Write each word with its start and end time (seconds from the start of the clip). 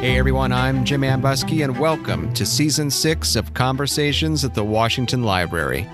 Hey 0.00 0.16
everyone, 0.16 0.50
I'm 0.50 0.86
Jim 0.86 1.02
Ambuske, 1.02 1.62
and 1.62 1.78
welcome 1.78 2.32
to 2.32 2.46
Season 2.46 2.90
6 2.90 3.36
of 3.36 3.52
Conversations 3.52 4.46
at 4.46 4.54
the 4.54 4.64
Washington 4.64 5.24
Library. 5.24 5.86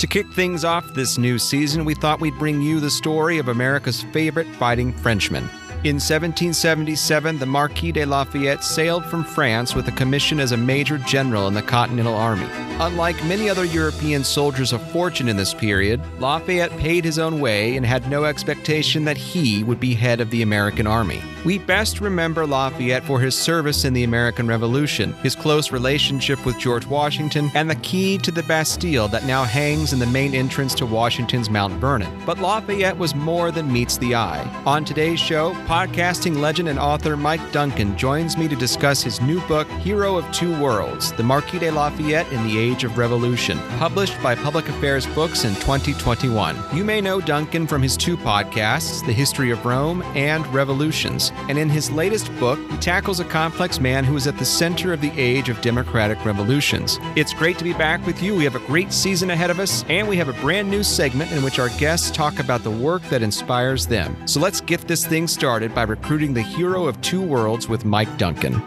To 0.00 0.08
kick 0.08 0.26
things 0.32 0.64
off 0.64 0.84
this 0.96 1.16
new 1.16 1.38
season, 1.38 1.84
we 1.84 1.94
thought 1.94 2.20
we'd 2.20 2.36
bring 2.40 2.60
you 2.60 2.80
the 2.80 2.90
story 2.90 3.38
of 3.38 3.46
America's 3.46 4.02
favorite 4.12 4.48
fighting 4.56 4.92
Frenchman. 4.92 5.44
In 5.84 6.00
1777, 6.00 7.38
the 7.38 7.46
Marquis 7.46 7.92
de 7.92 8.04
Lafayette 8.04 8.64
sailed 8.64 9.04
from 9.04 9.22
France 9.22 9.76
with 9.76 9.86
a 9.86 9.92
commission 9.92 10.40
as 10.40 10.50
a 10.50 10.56
major 10.56 10.98
general 10.98 11.46
in 11.46 11.54
the 11.54 11.62
Continental 11.62 12.14
Army. 12.14 12.48
Unlike 12.80 13.24
many 13.26 13.48
other 13.48 13.64
European 13.64 14.24
soldiers 14.24 14.72
of 14.72 14.82
fortune 14.90 15.28
in 15.28 15.36
this 15.36 15.54
period, 15.54 16.00
Lafayette 16.18 16.76
paid 16.78 17.04
his 17.04 17.20
own 17.20 17.38
way 17.38 17.76
and 17.76 17.86
had 17.86 18.10
no 18.10 18.24
expectation 18.24 19.04
that 19.04 19.16
he 19.16 19.62
would 19.62 19.78
be 19.78 19.94
head 19.94 20.20
of 20.20 20.30
the 20.30 20.42
American 20.42 20.88
Army. 20.88 21.22
We 21.44 21.58
best 21.58 22.00
remember 22.00 22.46
Lafayette 22.46 23.02
for 23.02 23.18
his 23.18 23.34
service 23.34 23.84
in 23.84 23.94
the 23.94 24.04
American 24.04 24.46
Revolution, 24.46 25.12
his 25.14 25.34
close 25.34 25.72
relationship 25.72 26.46
with 26.46 26.56
George 26.56 26.86
Washington, 26.86 27.50
and 27.56 27.68
the 27.68 27.74
key 27.76 28.16
to 28.18 28.30
the 28.30 28.44
Bastille 28.44 29.08
that 29.08 29.24
now 29.24 29.42
hangs 29.42 29.92
in 29.92 29.98
the 29.98 30.06
main 30.06 30.36
entrance 30.36 30.72
to 30.74 30.86
Washington's 30.86 31.50
Mount 31.50 31.74
Vernon. 31.74 32.16
But 32.24 32.38
Lafayette 32.38 32.96
was 32.96 33.16
more 33.16 33.50
than 33.50 33.72
meets 33.72 33.98
the 33.98 34.14
eye. 34.14 34.48
On 34.64 34.84
today's 34.84 35.18
show, 35.18 35.52
podcasting 35.66 36.38
legend 36.38 36.68
and 36.68 36.78
author 36.78 37.16
Mike 37.16 37.50
Duncan 37.50 37.98
joins 37.98 38.38
me 38.38 38.46
to 38.46 38.54
discuss 38.54 39.02
his 39.02 39.20
new 39.20 39.40
book, 39.48 39.68
Hero 39.80 40.16
of 40.16 40.30
Two 40.30 40.56
Worlds 40.62 41.10
The 41.12 41.24
Marquis 41.24 41.58
de 41.58 41.72
Lafayette 41.72 42.30
in 42.32 42.46
the 42.46 42.56
Age 42.56 42.84
of 42.84 42.98
Revolution, 42.98 43.58
published 43.80 44.22
by 44.22 44.36
Public 44.36 44.68
Affairs 44.68 45.06
Books 45.08 45.44
in 45.44 45.56
2021. 45.56 46.56
You 46.72 46.84
may 46.84 47.00
know 47.00 47.20
Duncan 47.20 47.66
from 47.66 47.82
his 47.82 47.96
two 47.96 48.16
podcasts, 48.16 49.04
The 49.04 49.12
History 49.12 49.50
of 49.50 49.64
Rome 49.64 50.02
and 50.14 50.46
Revolutions. 50.54 51.31
And 51.48 51.58
in 51.58 51.68
his 51.68 51.90
latest 51.90 52.34
book, 52.38 52.58
he 52.70 52.76
tackles 52.78 53.20
a 53.20 53.24
complex 53.24 53.80
man 53.80 54.04
who 54.04 54.16
is 54.16 54.26
at 54.26 54.38
the 54.38 54.44
center 54.44 54.92
of 54.92 55.00
the 55.00 55.12
age 55.16 55.48
of 55.48 55.60
democratic 55.60 56.24
revolutions. 56.24 56.98
It's 57.16 57.34
great 57.34 57.58
to 57.58 57.64
be 57.64 57.72
back 57.72 58.04
with 58.06 58.22
you. 58.22 58.34
We 58.34 58.44
have 58.44 58.56
a 58.56 58.66
great 58.66 58.92
season 58.92 59.30
ahead 59.30 59.50
of 59.50 59.60
us, 59.60 59.84
and 59.88 60.08
we 60.08 60.16
have 60.16 60.28
a 60.28 60.40
brand 60.40 60.70
new 60.70 60.82
segment 60.82 61.32
in 61.32 61.42
which 61.42 61.58
our 61.58 61.70
guests 61.70 62.10
talk 62.10 62.38
about 62.38 62.62
the 62.62 62.70
work 62.70 63.02
that 63.10 63.22
inspires 63.22 63.86
them. 63.86 64.16
So 64.26 64.40
let's 64.40 64.60
get 64.60 64.82
this 64.88 65.06
thing 65.06 65.26
started 65.26 65.74
by 65.74 65.82
recruiting 65.82 66.34
the 66.34 66.42
hero 66.42 66.86
of 66.86 67.00
two 67.00 67.22
worlds 67.22 67.68
with 67.68 67.84
Mike 67.84 68.16
Duncan. 68.18 68.62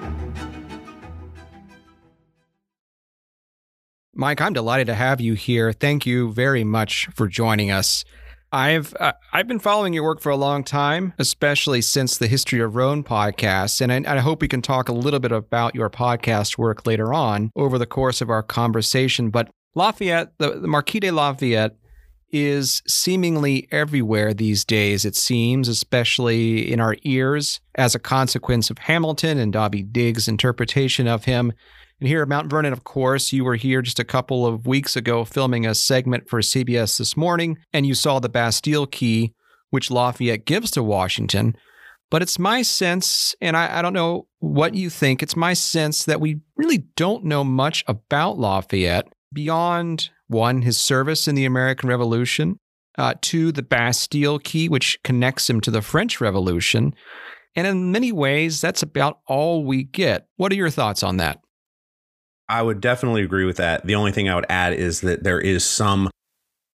Mike, 4.18 4.40
I'm 4.40 4.54
delighted 4.54 4.88
to 4.88 4.96
have 4.96 5.20
you 5.20 5.34
here. 5.34 5.74
Thank 5.74 6.06
you 6.06 6.32
very 6.32 6.64
much 6.64 7.08
for 7.14 7.28
joining 7.28 7.70
us. 7.70 8.06
I've 8.56 8.96
uh, 9.02 9.12
I've 9.34 9.50
been 9.50 9.60
following 9.60 9.94
your 9.94 10.06
work 10.06 10.22
for 10.22 10.30
a 10.30 10.38
long 10.38 10.64
time, 10.64 11.14
especially 11.20 11.82
since 11.82 12.18
the 12.18 12.28
History 12.28 12.62
of 12.62 12.78
Rome 12.78 13.04
podcast, 13.04 13.82
and 13.82 14.08
I, 14.08 14.16
I, 14.16 14.20
hope 14.20 14.42
we 14.42 14.48
can 14.48 14.62
talk 14.62 14.88
a 14.88 14.94
little 14.94 15.20
bit 15.20 15.34
about 15.34 15.76
your 15.76 15.90
podcast 15.90 16.58
work 16.58 16.88
later 16.88 17.14
on 17.14 17.52
over 17.58 17.78
the 17.78 17.86
course 17.86 18.22
of 18.22 18.30
our 18.30 18.42
conversation. 18.42 19.30
But 19.30 19.50
Lafayette, 19.76 20.32
the, 20.38 20.52
the 20.52 20.70
Marquis 20.70 21.02
de 21.02 21.12
Lafayette, 21.12 21.76
is 22.32 22.82
seemingly 22.88 23.68
everywhere 23.72 24.34
these 24.34 24.64
days, 24.64 25.04
it 25.04 25.18
seems, 25.18 25.68
especially 25.68 26.72
in 26.72 26.80
our 26.80 26.96
ears 27.04 27.60
as 27.76 27.94
a 27.94 28.00
consequence 28.00 28.70
of 28.70 28.78
Hamilton 28.78 29.38
and 29.38 29.54
Daveed 29.54 29.92
Diggs' 29.92 30.30
interpretation 30.30 31.10
of 31.10 31.26
him. 31.26 31.52
And 32.00 32.10
here 32.10 32.22
at 32.22 32.28
Mount 32.28 32.50
Vernon, 32.50 32.74
of 32.74 32.84
course, 32.84 33.32
you 33.32 33.46
were 33.46 33.56
here 33.56 33.82
just 33.82 34.00
a 34.00 34.04
couple 34.04 34.46
of 34.46 34.68
weeks 34.68 34.96
ago 34.98 35.24
filming 35.24 35.66
a 35.66 35.74
segment 35.74 36.30
for 36.30 36.42
CBS 36.42 36.98
This 36.98 37.16
Morning, 37.16 37.58
and 37.72 37.86
you 37.86 37.94
saw 37.94 38.20
the 38.20 38.28
Bastille 38.28 38.86
Key, 38.86 39.34
which 39.70 39.90
Lafayette 39.90 40.46
gives 40.46 40.72
to 40.72 40.84
Washington. 40.84 41.56
But 42.12 42.22
it's 42.22 42.38
my 42.38 42.62
sense, 42.62 43.34
and 43.40 43.56
I, 43.56 43.80
I 43.80 43.82
don't 43.82 43.94
know 43.94 44.28
what 44.40 44.76
you 44.76 44.90
think, 44.90 45.24
it's 45.24 45.38
my 45.38 45.54
sense 45.54 46.04
that 46.06 46.22
we 46.22 46.42
really 46.58 46.80
don't 46.96 47.24
know 47.24 47.44
much 47.44 47.84
about 47.88 48.38
Lafayette 48.38 49.08
beyond 49.34 50.10
one, 50.28 50.64
his 50.64 50.78
service 50.78 51.28
in 51.28 51.36
the 51.36 51.46
American 51.46 51.88
Revolution, 51.90 52.60
uh, 52.98 53.14
two, 53.22 53.52
the 53.52 53.64
Bastille 53.64 54.40
Key, 54.40 54.68
which 54.68 55.00
connects 55.04 55.50
him 55.50 55.62
to 55.62 55.72
the 55.72 55.82
French 55.82 56.20
Revolution. 56.20 56.94
And 57.56 57.66
in 57.66 57.92
many 57.92 58.12
ways, 58.12 58.60
that's 58.60 58.84
about 58.84 59.20
all 59.28 59.64
we 59.64 59.84
get. 59.84 60.28
What 60.36 60.52
are 60.52 60.56
your 60.56 60.70
thoughts 60.70 61.02
on 61.04 61.18
that? 61.18 61.40
I 62.48 62.62
would 62.62 62.82
definitely 62.82 63.24
agree 63.24 63.46
with 63.46 63.58
that. 63.58 63.86
The 63.86 63.96
only 63.96 64.12
thing 64.12 64.30
I 64.30 64.36
would 64.36 64.46
add 64.50 64.74
is 64.74 65.02
that 65.02 65.24
there 65.24 65.40
is 65.40 65.64
some 65.66 66.10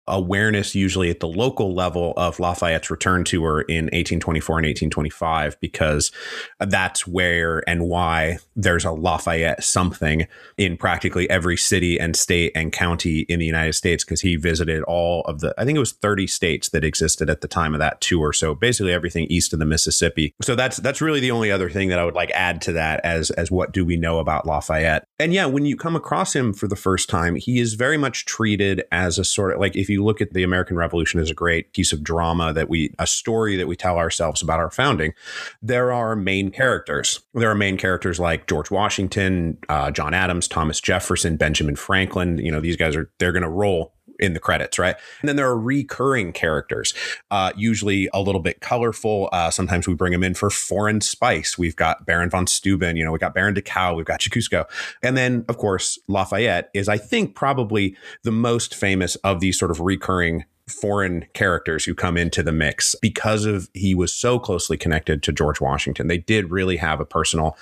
awareness 0.10 0.76
usually 0.76 1.10
at 1.10 1.20
the 1.20 1.28
local 1.28 1.74
level 1.74 2.14
of 2.18 2.40
Lafayette's 2.40 2.90
return 2.90 3.24
tour 3.24 3.62
in 3.62 3.86
1824 3.86 4.58
and 4.60 4.66
1825 4.66 5.60
because 5.60 6.12
that's 6.60 7.08
where 7.08 7.64
and 7.70 7.88
why 7.88 8.40
there's 8.56 8.86
a 8.86 8.92
Lafayette 8.92 9.64
something 9.64 10.28
in 10.58 10.78
practically 10.78 11.30
every 11.30 11.58
city 11.58 12.00
and 12.00 12.16
state 12.16 12.52
and 12.56 12.72
county 12.72 13.20
in 13.22 13.40
the 13.40 13.46
United 13.46 13.74
States 13.74 14.04
because 14.04 14.22
he 14.22 14.36
visited 14.36 14.84
all 14.84 15.22
of 15.22 15.40
the 15.40 15.54
I 15.58 15.66
think 15.66 15.76
it 15.76 15.80
was 15.80 15.94
30 15.94 16.28
states 16.28 16.70
that 16.70 16.84
existed 16.84 17.30
at 17.30 17.42
the 17.42 17.48
time 17.48 17.74
of 17.74 17.80
that 17.80 18.02
tour. 18.02 18.34
So 18.34 18.56
basically 18.56 18.94
everything 18.94 19.26
east 19.30 19.54
of 19.54 19.60
the 19.60 19.66
Mississippi. 19.66 20.34
So 20.42 20.56
that's 20.56 20.78
that's 20.78 21.02
really 21.02 21.20
the 21.20 21.32
only 21.32 21.52
other 21.52 21.70
thing 21.70 21.90
that 21.90 22.00
I 22.00 22.06
would 22.06 22.16
like 22.16 22.32
add 22.32 22.62
to 22.64 22.74
that 22.74 23.02
as 23.04 23.32
as 23.32 23.52
what 23.52 23.72
do 23.72 23.86
we 23.86 23.98
know 23.98 24.20
about 24.20 24.46
Lafayette? 24.46 25.06
And 25.20 25.34
yeah 25.34 25.46
when 25.46 25.66
you 25.66 25.78
come 25.78 25.96
across 25.96 26.36
him 26.36 26.54
for 26.54 26.68
the 26.68 26.76
first 26.76 27.10
time 27.10 27.36
he 27.36 27.60
is 27.60 27.74
very 27.76 27.98
much 27.98 28.26
treated 28.26 28.84
as 28.92 29.18
a 29.20 29.24
sort 29.24 29.54
of 29.54 29.60
like 29.60 29.76
if 29.76 29.90
you 29.90 29.99
you 30.00 30.06
look 30.06 30.22
at 30.22 30.34
the 30.34 30.44
American 30.44 30.78
Revolution 30.78 31.20
as 31.20 31.30
a 31.30 31.34
great 31.34 31.74
piece 31.74 31.92
of 31.92 32.04
drama 32.04 32.54
that 32.54 32.70
we, 32.70 32.94
a 33.00 33.06
story 33.06 33.58
that 33.58 33.68
we 33.68 33.76
tell 33.76 33.98
ourselves 33.98 34.42
about 34.42 34.60
our 34.60 34.72
founding, 34.72 35.14
there 35.62 35.92
are 35.92 36.16
main 36.16 36.52
characters. 36.52 37.20
There 37.34 37.52
are 37.52 37.56
main 37.56 37.78
characters 37.78 38.20
like 38.20 38.48
George 38.48 38.72
Washington, 38.72 39.58
uh, 39.68 39.92
John 39.92 40.14
Adams, 40.14 40.48
Thomas 40.48 40.80
Jefferson, 40.80 41.36
Benjamin 41.36 41.76
Franklin. 41.76 42.38
You 42.38 42.52
know, 42.52 42.62
these 42.62 42.78
guys 42.78 42.96
are, 42.96 43.12
they're 43.20 43.34
going 43.34 43.44
to 43.44 43.50
roll 43.50 43.94
in 44.20 44.34
the 44.34 44.40
credits, 44.40 44.78
right? 44.78 44.96
And 45.22 45.30
then 45.30 45.36
there 45.36 45.48
are 45.48 45.60
recurring 45.60 46.34
characters, 46.34 46.94
uh, 47.32 47.52
usually 47.56 48.10
a 48.14 48.22
little 48.22 48.42
bit 48.42 48.62
colorful. 48.62 49.30
Uh, 49.32 49.50
sometimes 49.50 49.88
we 49.88 49.94
bring 49.94 50.12
them 50.12 50.24
in 50.24 50.34
for 50.34 50.50
foreign 50.50 51.02
spice. 51.02 51.58
We've 51.58 51.76
got 51.76 52.06
Baron 52.06 52.30
von 52.30 52.48
Steuben, 52.48 52.98
you 52.98 53.06
know, 53.06 53.12
we 53.12 53.20
got 53.20 53.34
Baron 53.34 53.54
de 53.54 53.62
Kalb, 53.62 53.98
we've 53.98 54.06
got 54.06 54.20
Kosciuszko. 54.20 54.66
And 55.04 55.18
then, 55.18 55.46
of 55.48 55.58
course, 55.58 56.00
Lafayette 56.08 56.70
is, 56.74 56.90
I 56.90 56.98
think, 56.98 57.36
probably 57.36 57.96
the 58.24 58.32
most 58.32 58.76
famous 58.76 59.16
of 59.18 59.40
these 59.40 59.58
sort 59.58 59.72
of 59.72 59.80
recurring 59.80 60.46
foreign 60.70 61.26
characters 61.34 61.86
who 61.86 61.94
come 61.94 62.16
into 62.16 62.44
the 62.44 62.52
mix 62.52 62.96
because 63.02 63.46
of 63.46 63.70
he 63.74 63.96
was 63.96 64.14
so 64.14 64.40
closely 64.40 64.78
connected 64.78 65.24
to 65.24 65.32
George 65.32 65.60
Washington. 65.60 66.08
They 66.08 66.18
did 66.18 66.52
really 66.52 66.78
have 66.78 67.00
a 67.00 67.06
personal, 67.06 67.58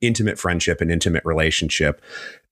intimate 0.00 0.38
friendship 0.38 0.80
and 0.80 0.90
intimate 0.90 1.24
relationship. 1.24 2.00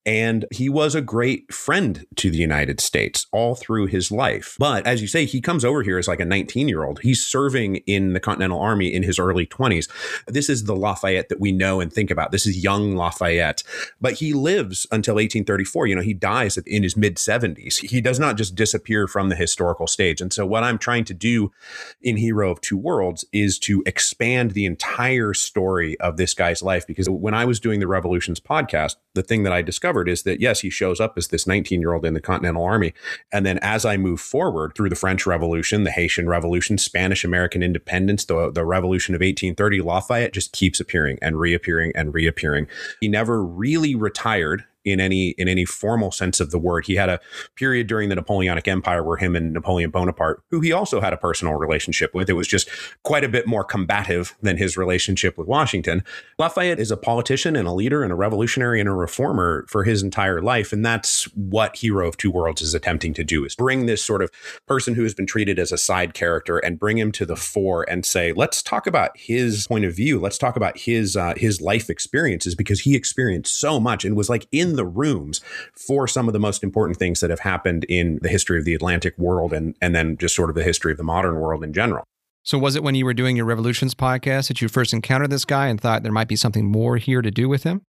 And 0.06 0.47
he 0.50 0.69
was 0.69 0.94
a 0.94 1.03
great 1.03 1.53
friend 1.53 2.06
to 2.16 2.31
the 2.31 2.38
United 2.38 2.81
States 2.81 3.27
all 3.33 3.55
through 3.55 3.87
his 3.87 4.11
life. 4.11 4.56
But 4.59 4.87
as 4.87 5.03
you 5.03 5.09
say, 5.09 5.27
he 5.27 5.41
comes 5.41 5.65
over 5.65 5.83
here 5.83 5.99
as 5.99 6.09
like 6.09 6.21
a 6.21 6.25
19 6.25 6.69
year 6.69 6.84
old. 6.84 7.00
He's 7.00 7.25
serving 7.25 7.77
in 7.87 8.15
the 8.15 8.21
Continental 8.21 8.60
Army 8.60 8.93
in 8.93 9.03
his 9.03 9.19
early 9.19 9.47
20s. 9.47 9.89
This 10.27 10.49
is 10.49 10.65
the 10.65 10.75
Lafayette 10.75 11.28
that 11.28 11.41
we 11.41 11.53
know 11.53 11.81
and 11.81 11.93
think 11.93 12.10
about. 12.10 12.33
This 12.33 12.47
is 12.47 12.62
young 12.62 12.97
Lafayette. 12.97 13.62
But 14.00 14.15
he 14.15 14.33
lives 14.33 14.87
until 14.91 15.15
1834. 15.15 15.87
You 15.87 15.97
know, 15.97 16.03
he 16.03 16.15
dies 16.15 16.56
in 16.56 16.83
his 16.83 16.97
mid 16.97 17.16
70s. 17.16 17.78
He 17.91 18.00
does 18.00 18.19
not 18.19 18.37
just 18.37 18.55
disappear 18.55 19.06
from 19.06 19.28
the 19.28 19.37
historical 19.37 19.87
stage. 19.87 20.21
And 20.21 20.33
so, 20.33 20.47
what 20.47 20.65
I'm 20.65 20.78
trying 20.78 21.05
to 21.05 21.15
do 21.15 21.53
in 22.00 22.16
Hero 22.16 22.50
of 22.50 22.60
Two 22.60 22.78
Worlds 22.78 23.25
is 23.33 23.59
to 23.60 23.83
expand 23.87 24.53
the 24.53 24.65
entire 24.65 25.34
story 25.34 25.99
of 26.00 26.16
this 26.16 26.34
guy's 26.34 26.62
life. 26.62 26.87
Because 26.87 27.09
when 27.09 27.34
I 27.34 27.44
was 27.44 27.60
doing 27.60 27.81
the 27.81 27.87
Revolutions 27.87 28.41
podcast, 28.41 28.97
the 29.15 29.22
thing 29.22 29.43
that 29.43 29.53
I 29.53 29.62
discovered 29.62 30.00
is 30.09 30.22
that 30.22 30.41
yes, 30.41 30.61
he 30.61 30.71
shows 30.71 31.00
up 31.00 31.15
as 31.16 31.28
this 31.28 31.47
19 31.47 31.81
year 31.81 31.93
old 31.93 32.05
in 32.05 32.15
the 32.15 32.21
Continental 32.21 32.65
Army. 32.65 32.93
And 33.33 33.44
then 33.44 33.59
as 33.59 33.84
I 33.84 33.97
move 33.97 34.21
forward 34.21 34.75
through 34.75 34.88
the 34.88 34.97
French 34.97 35.27
Revolution, 35.27 35.84
the 35.84 35.91
Haitian 35.91 36.28
Revolution, 36.28 36.78
Spanish 36.78 37.25
American 37.25 37.62
independence, 37.62 38.25
the, 38.25 38.50
the 38.50 38.65
Revolution 38.65 39.15
of 39.15 39.21
1830, 39.21 39.80
Lafayette 39.80 40.33
just 40.33 40.53
keeps 40.53 40.80
appearing 40.80 41.19
and 41.21 41.39
reappearing 41.39 41.92
and 41.95 42.15
reappearing. 42.15 42.66
He 43.01 43.09
never 43.09 43.45
really 43.45 43.95
retired 43.95 44.65
in 44.84 45.00
any 45.00 45.30
in 45.30 45.48
any 45.48 45.65
formal 45.65 46.10
sense 46.10 46.41
of 46.41 46.50
the 46.50 46.59
word. 46.59 46.86
He 46.86 46.97
had 46.97 47.09
a 47.09 47.21
period 47.54 47.86
during 47.86 48.09
the 48.09 48.15
Napoleonic 48.15 48.66
Empire 48.66 49.03
where 49.03 49.16
him 49.16 49.36
and 49.36 49.53
Napoleon 49.53 49.91
Bonaparte, 49.91 50.42
who 50.50 50.60
he 50.60 50.72
also 50.72 51.00
had 51.00 51.12
a 51.12 51.18
personal 51.18 51.54
relationship 51.54 52.15
with, 52.15 52.30
it 52.30 52.34
was 52.34 52.48
just 52.48 52.68
quite 53.03 53.24
a 53.24 53.28
bit 53.28 53.47
more 53.47 53.65
combative 53.65 54.34
than 54.41 54.56
his 54.56 54.77
relationship 54.77 55.36
with 55.36 55.47
Washington. 55.47 56.03
Lafayette 56.38 56.80
is 56.80 56.91
a 56.91 56.97
politician 56.97 57.56
and 57.56 57.68
a 57.68 57.72
leader 57.72 58.03
and 58.03 58.12
a 58.12 58.16
revolutionary 58.16 58.80
and 58.80 58.88
a 58.88 58.92
reformer 58.92 59.66
for 59.68 59.84
his 59.84 60.03
entire 60.03 60.41
life, 60.41 60.72
and 60.72 60.84
that's 60.84 61.24
what 61.34 61.76
Hero 61.76 62.09
of 62.09 62.16
Two 62.16 62.30
Worlds 62.30 62.62
is 62.62 62.74
attempting 62.74 63.15
to 63.15 63.24
do: 63.24 63.44
is 63.44 63.54
bring 63.54 63.86
this 63.86 64.03
sort 64.03 64.22
of 64.22 64.30
person 64.66 64.94
who 64.94 65.03
has 65.03 65.15
been 65.15 65.26
treated 65.26 65.59
as 65.59 65.72
a 65.72 65.78
side 65.78 66.15
character 66.15 66.59
and 66.59 66.78
bring 66.78 66.98
him 66.98 67.12
to 67.12 67.26
the 67.26 67.36
fore 67.36 67.88
and 67.88 68.06
say, 68.06 68.33
let's 68.33 68.62
talk 68.62 68.86
about 68.86 69.10
his 69.15 69.66
point 69.66 69.84
of 69.84 69.94
view, 69.94 70.18
let's 70.18 70.38
talk 70.38 70.56
about 70.56 70.78
his 70.78 71.16
uh, 71.16 71.34
his 71.36 71.60
life 71.60 71.91
experiences 71.91 72.54
because 72.54 72.80
he 72.80 72.94
experienced 72.94 73.59
so 73.59 73.78
much 73.78 74.04
and 74.04 74.16
was 74.16 74.30
like 74.30 74.47
in 74.53 74.71
in 74.71 74.76
the 74.80 74.86
rooms 74.86 75.42
for 75.74 76.09
some 76.09 76.27
of 76.27 76.32
the 76.32 76.41
most 76.41 76.65
important 76.65 76.98
things 76.98 77.21
that 77.21 77.28
have 77.28 77.41
happened 77.41 77.84
in 77.84 78.18
the 78.22 78.30
history 78.30 78.59
of 78.59 78.65
the 78.65 78.74
Atlantic 78.74 79.16
world 79.18 79.53
and, 79.53 79.77
and 79.82 79.94
then 79.94 80.16
just 80.16 80.34
sort 80.34 80.48
of 80.48 80.56
the 80.56 80.65
history 80.65 80.91
of 80.91 80.97
the 80.97 81.04
modern 81.04 81.36
world 81.36 81.62
in 81.62 81.74
general. 81.74 82.04
So, 82.42 82.59
was 82.59 82.74
it 82.74 82.82
when 82.82 82.94
you 82.94 83.04
were 83.04 83.12
doing 83.12 83.36
your 83.36 83.44
Revolutions 83.44 83.94
podcast 83.94 84.48
that 84.48 84.62
you 84.62 84.68
first 84.68 84.94
encountered 84.94 85.28
this 85.28 85.44
guy 85.44 85.66
and 85.66 85.78
thought 85.78 86.03
there 86.03 86.10
might 86.10 86.28
be 86.28 86.36
something 86.36 86.65
more 86.65 86.97
here 86.97 87.21
to 87.21 87.30
do 87.30 87.50
with 87.50 87.65
him? 87.65 87.82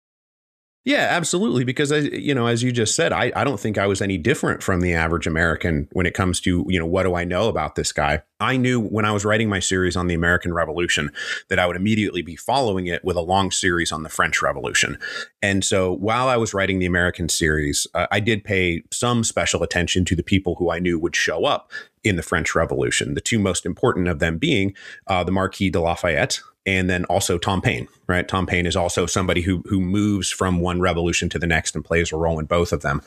Yeah, 0.89 1.06
absolutely. 1.12 1.65
Because 1.65 1.91
as 1.91 2.06
you 2.06 2.33
know, 2.33 2.47
as 2.47 2.63
you 2.63 2.71
just 2.71 2.95
said, 2.95 3.13
I, 3.13 3.31
I 3.36 3.44
don't 3.44 3.59
think 3.59 3.77
I 3.77 3.86
was 3.86 4.01
any 4.01 4.18
different 4.18 4.63
from 4.63 4.81
the 4.81 4.95
average 4.95 5.27
American 5.27 5.88
when 5.91 6.07
it 6.07 6.15
comes 6.15 6.39
to, 6.41 6.65
you 6.68 6.80
know, 6.80 6.86
what 6.88 7.03
do 7.03 7.13
I 7.13 7.25
know 7.25 7.47
about 7.47 7.75
this 7.75 7.91
guy? 7.91 8.24
I 8.39 8.57
knew 8.57 8.81
when 8.81 9.06
I 9.06 9.12
was 9.12 9.24
writing 9.24 9.50
my 9.50 9.59
series 9.59 9.95
on 9.95 10.07
the 10.07 10.15
American 10.15 10.51
Revolution 10.51 11.12
that 11.50 11.59
I 11.59 11.68
would 11.68 11.75
immediately 11.75 12.24
be 12.24 12.36
following 12.36 12.88
it 12.88 13.06
with 13.06 13.18
a 13.18 13.21
long 13.21 13.51
series 13.51 13.91
on 13.91 14.01
the 14.01 14.09
French 14.09 14.41
Revolution. 14.41 14.97
And 15.44 15.63
so 15.63 15.94
while 15.94 16.27
I 16.27 16.38
was 16.38 16.56
writing 16.56 16.80
the 16.80 16.88
American 16.88 17.30
series, 17.30 17.85
uh, 17.94 18.07
I 18.09 18.19
did 18.19 18.44
pay 18.44 18.81
some 18.92 19.24
special 19.24 19.62
attention 19.62 20.06
to 20.06 20.15
the 20.15 20.24
people 20.24 20.56
who 20.56 20.71
I 20.71 20.80
knew 20.80 20.97
would 20.97 21.15
show 21.15 21.45
up 21.45 21.71
in 22.03 22.15
the 22.15 22.24
French 22.24 22.56
Revolution. 22.56 23.13
The 23.13 23.21
two 23.21 23.38
most 23.38 23.63
important 23.63 24.07
of 24.07 24.18
them 24.18 24.39
being 24.39 24.74
uh, 25.06 25.24
the 25.24 25.31
Marquis 25.31 25.69
de 25.69 25.80
Lafayette, 25.80 26.42
and 26.65 26.89
then 26.89 27.06
also 27.06 27.38
Tom 27.38 27.61
Paine, 27.61 27.88
right? 28.07 28.27
Tom 28.27 28.45
Paine 28.45 28.65
is 28.65 28.75
also 28.75 29.06
somebody 29.06 29.41
who 29.41 29.63
who 29.67 29.79
moves 29.79 30.29
from 30.29 30.59
one 30.59 30.81
revolution 30.81 31.29
to 31.29 31.39
the 31.39 31.47
next 31.47 31.75
and 31.75 31.83
plays 31.83 32.11
a 32.11 32.17
role 32.17 32.39
in 32.39 32.45
both 32.45 32.71
of 32.71 32.81
them. 32.81 33.01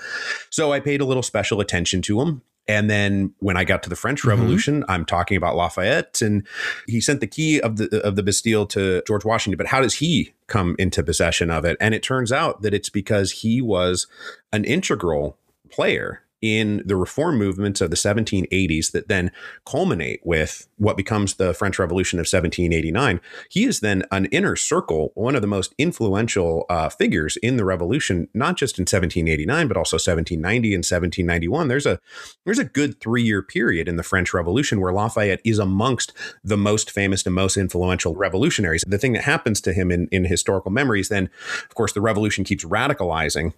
So 0.50 0.72
I 0.72 0.80
paid 0.80 1.00
a 1.00 1.04
little 1.04 1.22
special 1.22 1.60
attention 1.60 2.02
to 2.02 2.20
him. 2.20 2.42
And 2.68 2.88
then 2.88 3.34
when 3.40 3.56
I 3.56 3.64
got 3.64 3.82
to 3.82 3.88
the 3.88 3.96
French 3.96 4.20
mm-hmm. 4.20 4.30
Revolution, 4.30 4.82
mm-hmm. 4.82 4.90
I'm 4.90 5.04
talking 5.04 5.36
about 5.36 5.56
Lafayette, 5.56 6.22
and 6.22 6.46
he 6.86 7.00
sent 7.00 7.20
the 7.20 7.26
key 7.26 7.60
of 7.60 7.76
the 7.76 8.00
of 8.02 8.16
the 8.16 8.22
Bastille 8.22 8.66
to 8.66 9.02
George 9.06 9.24
Washington. 9.24 9.58
But 9.58 9.66
how 9.66 9.80
does 9.80 9.94
he 9.94 10.32
come 10.46 10.76
into 10.78 11.02
possession 11.02 11.50
of 11.50 11.64
it? 11.64 11.76
And 11.80 11.94
it 11.94 12.02
turns 12.02 12.30
out 12.32 12.62
that 12.62 12.74
it's 12.74 12.88
because 12.88 13.32
he 13.32 13.60
was 13.60 14.06
an 14.52 14.64
integral 14.64 15.36
player 15.70 16.22
in 16.42 16.82
the 16.84 16.96
reform 16.96 17.38
movements 17.38 17.80
of 17.80 17.90
the 17.90 17.96
1780s 17.96 18.90
that 18.90 19.08
then 19.08 19.30
culminate 19.64 20.20
with 20.24 20.68
what 20.76 20.96
becomes 20.96 21.34
the 21.34 21.54
French 21.54 21.78
Revolution 21.78 22.18
of 22.18 22.24
1789. 22.24 23.20
He 23.48 23.64
is 23.64 23.80
then 23.80 24.02
an 24.10 24.26
inner 24.26 24.56
circle, 24.56 25.12
one 25.14 25.36
of 25.36 25.40
the 25.40 25.46
most 25.46 25.72
influential 25.78 26.66
uh, 26.68 26.88
figures 26.88 27.36
in 27.38 27.56
the 27.56 27.64
revolution, 27.64 28.28
not 28.34 28.56
just 28.56 28.78
in 28.78 28.82
1789, 28.82 29.68
but 29.68 29.76
also 29.76 29.94
1790 29.94 30.74
and 30.74 30.80
1791. 30.80 31.68
There's 31.68 31.86
a 31.86 32.00
there's 32.44 32.58
a 32.58 32.64
good 32.64 33.00
three 33.00 33.22
year 33.22 33.42
period 33.42 33.88
in 33.88 33.96
the 33.96 34.02
French 34.02 34.34
Revolution 34.34 34.80
where 34.80 34.92
Lafayette 34.92 35.40
is 35.44 35.58
amongst 35.58 36.12
the 36.42 36.56
most 36.56 36.90
famous 36.90 37.24
and 37.24 37.34
most 37.34 37.56
influential 37.56 38.14
revolutionaries. 38.14 38.84
The 38.86 38.98
thing 38.98 39.12
that 39.12 39.22
happens 39.22 39.60
to 39.62 39.72
him 39.72 39.92
in, 39.92 40.08
in 40.08 40.24
historical 40.24 40.72
memories, 40.72 41.08
then, 41.08 41.30
of 41.62 41.74
course, 41.74 41.92
the 41.92 42.00
revolution 42.00 42.44
keeps 42.44 42.64
radicalizing 42.64 43.52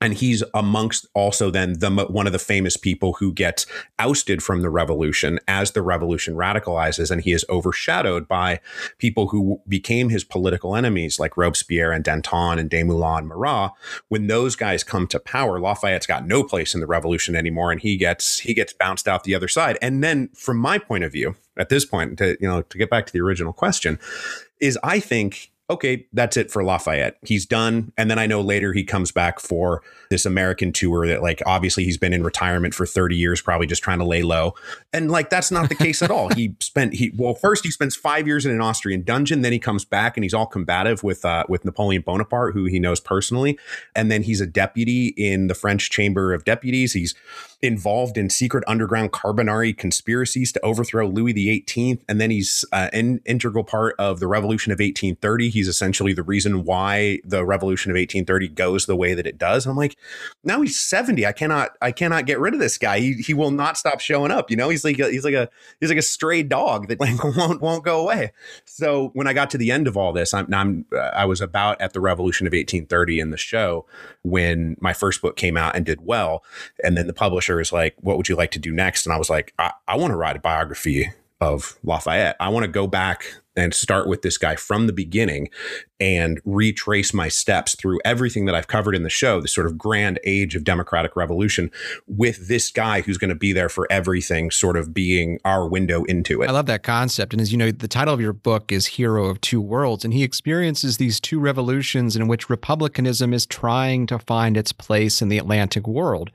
and 0.00 0.14
he's 0.14 0.42
amongst 0.52 1.06
also 1.14 1.50
then 1.50 1.78
the 1.78 1.90
one 2.10 2.26
of 2.26 2.32
the 2.32 2.38
famous 2.38 2.76
people 2.76 3.14
who 3.14 3.32
gets 3.32 3.66
ousted 3.98 4.42
from 4.42 4.62
the 4.62 4.70
revolution 4.70 5.40
as 5.48 5.72
the 5.72 5.82
revolution 5.82 6.34
radicalizes 6.34 7.10
and 7.10 7.22
he 7.22 7.32
is 7.32 7.44
overshadowed 7.48 8.28
by 8.28 8.60
people 8.98 9.28
who 9.28 9.60
became 9.68 10.10
his 10.10 10.24
political 10.24 10.76
enemies 10.76 11.18
like 11.18 11.36
Robespierre 11.36 11.92
and 11.92 12.04
Danton 12.04 12.58
and 12.58 12.70
Desmoulins 12.70 13.18
and 13.18 13.28
Marat 13.28 13.70
when 14.08 14.26
those 14.26 14.56
guys 14.56 14.84
come 14.84 15.06
to 15.08 15.18
power 15.18 15.58
Lafayette's 15.58 16.06
got 16.06 16.26
no 16.26 16.44
place 16.44 16.74
in 16.74 16.80
the 16.80 16.86
revolution 16.86 17.34
anymore 17.34 17.72
and 17.72 17.80
he 17.80 17.96
gets 17.96 18.40
he 18.40 18.54
gets 18.54 18.72
bounced 18.72 19.08
out 19.08 19.24
the 19.24 19.34
other 19.34 19.48
side. 19.48 19.78
And 19.80 20.04
then 20.04 20.28
from 20.34 20.58
my 20.58 20.78
point 20.78 21.04
of 21.04 21.12
view 21.12 21.36
at 21.56 21.70
this 21.70 21.84
point 21.84 22.18
to 22.18 22.36
you 22.40 22.48
know 22.48 22.62
to 22.62 22.78
get 22.78 22.90
back 22.90 23.06
to 23.06 23.12
the 23.12 23.20
original 23.20 23.52
question 23.52 23.98
is 24.60 24.78
I 24.82 25.00
think 25.00 25.52
okay, 25.68 26.06
that's 26.12 26.36
it 26.36 26.50
for 26.50 26.62
Lafayette. 26.62 27.16
He's 27.22 27.44
done. 27.44 27.92
And 27.98 28.08
then 28.08 28.18
I 28.18 28.26
know 28.26 28.40
later 28.40 28.72
he 28.72 28.84
comes 28.84 29.10
back 29.10 29.40
for 29.40 29.82
this 30.10 30.24
American 30.24 30.72
tour 30.72 31.06
that, 31.08 31.22
like, 31.22 31.42
obviously 31.44 31.84
he's 31.84 31.98
been 31.98 32.12
in 32.12 32.22
retirement 32.22 32.72
for 32.72 32.86
30 32.86 33.16
years, 33.16 33.40
probably 33.40 33.66
just 33.66 33.82
trying 33.82 33.98
to 33.98 34.04
lay 34.04 34.22
low. 34.22 34.54
And, 34.92 35.10
like, 35.10 35.28
that's 35.28 35.50
not 35.50 35.68
the 35.68 35.74
case 35.86 36.02
at 36.02 36.10
all. 36.10 36.28
He 36.28 36.54
spent, 36.60 36.94
he, 36.94 37.12
well, 37.16 37.34
first 37.34 37.64
he 37.64 37.72
spends 37.72 37.96
five 37.96 38.26
years 38.28 38.46
in 38.46 38.52
an 38.52 38.60
Austrian 38.60 39.02
dungeon. 39.02 39.42
Then 39.42 39.52
he 39.52 39.58
comes 39.58 39.84
back 39.84 40.16
and 40.16 40.24
he's 40.24 40.34
all 40.34 40.46
combative 40.46 41.02
with, 41.02 41.24
uh, 41.24 41.44
with 41.48 41.64
Napoleon 41.64 42.02
Bonaparte, 42.02 42.54
who 42.54 42.66
he 42.66 42.78
knows 42.78 43.00
personally. 43.00 43.58
And 43.96 44.10
then 44.10 44.22
he's 44.22 44.40
a 44.40 44.46
deputy 44.46 45.08
in 45.16 45.48
the 45.48 45.54
French 45.54 45.90
Chamber 45.90 46.32
of 46.32 46.44
Deputies. 46.44 46.92
He's, 46.92 47.14
involved 47.62 48.18
in 48.18 48.30
secret 48.30 48.64
underground 48.66 49.12
Carbonari 49.12 49.76
conspiracies 49.76 50.52
to 50.52 50.64
overthrow 50.64 51.08
Louis 51.08 51.32
XVIII. 51.32 52.00
And 52.08 52.20
then 52.20 52.30
he's 52.30 52.64
uh, 52.72 52.90
an 52.92 53.20
integral 53.24 53.64
part 53.64 53.94
of 53.98 54.20
the 54.20 54.26
Revolution 54.26 54.72
of 54.72 54.76
1830. 54.76 55.50
He's 55.56 55.68
essentially 55.68 56.12
the 56.12 56.22
reason 56.22 56.64
why 56.64 57.20
the 57.24 57.44
Revolution 57.44 57.90
of 57.90 57.94
1830 57.94 58.48
goes 58.48 58.86
the 58.86 58.96
way 58.96 59.14
that 59.14 59.26
it 59.26 59.38
does. 59.38 59.66
And 59.66 59.70
I'm 59.70 59.76
like, 59.76 59.96
now 60.44 60.60
he's 60.60 60.78
70. 60.78 61.26
I 61.26 61.32
cannot, 61.32 61.70
I 61.80 61.92
cannot 61.92 62.26
get 62.26 62.40
rid 62.40 62.54
of 62.54 62.60
this 62.60 62.78
guy. 62.78 63.00
He, 63.00 63.14
he 63.14 63.34
will 63.34 63.50
not 63.50 63.76
stop 63.76 64.00
showing 64.00 64.30
up. 64.30 64.50
You 64.50 64.56
know, 64.56 64.68
he's 64.68 64.84
like, 64.84 64.98
a, 64.98 65.10
he's 65.10 65.24
like 65.24 65.34
a, 65.34 65.48
he's 65.80 65.90
like 65.90 65.98
a 65.98 66.02
stray 66.02 66.42
dog 66.42 66.88
that 66.88 67.00
like 67.06 67.22
won't, 67.22 67.60
won't 67.60 67.84
go 67.84 68.00
away. 68.00 68.32
So 68.64 69.10
when 69.14 69.26
I 69.26 69.32
got 69.32 69.50
to 69.50 69.58
the 69.58 69.70
end 69.70 69.86
of 69.86 69.96
all 69.96 70.12
this, 70.12 70.34
I'm, 70.34 70.52
I'm 70.52 70.86
I 71.14 71.24
was 71.24 71.40
about 71.40 71.80
at 71.80 71.92
the 71.92 72.00
Revolution 72.00 72.46
of 72.46 72.52
1830 72.52 73.20
in 73.20 73.30
the 73.30 73.36
show 73.36 73.86
when 74.22 74.76
my 74.80 74.92
first 74.92 75.22
book 75.22 75.36
came 75.36 75.56
out 75.56 75.76
and 75.76 75.84
did 75.86 76.04
well. 76.04 76.44
And 76.82 76.96
then 76.96 77.06
the 77.06 77.12
publisher 77.12 77.36
publisher 77.36 77.60
is 77.60 77.72
like, 77.72 77.94
what 78.00 78.16
would 78.16 78.28
you 78.28 78.36
like 78.36 78.50
to 78.52 78.58
do 78.58 78.72
next? 78.72 79.06
And 79.06 79.12
I 79.12 79.18
was 79.18 79.28
like, 79.28 79.52
I, 79.58 79.72
I 79.86 79.96
want 79.96 80.12
to 80.12 80.16
write 80.16 80.36
a 80.36 80.40
biography 80.40 81.10
of 81.40 81.78
Lafayette. 81.82 82.36
I 82.40 82.48
want 82.48 82.64
to 82.64 82.70
go 82.70 82.86
back 82.86 83.24
and 83.56 83.74
start 83.74 84.06
with 84.08 84.22
this 84.22 84.38
guy 84.38 84.56
from 84.56 84.86
the 84.86 84.92
beginning 84.92 85.48
and 85.98 86.40
retrace 86.44 87.14
my 87.14 87.28
steps 87.28 87.74
through 87.74 87.98
everything 88.04 88.44
that 88.44 88.54
I've 88.54 88.68
covered 88.68 88.94
in 88.94 89.02
the 89.02 89.10
show, 89.10 89.40
the 89.40 89.48
sort 89.48 89.66
of 89.66 89.78
grand 89.78 90.20
age 90.24 90.54
of 90.54 90.64
democratic 90.64 91.16
revolution 91.16 91.70
with 92.06 92.48
this 92.48 92.70
guy 92.70 93.00
who's 93.00 93.18
going 93.18 93.30
to 93.30 93.34
be 93.34 93.52
there 93.52 93.68
for 93.68 93.86
everything, 93.90 94.50
sort 94.50 94.76
of 94.76 94.92
being 94.92 95.38
our 95.44 95.66
window 95.66 96.04
into 96.04 96.42
it. 96.42 96.48
I 96.48 96.52
love 96.52 96.66
that 96.66 96.82
concept. 96.82 97.32
And 97.32 97.40
as 97.40 97.50
you 97.50 97.58
know, 97.58 97.70
the 97.70 97.88
title 97.88 98.12
of 98.12 98.20
your 98.20 98.34
book 98.34 98.70
is 98.70 98.86
Hero 98.86 99.26
of 99.26 99.40
Two 99.40 99.60
Worlds, 99.60 100.04
and 100.04 100.12
he 100.12 100.22
experiences 100.22 100.98
these 100.98 101.18
two 101.18 101.40
revolutions 101.40 102.14
in 102.14 102.28
which 102.28 102.50
republicanism 102.50 103.32
is 103.32 103.46
trying 103.46 104.06
to 104.06 104.18
find 104.18 104.56
its 104.56 104.72
place 104.72 105.22
in 105.22 105.28
the 105.28 105.38
Atlantic 105.38 105.88
world 105.88 106.30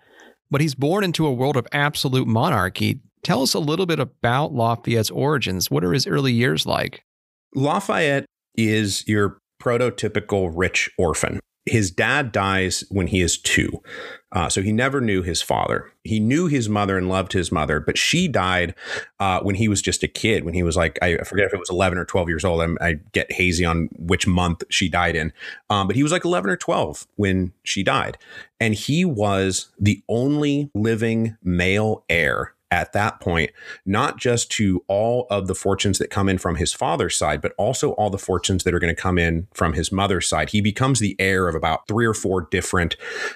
but 0.52 0.62
he's 0.62 0.76
born 0.76 1.04
into 1.04 1.26
a 1.26 1.34
world 1.34 1.56
of 1.56 1.66
absolute 1.72 2.28
monarchy. 2.28 3.00
Tell 3.24 3.42
us 3.42 3.54
a 3.54 3.60
little 3.60 3.86
bit 3.86 4.00
about 4.00 4.54
Lafayette's 4.54 5.10
origins. 5.10 5.72
What 5.72 5.86
are 5.86 5.94
his 5.94 6.06
early 6.06 6.34
years 6.34 6.66
like? 6.66 7.04
Lafayette 7.54 8.26
is 8.56 9.08
your 9.08 9.40
prototypical 9.62 10.52
rich 10.54 10.90
orphan. 10.98 11.40
His 11.68 11.92
dad 11.92 12.32
dies 12.32 12.84
when 12.90 13.08
he 13.08 13.22
is 13.22 13.38
two. 13.38 13.84
Uh, 14.32 14.50
so 14.50 14.64
he 14.64 14.72
never 14.72 15.00
knew 15.00 15.22
his 15.22 15.44
father. 15.44 15.92
He 16.04 16.20
knew 16.20 16.48
his 16.48 16.68
mother 16.68 16.98
and 16.98 17.08
loved 17.08 17.34
his 17.34 17.52
mother, 17.52 17.80
but 17.80 18.00
she 18.00 18.28
died 18.28 18.74
uh, 19.20 19.42
when 19.42 19.56
he 19.56 19.68
was 19.68 19.82
just 19.82 20.02
a 20.02 20.08
kid, 20.08 20.44
when 20.44 20.56
he 20.56 20.64
was 20.64 20.76
like, 20.76 20.98
I 21.04 21.18
forget 21.18 21.46
if 21.46 21.54
it 21.54 21.60
was 21.60 21.70
11 21.70 22.00
or 22.00 22.06
12 22.06 22.30
years 22.30 22.46
old. 22.46 22.62
I'm, 22.62 22.78
i 22.82 22.94
get 23.12 23.32
hazy 23.32 23.64
on 23.64 23.90
which 24.00 24.26
month 24.26 24.64
she 24.70 24.90
died 24.90 25.16
in. 25.16 25.34
Um, 25.70 25.86
but 25.86 25.96
he 25.96 26.02
was 26.02 26.12
like 26.12 26.26
11 26.26 26.50
or 26.50 26.58
12 26.58 27.06
when 27.18 27.54
she 27.64 27.84
died. 27.84 28.18
And 28.60 28.74
he 28.74 29.06
was 29.06 29.68
the 29.80 30.02
only 30.10 30.72
living 30.74 31.38
male 31.44 32.06
heir 32.10 32.56
at 32.72 32.94
that 32.94 33.20
point, 33.20 33.52
not 33.86 34.18
just 34.18 34.50
to 34.54 34.84
all 34.88 35.28
of 35.30 35.48
the 35.48 35.56
fortunes 35.56 36.00
that 36.00 36.10
come 36.10 36.30
in 36.30 36.38
from 36.38 36.56
his 36.56 36.74
father's 36.74 37.16
side, 37.16 37.42
but 37.42 37.54
also 37.58 37.92
all 37.92 38.10
the 38.10 38.18
fortunes 38.18 38.64
that 38.64 38.74
are 38.74 38.80
going 38.80 38.94
to 38.94 39.00
come 39.02 39.18
in 39.18 39.48
from 39.54 39.74
his 39.74 39.92
mother's 39.92 40.28
side. 40.28 40.50
He 40.50 40.62
becomes 40.62 41.00
the 41.00 41.16
heir 41.20 41.48
of 41.48 41.56
about 41.56 41.88
three 41.88 42.06
or 42.06 42.14
four 42.14 42.48
different 42.50 42.96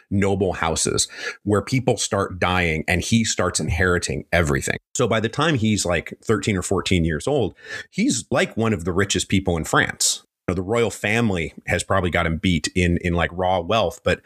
noble 0.10 0.54
houses 0.54 1.08
where 1.44 1.62
people 1.62 1.98
start 1.98 2.40
dying 2.40 2.84
and 2.88 3.02
he 3.02 3.24
starts 3.24 3.60
inheriting 3.60 4.26
everything. 4.32 4.78
So 4.96 5.08
by 5.08 5.20
the 5.20 5.30
time 5.30 5.56
he's 5.56 5.86
like 5.86 6.14
13 6.24 6.56
or 6.56 6.62
14 6.62 7.04
years 7.04 7.28
old, 7.28 7.56
he's 7.92 8.26
like 8.32 8.56
one 8.56 8.74
of 8.74 8.86
the 8.86 8.94
richest 8.94 9.28
people 9.28 9.58
in 9.58 9.66
France 9.66 10.25
know, 10.48 10.54
the 10.54 10.62
royal 10.62 10.92
family 10.92 11.54
has 11.68 11.84
probably 11.84 12.10
got 12.10 12.26
him 12.26 12.38
beat 12.38 12.68
in 12.76 12.98
in 12.98 13.14
like 13.14 13.32
raw 13.34 13.60
wealth, 13.60 14.02
but 14.04 14.22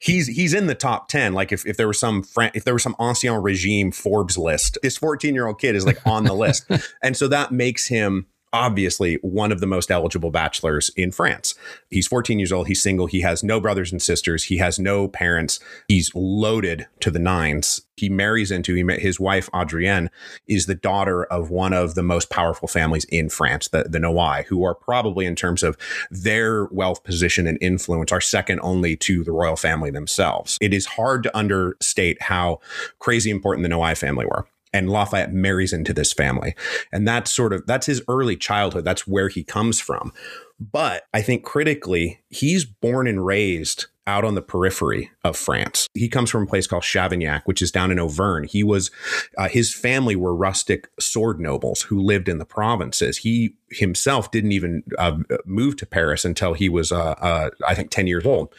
he's 0.00 0.26
he's 0.26 0.52
in 0.52 0.66
the 0.66 0.74
top 0.74 1.08
ten. 1.08 1.32
Like 1.32 1.52
if, 1.52 1.64
if 1.66 1.76
there 1.76 1.86
was 1.86 1.98
some 1.98 2.22
Fran- 2.22 2.50
if 2.54 2.64
there 2.64 2.74
was 2.74 2.82
some 2.82 2.96
ancien 2.98 3.40
regime 3.42 3.92
Forbes 3.92 4.36
list, 4.36 4.78
this 4.82 4.96
14 4.96 5.34
year 5.34 5.46
old 5.46 5.60
kid 5.60 5.76
is 5.76 5.86
like 5.86 6.04
on 6.06 6.24
the 6.24 6.34
list, 6.34 6.66
and 7.02 7.16
so 7.16 7.28
that 7.28 7.52
makes 7.52 7.86
him 7.86 8.26
obviously 8.52 9.16
one 9.22 9.52
of 9.52 9.60
the 9.60 9.66
most 9.66 9.90
eligible 9.90 10.30
bachelors 10.30 10.90
in 10.96 11.12
France. 11.12 11.54
He's 11.88 12.06
14 12.06 12.38
years 12.38 12.52
old. 12.52 12.68
He's 12.68 12.82
single. 12.82 13.06
He 13.06 13.20
has 13.20 13.44
no 13.44 13.60
brothers 13.60 13.92
and 13.92 14.02
sisters. 14.02 14.44
He 14.44 14.58
has 14.58 14.78
no 14.78 15.08
parents. 15.08 15.60
He's 15.88 16.10
loaded 16.14 16.86
to 17.00 17.10
the 17.10 17.18
nines. 17.18 17.82
He 17.96 18.08
marries 18.08 18.50
into 18.50 18.74
he 18.74 18.82
met 18.82 19.00
his 19.00 19.20
wife 19.20 19.50
Adrienne 19.54 20.10
is 20.46 20.66
the 20.66 20.74
daughter 20.74 21.24
of 21.24 21.50
one 21.50 21.74
of 21.74 21.94
the 21.94 22.02
most 22.02 22.30
powerful 22.30 22.66
families 22.66 23.04
in 23.10 23.28
France, 23.28 23.68
the 23.68 23.84
the 23.84 23.98
Noailles, 23.98 24.46
who 24.46 24.64
are 24.64 24.74
probably 24.74 25.26
in 25.26 25.36
terms 25.36 25.62
of 25.62 25.76
their 26.10 26.64
wealth 26.66 27.04
position 27.04 27.46
and 27.46 27.58
influence 27.60 28.10
are 28.10 28.20
second 28.20 28.60
only 28.62 28.96
to 28.96 29.22
the 29.22 29.32
royal 29.32 29.56
family 29.56 29.90
themselves. 29.90 30.56
It 30.62 30.72
is 30.72 30.86
hard 30.86 31.22
to 31.24 31.36
understate 31.36 32.22
how 32.22 32.60
crazy 32.98 33.30
important 33.30 33.64
the 33.64 33.68
Noailles 33.68 33.98
family 33.98 34.24
were 34.24 34.46
and 34.72 34.90
Lafayette 34.90 35.32
marries 35.32 35.72
into 35.72 35.92
this 35.92 36.12
family. 36.12 36.54
And 36.92 37.06
that's 37.06 37.32
sort 37.32 37.52
of 37.52 37.66
that's 37.66 37.86
his 37.86 38.02
early 38.08 38.36
childhood. 38.36 38.84
That's 38.84 39.06
where 39.06 39.28
he 39.28 39.44
comes 39.44 39.80
from. 39.80 40.12
But 40.60 41.04
I 41.14 41.22
think 41.22 41.42
critically, 41.42 42.20
he's 42.28 42.64
born 42.64 43.06
and 43.06 43.24
raised 43.24 43.86
out 44.06 44.24
on 44.24 44.34
the 44.34 44.42
periphery 44.42 45.10
of 45.24 45.36
France. 45.36 45.86
He 45.94 46.08
comes 46.08 46.30
from 46.30 46.42
a 46.42 46.46
place 46.46 46.66
called 46.66 46.82
Chavaniac, 46.82 47.42
which 47.44 47.62
is 47.62 47.70
down 47.70 47.90
in 47.90 47.98
Auvergne. 47.98 48.48
He 48.48 48.64
was, 48.64 48.90
uh, 49.38 49.48
his 49.48 49.72
family 49.72 50.16
were 50.16 50.34
rustic 50.34 50.90
sword 50.98 51.40
nobles 51.40 51.82
who 51.82 52.00
lived 52.00 52.28
in 52.28 52.38
the 52.38 52.44
provinces. 52.44 53.18
He 53.18 53.54
himself 53.70 54.30
didn't 54.30 54.52
even 54.52 54.82
uh, 54.98 55.18
move 55.46 55.76
to 55.76 55.86
Paris 55.86 56.24
until 56.24 56.54
he 56.54 56.68
was, 56.68 56.92
uh, 56.92 57.14
uh 57.20 57.50
I 57.66 57.74
think, 57.74 57.90
10 57.90 58.06
years 58.06 58.26
old. 58.26 58.52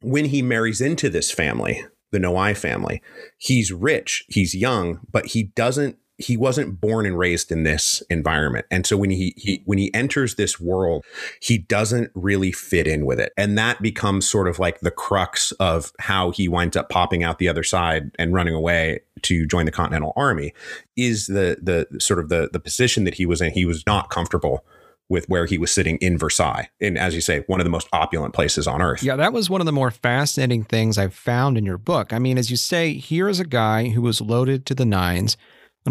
When 0.00 0.26
he 0.26 0.40
marries 0.40 0.80
into 0.80 1.08
this 1.08 1.30
family, 1.30 1.84
the 2.10 2.18
Noailles 2.18 2.54
family, 2.54 3.02
he's 3.38 3.72
rich, 3.72 4.24
he's 4.28 4.54
young, 4.54 5.00
but 5.10 5.26
he 5.26 5.44
doesn't 5.44 5.98
he 6.16 6.36
wasn't 6.36 6.80
born 6.80 7.06
and 7.06 7.18
raised 7.18 7.50
in 7.50 7.64
this 7.64 8.00
environment. 8.08 8.66
And 8.70 8.86
so 8.86 8.96
when 8.96 9.10
he, 9.10 9.34
he 9.36 9.62
when 9.64 9.78
he 9.78 9.92
enters 9.92 10.36
this 10.36 10.60
world 10.60 11.04
he 11.40 11.58
doesn't 11.58 12.10
really 12.14 12.52
fit 12.52 12.86
in 12.86 13.04
with 13.04 13.18
it. 13.18 13.32
And 13.36 13.58
that 13.58 13.82
becomes 13.82 14.28
sort 14.28 14.46
of 14.46 14.58
like 14.58 14.80
the 14.80 14.92
crux 14.92 15.50
of 15.52 15.92
how 15.98 16.30
he 16.30 16.46
winds 16.46 16.76
up 16.76 16.88
popping 16.88 17.24
out 17.24 17.38
the 17.38 17.48
other 17.48 17.64
side 17.64 18.12
and 18.18 18.32
running 18.32 18.54
away 18.54 19.00
to 19.22 19.46
join 19.46 19.66
the 19.66 19.72
continental 19.72 20.12
army 20.16 20.52
is 20.96 21.26
the 21.26 21.58
the 21.60 22.00
sort 22.00 22.20
of 22.20 22.28
the 22.28 22.48
the 22.52 22.60
position 22.60 23.04
that 23.04 23.14
he 23.14 23.26
was 23.26 23.40
in. 23.40 23.52
He 23.52 23.64
was 23.64 23.84
not 23.86 24.10
comfortable 24.10 24.64
with 25.08 25.28
where 25.28 25.46
he 25.46 25.58
was 25.58 25.70
sitting 25.70 25.96
in 25.98 26.16
Versailles, 26.16 26.68
in, 26.80 26.96
as 26.96 27.14
you 27.14 27.20
say, 27.20 27.44
one 27.46 27.60
of 27.60 27.64
the 27.64 27.70
most 27.70 27.88
opulent 27.92 28.34
places 28.34 28.66
on 28.66 28.80
earth. 28.80 29.02
Yeah, 29.02 29.16
that 29.16 29.32
was 29.32 29.50
one 29.50 29.60
of 29.60 29.66
the 29.66 29.72
more 29.72 29.90
fascinating 29.90 30.64
things 30.64 30.96
I've 30.96 31.14
found 31.14 31.58
in 31.58 31.64
your 31.64 31.78
book. 31.78 32.12
I 32.12 32.18
mean, 32.18 32.38
as 32.38 32.50
you 32.50 32.56
say, 32.56 32.94
here 32.94 33.28
is 33.28 33.40
a 33.40 33.44
guy 33.44 33.90
who 33.90 34.02
was 34.02 34.20
loaded 34.20 34.64
to 34.66 34.74
the 34.74 34.86
nines, 34.86 35.36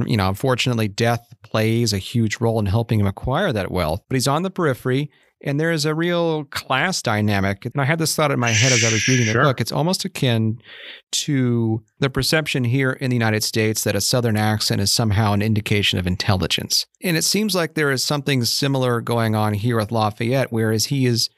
you 0.05 0.17
know, 0.17 0.29
unfortunately, 0.29 0.87
death 0.87 1.33
plays 1.43 1.93
a 1.93 1.99
huge 1.99 2.39
role 2.39 2.59
in 2.59 2.65
helping 2.65 2.99
him 2.99 3.05
acquire 3.05 3.53
that 3.53 3.71
wealth, 3.71 4.01
but 4.09 4.15
he's 4.15 4.27
on 4.27 4.41
the 4.41 4.49
periphery. 4.49 5.11
And 5.43 5.59
there 5.59 5.71
is 5.71 5.85
a 5.85 5.93
real 5.93 6.45
class 6.45 7.01
dynamic. 7.01 7.65
And 7.65 7.73
I 7.77 7.83
had 7.83 7.99
this 7.99 8.15
thought 8.15 8.31
in 8.31 8.39
my 8.39 8.51
head 8.51 8.71
as 8.71 8.83
I 8.83 8.91
was 8.91 9.07
reading 9.07 9.27
the 9.27 9.33
book. 9.33 9.59
It's 9.59 9.73
almost 9.73 10.05
akin 10.05 10.59
to 11.11 11.83
the 11.99 12.09
perception 12.09 12.63
here 12.63 12.93
in 12.93 13.09
the 13.09 13.15
United 13.15 13.43
States 13.43 13.83
that 13.83 13.95
a 13.95 14.01
Southern 14.01 14.37
accent 14.37 14.79
is 14.79 14.91
somehow 14.91 15.33
an 15.33 15.41
indication 15.41 15.99
of 15.99 16.07
intelligence. 16.07 16.85
And 17.01 17.17
it 17.17 17.23
seems 17.23 17.55
like 17.55 17.73
there 17.73 17.91
is 17.91 18.03
something 18.03 18.45
similar 18.45 19.01
going 19.01 19.35
on 19.35 19.53
here 19.53 19.75
with 19.75 19.91
Lafayette, 19.91 20.51
whereas 20.51 20.85
he 20.85 21.05
is 21.05 21.29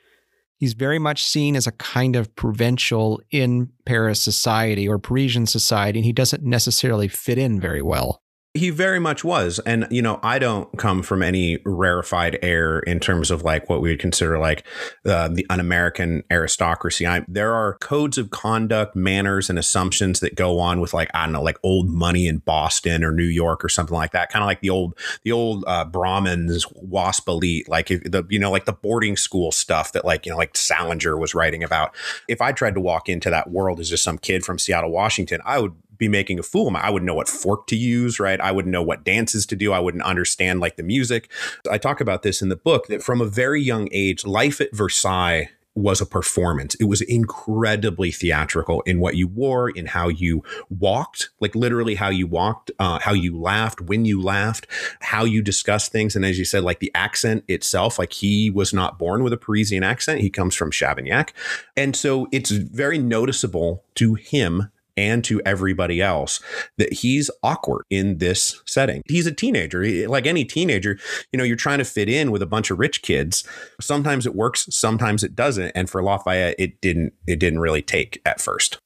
he's 0.57 0.73
very 0.73 0.99
much 0.99 1.23
seen 1.23 1.55
as 1.55 1.67
a 1.67 1.71
kind 1.71 2.15
of 2.15 2.35
provincial 2.35 3.21
in 3.31 3.71
Paris 3.85 4.21
society 4.21 4.87
or 4.87 4.99
Parisian 4.99 5.47
society, 5.47 5.99
and 5.99 6.05
he 6.05 6.13
doesn't 6.13 6.43
necessarily 6.43 7.07
fit 7.07 7.37
in 7.37 7.59
very 7.59 7.81
well. 7.81 8.21
He 8.57 8.69
very 8.69 8.99
much 8.99 9.25
was. 9.25 9.59
And, 9.59 9.85
you 9.91 10.01
know, 10.01 10.17
I 10.23 10.39
don't 10.39 10.77
come 10.77 11.03
from 11.03 11.21
any 11.21 11.59
rarefied 11.65 12.39
air 12.41 12.79
in 12.79 13.01
terms 13.01 13.29
of 13.29 13.43
like 13.43 13.69
what 13.69 13.81
we 13.81 13.89
would 13.89 13.99
consider 13.99 14.39
like 14.39 14.65
uh, 15.05 15.27
the 15.27 15.45
un 15.49 15.59
American 15.59 16.23
aristocracy. 16.31 17.05
I, 17.05 17.25
there 17.27 17.53
are 17.53 17.77
codes 17.79 18.17
of 18.17 18.29
conduct, 18.29 18.95
manners, 18.95 19.49
and 19.49 19.59
assumptions 19.59 20.21
that 20.21 20.35
go 20.35 20.59
on 20.59 20.79
with 20.79 20.93
like, 20.93 21.11
I 21.13 21.25
don't 21.25 21.33
know, 21.33 21.43
like 21.43 21.57
old 21.63 21.89
money 21.89 22.27
in 22.27 22.37
Boston 22.37 23.03
or 23.03 23.11
New 23.11 23.23
York 23.25 23.63
or 23.63 23.67
something 23.67 23.93
like 23.93 24.13
that. 24.13 24.31
Kind 24.31 24.41
of 24.41 24.47
like 24.47 24.61
the 24.61 24.69
old, 24.69 24.97
the 25.23 25.33
old 25.33 25.65
uh, 25.67 25.83
Brahmins, 25.83 26.65
WASP 26.75 27.27
elite, 27.27 27.67
like 27.67 27.87
the, 27.87 28.25
you 28.29 28.39
know, 28.39 28.51
like 28.51 28.63
the 28.63 28.71
boarding 28.71 29.17
school 29.17 29.51
stuff 29.51 29.91
that 29.91 30.05
like, 30.05 30.25
you 30.25 30.31
know, 30.31 30.37
like 30.37 30.55
Salinger 30.55 31.17
was 31.17 31.35
writing 31.35 31.61
about. 31.61 31.93
If 32.29 32.41
I 32.41 32.53
tried 32.53 32.75
to 32.75 32.79
walk 32.79 33.09
into 33.09 33.29
that 33.29 33.51
world 33.51 33.81
as 33.81 33.89
just 33.89 34.03
some 34.05 34.17
kid 34.17 34.45
from 34.45 34.57
Seattle, 34.59 34.91
Washington, 34.91 35.41
I 35.43 35.59
would 35.59 35.73
be 35.97 36.07
making 36.07 36.39
a 36.39 36.43
fool 36.43 36.67
of 36.67 36.73
my, 36.73 36.81
I 36.81 36.89
wouldn't 36.89 37.07
know 37.07 37.13
what 37.13 37.27
fork 37.27 37.67
to 37.67 37.75
use, 37.75 38.19
right? 38.19 38.39
I 38.39 38.51
wouldn't 38.51 38.71
know 38.71 38.83
what 38.83 39.03
dances 39.03 39.45
to 39.47 39.55
do. 39.55 39.73
I 39.73 39.79
wouldn't 39.79 40.03
understand 40.03 40.59
like 40.59 40.75
the 40.75 40.83
music. 40.83 41.31
I 41.69 41.77
talk 41.77 42.01
about 42.01 42.23
this 42.23 42.41
in 42.41 42.49
the 42.49 42.55
book 42.55 42.87
that 42.87 43.03
from 43.03 43.21
a 43.21 43.25
very 43.25 43.61
young 43.61 43.89
age, 43.91 44.25
life 44.25 44.61
at 44.61 44.75
Versailles 44.75 45.49
was 45.75 45.99
a 45.99 46.05
performance. 46.05 46.73
It 46.75 46.85
was 46.85 47.01
incredibly 47.01 48.09
theatrical 48.09 48.81
in 48.81 48.99
what 48.99 49.17
you 49.17 49.27
wore, 49.27 49.69
in 49.69 49.87
how 49.87 50.07
you 50.07 50.41
walked, 50.69 51.29
like 51.41 51.53
literally 51.53 51.95
how 51.95 52.09
you 52.09 52.27
walked, 52.27 52.71
uh, 52.79 52.99
how 52.99 53.11
you 53.11 53.37
laughed, 53.37 53.81
when 53.81 54.05
you 54.05 54.21
laughed, 54.21 54.67
how 55.01 55.25
you 55.25 55.41
discussed 55.41 55.91
things. 55.91 56.15
And 56.15 56.25
as 56.25 56.39
you 56.39 56.45
said, 56.45 56.63
like 56.63 56.79
the 56.79 56.91
accent 56.95 57.43
itself, 57.49 57.99
like 57.99 58.13
he 58.13 58.49
was 58.49 58.73
not 58.73 58.97
born 58.97 59.21
with 59.21 59.33
a 59.33 59.37
Parisian 59.37 59.83
accent. 59.83 60.21
He 60.21 60.29
comes 60.29 60.55
from 60.55 60.71
Chavaniac. 60.71 61.33
And 61.75 61.93
so 61.93 62.27
it's 62.31 62.51
very 62.51 62.97
noticeable 62.97 63.83
to 63.95 64.13
him 64.13 64.71
and 64.97 65.23
to 65.25 65.41
everybody 65.45 66.01
else 66.01 66.41
that 66.77 66.93
he's 66.93 67.29
awkward 67.43 67.83
in 67.89 68.17
this 68.17 68.61
setting. 68.65 69.01
He's 69.07 69.27
a 69.27 69.31
teenager. 69.31 70.07
Like 70.07 70.25
any 70.25 70.45
teenager, 70.45 70.97
you 71.31 71.37
know, 71.37 71.43
you're 71.43 71.55
trying 71.55 71.79
to 71.79 71.85
fit 71.85 72.09
in 72.09 72.31
with 72.31 72.41
a 72.41 72.47
bunch 72.47 72.71
of 72.71 72.79
rich 72.79 73.01
kids. 73.01 73.47
Sometimes 73.81 74.25
it 74.25 74.35
works, 74.35 74.67
sometimes 74.69 75.23
it 75.23 75.35
doesn't. 75.35 75.71
And 75.75 75.89
for 75.89 76.03
Lafayette, 76.03 76.55
it 76.57 76.81
didn't 76.81 77.13
it 77.27 77.39
didn't 77.39 77.59
really 77.59 77.81
take 77.81 78.21
at 78.25 78.39
first. 78.39 78.79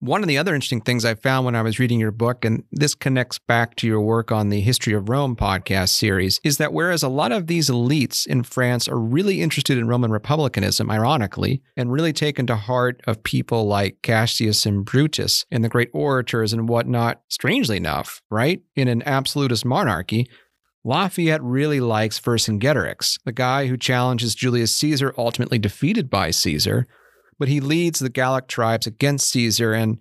One 0.00 0.22
of 0.22 0.28
the 0.28 0.38
other 0.38 0.54
interesting 0.54 0.80
things 0.80 1.04
I 1.04 1.16
found 1.16 1.44
when 1.44 1.56
I 1.56 1.62
was 1.62 1.80
reading 1.80 1.98
your 1.98 2.12
book, 2.12 2.44
and 2.44 2.62
this 2.70 2.94
connects 2.94 3.40
back 3.40 3.74
to 3.76 3.86
your 3.88 4.00
work 4.00 4.30
on 4.30 4.48
the 4.48 4.60
History 4.60 4.92
of 4.92 5.08
Rome 5.08 5.34
podcast 5.34 5.88
series, 5.88 6.40
is 6.44 6.58
that 6.58 6.72
whereas 6.72 7.02
a 7.02 7.08
lot 7.08 7.32
of 7.32 7.48
these 7.48 7.68
elites 7.68 8.24
in 8.24 8.44
France 8.44 8.86
are 8.86 8.96
really 8.96 9.42
interested 9.42 9.76
in 9.76 9.88
Roman 9.88 10.12
republicanism, 10.12 10.88
ironically, 10.88 11.62
and 11.76 11.90
really 11.90 12.12
taken 12.12 12.46
to 12.46 12.54
heart 12.54 13.00
of 13.08 13.24
people 13.24 13.66
like 13.66 14.00
Cassius 14.02 14.64
and 14.66 14.84
Brutus 14.84 15.44
and 15.50 15.64
the 15.64 15.68
great 15.68 15.90
orators 15.92 16.52
and 16.52 16.68
whatnot, 16.68 17.20
strangely 17.26 17.76
enough, 17.76 18.22
right? 18.30 18.62
In 18.76 18.86
an 18.86 19.02
absolutist 19.04 19.64
monarchy, 19.64 20.30
Lafayette 20.84 21.42
really 21.42 21.80
likes 21.80 22.20
Vercingetorix, 22.20 23.18
the 23.24 23.32
guy 23.32 23.66
who 23.66 23.76
challenges 23.76 24.36
Julius 24.36 24.76
Caesar, 24.76 25.12
ultimately 25.18 25.58
defeated 25.58 26.08
by 26.08 26.30
Caesar 26.30 26.86
but 27.38 27.48
he 27.48 27.60
leads 27.60 27.98
the 27.98 28.10
Gallic 28.10 28.48
tribes 28.48 28.86
against 28.86 29.30
Caesar. 29.30 29.72
And 29.72 29.98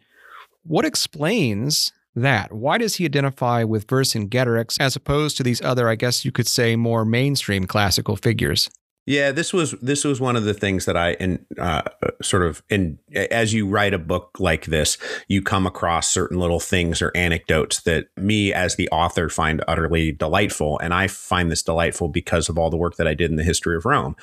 what 0.64 0.86
explains 0.86 1.92
that? 2.16 2.52
Why 2.52 2.78
does 2.78 2.96
he 2.96 3.06
identify 3.06 3.64
with 3.64 3.88
Vercingetorix 3.88 4.78
as 4.80 4.96
opposed 4.96 5.38
to 5.38 5.44
these 5.44 5.62
other, 5.62 5.88
I 5.88 5.96
guess 5.96 6.26
you 6.26 6.32
could 6.32 6.48
say, 6.48 6.76
more 6.76 7.06
mainstream 7.06 7.66
classical 7.66 8.16
figures? 8.16 8.70
Yeah, 9.08 9.32
this 9.32 9.54
was 9.54 9.72
this 9.82 10.04
was 10.04 10.20
one 10.20 10.36
of 10.36 10.44
the 10.44 10.54
things 10.54 10.84
that 10.84 10.98
I 10.98 11.12
and 11.12 11.46
uh, 11.58 11.84
sort 12.22 12.44
of 12.44 12.62
and 12.70 12.98
as 13.16 13.54
you 13.54 13.66
write 13.66 13.94
a 13.94 13.98
book 13.98 14.36
like 14.38 14.66
this, 14.66 14.98
you 15.30 15.42
come 15.42 15.66
across 15.66 16.10
certain 16.10 16.38
little 16.38 16.60
things 16.60 17.02
or 17.02 17.14
anecdotes 17.16 17.82
that 17.84 18.08
me 18.18 18.52
as 18.52 18.76
the 18.76 18.90
author 18.90 19.30
find 19.30 19.64
utterly 19.66 20.12
delightful, 20.12 20.78
and 20.80 20.94
I 20.94 21.08
find 21.08 21.50
this 21.50 21.64
delightful 21.64 22.10
because 22.10 22.50
of 22.50 22.58
all 22.58 22.70
the 22.70 22.76
work 22.76 22.98
that 22.98 23.08
I 23.08 23.14
did 23.14 23.32
in 23.32 23.38
the 23.38 23.46
history 23.46 23.78
of 23.78 23.86
Rome, 23.86 24.18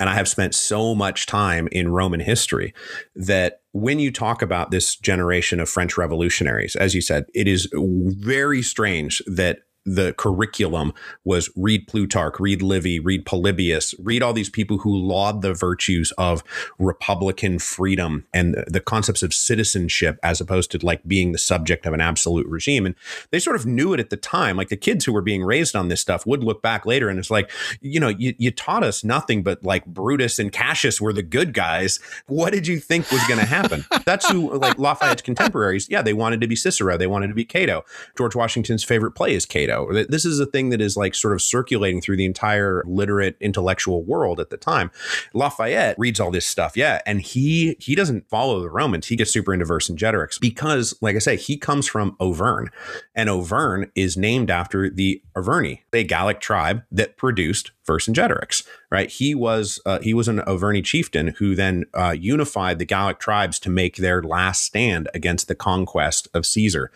and 0.00 0.10
I 0.10 0.14
have 0.14 0.26
spent 0.26 0.56
so 0.56 0.96
much 0.96 1.26
time 1.26 1.68
in 1.70 1.92
Roman 1.92 2.18
history 2.18 2.74
that 3.14 3.60
when 3.70 4.00
you 4.00 4.10
talk 4.10 4.42
about 4.42 4.72
this 4.72 4.96
generation 4.96 5.60
of 5.60 5.68
French 5.68 5.96
revolutionaries, 5.96 6.74
as 6.74 6.92
you 6.92 7.00
said, 7.00 7.26
it 7.34 7.46
is 7.46 7.68
very 7.72 8.62
strange 8.62 9.22
that 9.26 9.60
the 9.84 10.14
curriculum 10.14 10.92
was 11.24 11.50
read 11.56 11.86
Plutarch, 11.86 12.40
read 12.40 12.62
Livy, 12.62 12.98
read 12.98 13.26
Polybius, 13.26 13.94
read 13.98 14.22
all 14.22 14.32
these 14.32 14.48
people 14.48 14.78
who 14.78 14.96
laud 14.96 15.42
the 15.42 15.52
virtues 15.52 16.12
of 16.16 16.42
republican 16.78 17.58
freedom 17.58 18.26
and 18.32 18.64
the 18.66 18.80
concepts 18.80 19.22
of 19.22 19.34
citizenship 19.34 20.18
as 20.22 20.40
opposed 20.40 20.70
to 20.70 20.84
like 20.84 21.06
being 21.06 21.32
the 21.32 21.38
subject 21.38 21.84
of 21.84 21.92
an 21.92 22.00
absolute 22.00 22.46
regime. 22.46 22.86
And 22.86 22.94
they 23.30 23.38
sort 23.38 23.56
of 23.56 23.66
knew 23.66 23.92
it 23.92 24.00
at 24.00 24.10
the 24.10 24.16
time. 24.16 24.56
Like 24.56 24.68
the 24.68 24.76
kids 24.76 25.04
who 25.04 25.12
were 25.12 25.22
being 25.22 25.44
raised 25.44 25.76
on 25.76 25.88
this 25.88 26.00
stuff 26.00 26.26
would 26.26 26.42
look 26.42 26.62
back 26.62 26.86
later 26.86 27.08
and 27.08 27.18
it's 27.18 27.30
like, 27.30 27.50
you 27.80 28.00
know, 28.00 28.08
you, 28.08 28.34
you 28.38 28.50
taught 28.50 28.84
us 28.84 29.04
nothing 29.04 29.42
but 29.42 29.62
like 29.64 29.84
Brutus 29.84 30.38
and 30.38 30.50
Cassius 30.50 31.00
were 31.00 31.12
the 31.12 31.22
good 31.22 31.52
guys. 31.52 32.00
What 32.26 32.52
did 32.52 32.66
you 32.66 32.78
think 32.78 33.10
was 33.10 33.26
going 33.26 33.40
to 33.40 33.46
happen? 33.46 33.84
That's 34.06 34.28
who 34.30 34.54
like 34.56 34.78
Lafayette's 34.78 35.22
contemporaries. 35.22 35.88
Yeah, 35.90 36.00
they 36.00 36.14
wanted 36.14 36.40
to 36.40 36.46
be 36.46 36.56
Cicero. 36.56 36.96
They 36.96 37.06
wanted 37.06 37.28
to 37.28 37.34
be 37.34 37.44
Cato. 37.44 37.84
George 38.16 38.34
Washington's 38.34 38.84
favorite 38.84 39.12
play 39.12 39.34
is 39.34 39.44
Cato 39.44 39.73
this 40.08 40.24
is 40.24 40.40
a 40.40 40.46
thing 40.46 40.70
that 40.70 40.80
is 40.80 40.96
like 40.96 41.14
sort 41.14 41.34
of 41.34 41.42
circulating 41.42 42.00
through 42.00 42.16
the 42.16 42.24
entire 42.24 42.82
literate 42.86 43.36
intellectual 43.40 44.02
world 44.02 44.40
at 44.40 44.50
the 44.50 44.56
time. 44.56 44.90
Lafayette 45.32 45.96
reads 45.98 46.20
all 46.20 46.30
this 46.30 46.46
stuff, 46.46 46.76
yeah, 46.76 47.00
and 47.06 47.20
he 47.20 47.76
he 47.80 47.94
doesn't 47.94 48.28
follow 48.28 48.60
the 48.60 48.70
Romans. 48.70 49.06
He 49.08 49.16
gets 49.16 49.30
super 49.30 49.52
into 49.52 49.66
Vercingetorix 49.66 50.40
because, 50.40 50.96
like 51.00 51.16
I 51.16 51.20
say, 51.20 51.36
he 51.36 51.56
comes 51.56 51.86
from 51.86 52.16
Auvergne, 52.20 52.68
and 53.14 53.28
Auvergne 53.28 53.86
is 53.94 54.16
named 54.16 54.50
after 54.50 54.90
the 54.90 55.22
Arverni, 55.36 55.80
a 55.92 56.04
Gallic 56.04 56.40
tribe 56.40 56.82
that 56.90 57.16
produced 57.16 57.72
Vercingetorix. 57.86 58.66
Right, 58.90 59.10
he 59.10 59.34
was 59.34 59.80
uh, 59.84 59.98
he 60.00 60.14
was 60.14 60.28
an 60.28 60.40
Auvergne 60.40 60.82
chieftain 60.82 61.28
who 61.38 61.54
then 61.54 61.84
uh, 61.94 62.14
unified 62.18 62.78
the 62.78 62.84
Gallic 62.84 63.18
tribes 63.18 63.58
to 63.60 63.70
make 63.70 63.96
their 63.96 64.22
last 64.22 64.62
stand 64.62 65.08
against 65.14 65.48
the 65.48 65.54
conquest 65.54 66.28
of 66.34 66.46
Caesar, 66.46 66.90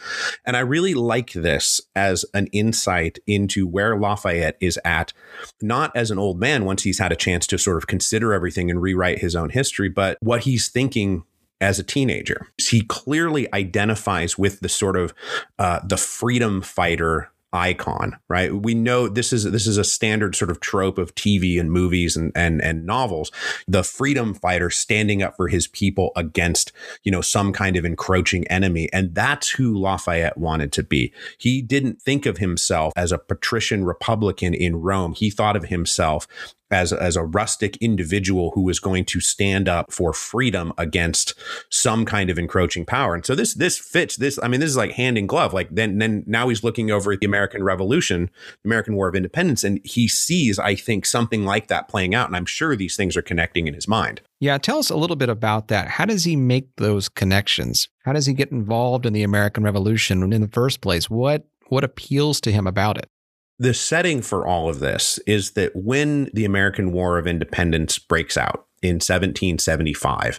and 0.45 0.57
I 0.57 0.61
really 0.61 0.95
like 0.95 1.33
this 1.33 1.80
as 1.97 2.25
an 2.35 2.47
insight 2.49 3.18
into 3.26 3.66
where 3.66 3.99
Lafayette 3.99 4.57
is 4.61 4.78
at, 4.85 5.12
not 5.61 5.95
as 5.97 6.11
an 6.11 6.18
old 6.18 6.38
man 6.38 6.64
once 6.64 6.85
he's 6.85 6.99
had 6.99 7.12
a 7.12 7.16
chance 7.16 7.47
to 7.49 7.59
sort 7.59 7.76
of 7.76 7.87
consider 7.87 8.33
everything 8.33 8.71
and 8.71 8.80
rewrite 8.80 9.18
his 9.18 9.35
own 9.35 9.50
history, 9.50 9.88
but 9.88 10.18
what 10.21 10.45
he's 10.45 10.68
thinking 10.68 11.25
as 11.61 11.78
a 11.78 11.85
teenager. 11.85 12.47
He 12.57 12.83
clearly 12.83 13.52
identifies 13.52 14.38
with 14.38 14.61
the 14.61 14.68
sort 14.68 14.97
of 14.97 15.12
uh, 15.59 15.80
the 15.85 15.97
freedom 15.97 16.62
fighter 16.62 17.30
icon, 17.52 18.17
right? 18.28 18.52
We 18.55 18.75
know 18.75 19.09
this 19.09 19.33
is 19.33 19.45
this 19.45 19.67
is 19.67 19.78
a 19.78 19.85
standard 19.85 20.37
sort 20.37 20.50
of 20.50 20.61
trope 20.61 20.99
of 20.99 21.14
TV 21.14 21.59
and 21.59 21.73
movies 21.73 22.17
and 22.17 22.33
and 22.35 22.61
and 22.61 22.85
novels. 22.85 23.31
The 23.67 23.83
freedom 23.83 24.35
fighter 24.35 24.71
standing 24.71 25.23
up 25.23 25.37
for 25.37 25.49
his 25.49 25.67
people 25.67 26.12
against, 26.17 26.73
you 27.02 27.12
know, 27.12 27.21
some 27.21 27.52
kind 27.52 27.76
of 27.76 27.85
encroaching 27.85 28.47
enemy. 28.49 28.88
And 28.93 29.14
that's 29.14 29.50
who 29.50 29.76
Lafayette 29.78 30.37
wanted 30.37 30.73
to 30.73 30.83
be. 30.83 31.12
He 31.38 31.62
didn't 31.62 32.02
think 32.02 32.26
of 32.26 32.38
himself 32.38 32.93
as 32.97 33.12
a 33.12 33.19
patrician 33.19 33.85
republican 33.85 34.55
in 34.55 34.76
Rome. 34.76 35.14
He 35.14 35.31
thought 35.31 35.57
of 35.57 35.67
himself 35.67 36.26
as, 36.70 36.92
as 36.92 37.16
a 37.16 37.25
rustic 37.25 37.76
individual 37.78 38.52
who 38.54 38.68
is 38.68 38.80
going 38.80 39.04
to 39.06 39.20
stand 39.20 39.68
up 39.68 39.92
for 39.92 40.12
freedom 40.12 40.72
against 40.78 41.34
some 41.70 42.04
kind 42.04 42.30
of 42.30 42.38
encroaching 42.38 42.84
power. 42.84 43.14
And 43.14 43.25
so 43.25 43.34
this 43.34 43.54
this 43.54 43.78
fits 43.78 44.16
this. 44.16 44.38
I 44.42 44.48
mean, 44.48 44.60
this 44.60 44.70
is 44.70 44.76
like 44.76 44.92
hand 44.92 45.18
in 45.18 45.26
glove. 45.26 45.52
Like 45.52 45.68
then 45.70 45.98
then 45.98 46.25
now 46.26 46.48
he's 46.48 46.64
looking 46.64 46.90
over 46.90 47.12
at 47.12 47.20
the 47.20 47.26
American 47.26 47.62
Revolution, 47.62 48.30
the 48.62 48.68
American 48.68 48.94
War 48.94 49.08
of 49.08 49.14
Independence, 49.14 49.64
and 49.64 49.80
he 49.84 50.08
sees, 50.08 50.58
I 50.58 50.75
think, 50.75 51.06
something 51.06 51.44
like 51.44 51.68
that 51.68 51.88
playing 51.88 52.14
out. 52.14 52.28
And 52.28 52.37
I'm 52.37 52.46
sure 52.46 52.76
these 52.76 52.96
things 52.96 53.16
are 53.16 53.22
connecting 53.22 53.66
in 53.66 53.75
his 53.75 53.88
mind. 53.88 54.20
Yeah, 54.40 54.58
tell 54.58 54.78
us 54.78 54.90
a 54.90 54.96
little 54.96 55.16
bit 55.16 55.28
about 55.28 55.68
that. 55.68 55.88
How 55.88 56.04
does 56.04 56.25
he 56.25 56.37
make 56.37 56.76
those 56.76 57.08
connections? 57.08 57.88
How 58.04 58.12
does 58.12 58.26
he 58.26 58.34
get 58.34 58.52
involved 58.52 59.04
in 59.04 59.12
the 59.12 59.22
American 59.22 59.64
Revolution 59.64 60.32
in 60.32 60.40
the 60.40 60.48
first 60.48 60.80
place? 60.80 61.10
What 61.10 61.46
what 61.68 61.84
appeals 61.84 62.40
to 62.42 62.52
him 62.52 62.66
about 62.66 62.98
it? 62.98 63.10
The 63.58 63.74
setting 63.74 64.22
for 64.22 64.46
all 64.46 64.68
of 64.68 64.80
this 64.80 65.18
is 65.26 65.52
that 65.52 65.74
when 65.74 66.30
the 66.32 66.44
American 66.44 66.92
War 66.92 67.18
of 67.18 67.26
Independence 67.26 67.98
breaks 67.98 68.36
out 68.36 68.66
in 68.82 68.96
1775, 68.96 70.38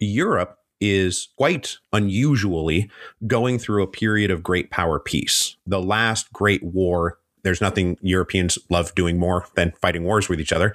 Europe 0.00 0.58
is 0.80 1.28
quite 1.38 1.78
unusually 1.92 2.90
going 3.26 3.58
through 3.58 3.82
a 3.82 3.86
period 3.86 4.30
of 4.30 4.42
great 4.42 4.70
power 4.70 4.98
peace. 4.98 5.56
The 5.66 5.80
last 5.80 6.32
great 6.32 6.62
war 6.62 7.18
there's 7.46 7.60
nothing 7.60 7.96
Europeans 8.00 8.58
love 8.70 8.92
doing 8.96 9.20
more 9.20 9.46
than 9.54 9.72
fighting 9.80 10.02
wars 10.02 10.28
with 10.28 10.40
each 10.40 10.52
other. 10.52 10.74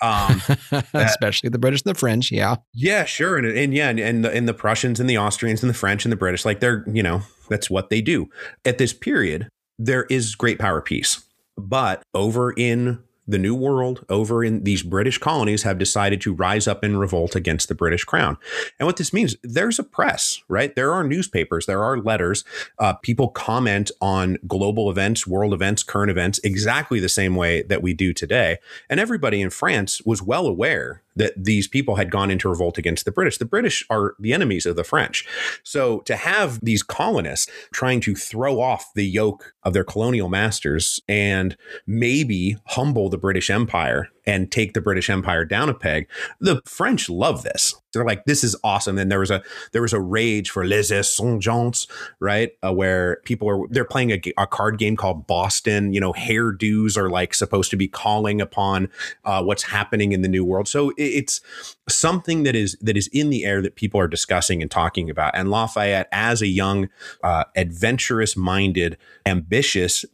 Um, 0.00 0.40
Especially 0.94 1.48
the 1.48 1.58
British 1.58 1.82
and 1.84 1.96
the 1.96 1.98
French. 1.98 2.30
Yeah. 2.30 2.56
Yeah, 2.72 3.04
sure. 3.04 3.36
And, 3.38 3.46
and 3.48 3.74
yeah, 3.74 3.88
and, 3.88 3.98
and, 3.98 4.24
the, 4.24 4.30
and 4.30 4.48
the 4.48 4.54
Prussians 4.54 5.00
and 5.00 5.10
the 5.10 5.18
Austrians 5.18 5.64
and 5.64 5.70
the 5.70 5.74
French 5.74 6.04
and 6.04 6.12
the 6.12 6.16
British, 6.16 6.44
like 6.44 6.60
they're, 6.60 6.84
you 6.86 7.02
know, 7.02 7.22
that's 7.48 7.68
what 7.68 7.90
they 7.90 8.00
do. 8.00 8.28
At 8.64 8.78
this 8.78 8.92
period, 8.92 9.48
there 9.80 10.04
is 10.04 10.36
great 10.36 10.60
power 10.60 10.80
peace. 10.80 11.24
But 11.68 12.02
over 12.14 12.52
in 12.52 13.02
the 13.26 13.38
New 13.38 13.54
World, 13.54 14.04
over 14.08 14.42
in 14.42 14.64
these 14.64 14.82
British 14.82 15.18
colonies, 15.18 15.62
have 15.62 15.78
decided 15.78 16.20
to 16.22 16.34
rise 16.34 16.66
up 16.66 16.82
in 16.82 16.96
revolt 16.96 17.36
against 17.36 17.68
the 17.68 17.74
British 17.74 18.04
crown. 18.04 18.36
And 18.78 18.86
what 18.86 18.96
this 18.96 19.12
means, 19.12 19.36
there's 19.44 19.78
a 19.78 19.84
press, 19.84 20.42
right? 20.48 20.74
There 20.74 20.92
are 20.92 21.04
newspapers, 21.04 21.66
there 21.66 21.84
are 21.84 21.98
letters. 21.98 22.44
Uh, 22.78 22.94
people 22.94 23.28
comment 23.28 23.90
on 24.00 24.38
global 24.46 24.90
events, 24.90 25.26
world 25.26 25.54
events, 25.54 25.84
current 25.84 26.10
events, 26.10 26.40
exactly 26.42 26.98
the 26.98 27.08
same 27.08 27.36
way 27.36 27.62
that 27.62 27.82
we 27.82 27.94
do 27.94 28.12
today. 28.12 28.58
And 28.90 28.98
everybody 28.98 29.40
in 29.40 29.50
France 29.50 30.02
was 30.02 30.20
well 30.20 30.46
aware 30.46 31.02
that 31.14 31.32
these 31.36 31.68
people 31.68 31.96
had 31.96 32.10
gone 32.10 32.30
into 32.30 32.48
revolt 32.48 32.78
against 32.78 33.04
the 33.04 33.12
British. 33.12 33.38
The 33.38 33.44
British 33.44 33.84
are 33.90 34.14
the 34.18 34.32
enemies 34.32 34.66
of 34.66 34.76
the 34.76 34.84
French. 34.84 35.26
So 35.62 36.00
to 36.00 36.16
have 36.16 36.58
these 36.60 36.82
colonists 36.82 37.50
trying 37.72 38.00
to 38.00 38.14
throw 38.14 38.60
off 38.60 38.92
the 38.94 39.04
yoke 39.04 39.54
of 39.64 39.72
their 39.72 39.84
colonial 39.84 40.28
masters 40.28 41.00
and 41.08 41.56
maybe 41.86 42.56
humble 42.66 43.08
the 43.08 43.18
British 43.18 43.50
Empire 43.50 44.08
and 44.26 44.50
take 44.50 44.72
the 44.72 44.80
British 44.80 45.10
Empire 45.10 45.44
down 45.44 45.68
a 45.68 45.74
peg. 45.74 46.08
The 46.40 46.62
French 46.64 47.08
love 47.08 47.42
this. 47.42 47.74
They're 47.92 48.04
like, 48.04 48.24
this 48.24 48.42
is 48.42 48.56
awesome. 48.64 48.96
And 48.96 49.12
there 49.12 49.18
was 49.18 49.30
a 49.30 49.42
there 49.72 49.82
was 49.82 49.92
a 49.92 50.00
rage 50.00 50.48
for 50.48 50.64
les 50.64 50.90
insurgents, 50.90 51.86
right? 52.20 52.52
Uh, 52.64 52.72
where 52.72 53.20
people 53.24 53.50
are 53.50 53.68
they're 53.68 53.84
playing 53.84 54.12
a, 54.12 54.22
a, 54.38 54.46
card 54.46 54.78
game 54.78 54.96
called 54.96 55.26
Boston. 55.26 55.92
You 55.92 56.00
know, 56.00 56.14
hairdos 56.14 56.96
are 56.96 57.10
like 57.10 57.34
supposed 57.34 57.70
to 57.70 57.76
be 57.76 57.88
calling 57.88 58.40
upon 58.40 58.88
uh, 59.24 59.42
what's 59.42 59.64
happening 59.64 60.12
in 60.12 60.22
the 60.22 60.28
new 60.28 60.44
world. 60.44 60.68
So 60.68 60.92
it's 60.96 61.42
something 61.86 62.44
that 62.44 62.56
is 62.56 62.78
that 62.80 62.96
is 62.96 63.08
in 63.08 63.28
the 63.28 63.44
air 63.44 63.60
that 63.60 63.76
people 63.76 64.00
are 64.00 64.08
discussing 64.08 64.62
and 64.62 64.70
talking 64.70 65.10
about. 65.10 65.36
And 65.36 65.50
Lafayette, 65.50 66.08
as 66.12 66.40
a 66.40 66.46
young, 66.46 66.88
uh, 67.22 67.44
adventurous 67.56 68.38
minded, 68.38 68.96
ambitious 69.26 69.51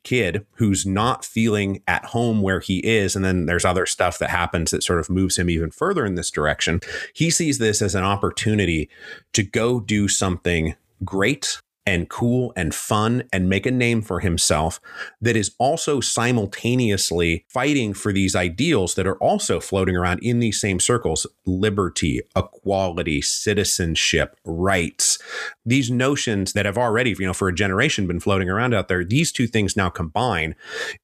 kid 0.02 0.44
who's 0.54 0.84
not 0.84 1.24
feeling 1.24 1.82
at 1.86 2.04
home 2.06 2.42
where 2.42 2.60
he 2.60 2.78
is, 2.78 3.14
and 3.14 3.24
then 3.24 3.46
there's 3.46 3.64
other 3.64 3.86
stuff 3.86 4.18
that 4.18 4.30
happens 4.30 4.70
that 4.70 4.82
sort 4.82 5.00
of 5.00 5.08
moves 5.08 5.38
him 5.38 5.48
even 5.48 5.70
further 5.70 6.04
in 6.04 6.14
this 6.14 6.30
direction. 6.30 6.80
He 7.14 7.30
sees 7.30 7.58
this 7.58 7.80
as 7.80 7.94
an 7.94 8.04
opportunity 8.04 8.88
to 9.32 9.42
go 9.42 9.80
do 9.80 10.08
something 10.08 10.74
great 11.04 11.60
and 11.88 12.10
cool 12.10 12.52
and 12.54 12.74
fun 12.74 13.22
and 13.32 13.48
make 13.48 13.64
a 13.64 13.70
name 13.70 14.02
for 14.02 14.20
himself 14.20 14.78
that 15.22 15.34
is 15.34 15.52
also 15.58 16.00
simultaneously 16.00 17.46
fighting 17.48 17.94
for 17.94 18.12
these 18.12 18.36
ideals 18.36 18.94
that 18.94 19.06
are 19.06 19.16
also 19.16 19.58
floating 19.58 19.96
around 19.96 20.18
in 20.22 20.38
these 20.38 20.60
same 20.60 20.78
circles 20.78 21.26
liberty, 21.46 22.20
equality, 22.36 23.22
citizenship, 23.22 24.36
rights. 24.44 25.18
These 25.64 25.90
notions 25.90 26.52
that 26.52 26.66
have 26.66 26.76
already, 26.76 27.16
you 27.18 27.24
know, 27.24 27.32
for 27.32 27.48
a 27.48 27.54
generation 27.54 28.06
been 28.06 28.20
floating 28.20 28.50
around 28.50 28.74
out 28.74 28.88
there, 28.88 29.02
these 29.02 29.32
two 29.32 29.46
things 29.46 29.74
now 29.74 29.88
combine. 29.88 30.56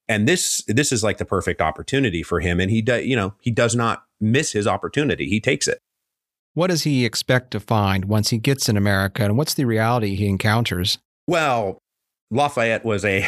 And 0.07 0.29
this 0.29 0.63
this 0.67 0.93
is 0.93 1.03
like 1.03 1.17
the 1.17 1.25
perfect 1.25 1.63
opportunity 1.63 2.23
for 2.23 2.41
him 2.41 2.61
and 2.61 2.71
he 2.71 2.83
does, 2.83 3.07
you 3.07 3.17
know, 3.17 3.33
he 3.41 3.51
does 3.51 3.75
not 3.75 4.05
miss 4.21 4.53
his 4.53 4.67
opportunity. 4.67 5.31
He 5.31 5.41
takes 5.41 5.67
it. 5.67 5.81
What 6.55 6.71
does 6.71 6.85
he 6.85 7.05
expect 7.05 7.51
to 7.51 7.61
find 7.61 8.05
once 8.05 8.31
he 8.31 8.39
gets 8.39 8.69
in 8.69 8.77
America, 8.77 9.25
and 9.25 9.37
what's 9.37 9.55
the 9.55 9.65
reality 9.65 10.15
he 10.15 10.29
encounters? 10.29 10.99
Well, 11.27 11.79
Lafayette 12.31 12.85
was 12.85 13.05
a 13.05 13.27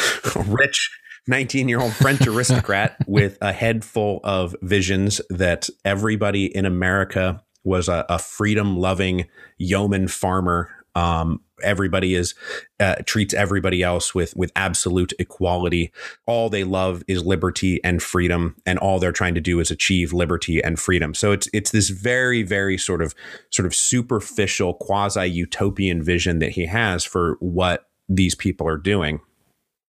rich 0.46 0.90
19 1.26 1.68
year 1.68 1.80
old 1.80 1.92
French 1.92 2.26
aristocrat 2.26 2.96
with 3.06 3.36
a 3.40 3.52
head 3.52 3.84
full 3.84 4.20
of 4.22 4.54
visions 4.62 5.20
that 5.28 5.68
everybody 5.84 6.46
in 6.56 6.64
America 6.64 7.42
was 7.64 7.88
a, 7.88 8.06
a 8.08 8.18
freedom 8.18 8.76
loving 8.76 9.26
yeoman 9.58 10.08
farmer 10.08 10.70
um, 10.98 11.40
everybody 11.62 12.14
is 12.14 12.34
uh, 12.80 12.96
treats 13.06 13.32
everybody 13.32 13.82
else 13.82 14.14
with 14.14 14.34
with 14.36 14.50
absolute 14.56 15.12
equality. 15.18 15.92
All 16.26 16.48
they 16.50 16.64
love 16.64 17.02
is 17.06 17.24
liberty 17.24 17.82
and 17.84 18.02
freedom, 18.02 18.56
and 18.66 18.78
all 18.78 18.98
they're 18.98 19.12
trying 19.12 19.34
to 19.36 19.40
do 19.40 19.60
is 19.60 19.70
achieve 19.70 20.12
liberty 20.12 20.60
and 20.60 20.78
freedom. 20.78 21.14
So 21.14 21.30
it's 21.30 21.48
it's 21.52 21.70
this 21.70 21.90
very 21.90 22.42
very 22.42 22.76
sort 22.76 23.00
of 23.00 23.14
sort 23.50 23.66
of 23.66 23.74
superficial 23.74 24.74
quasi 24.74 25.26
utopian 25.26 26.02
vision 26.02 26.40
that 26.40 26.50
he 26.50 26.66
has 26.66 27.04
for 27.04 27.36
what 27.40 27.88
these 28.08 28.34
people 28.34 28.66
are 28.66 28.78
doing. 28.78 29.20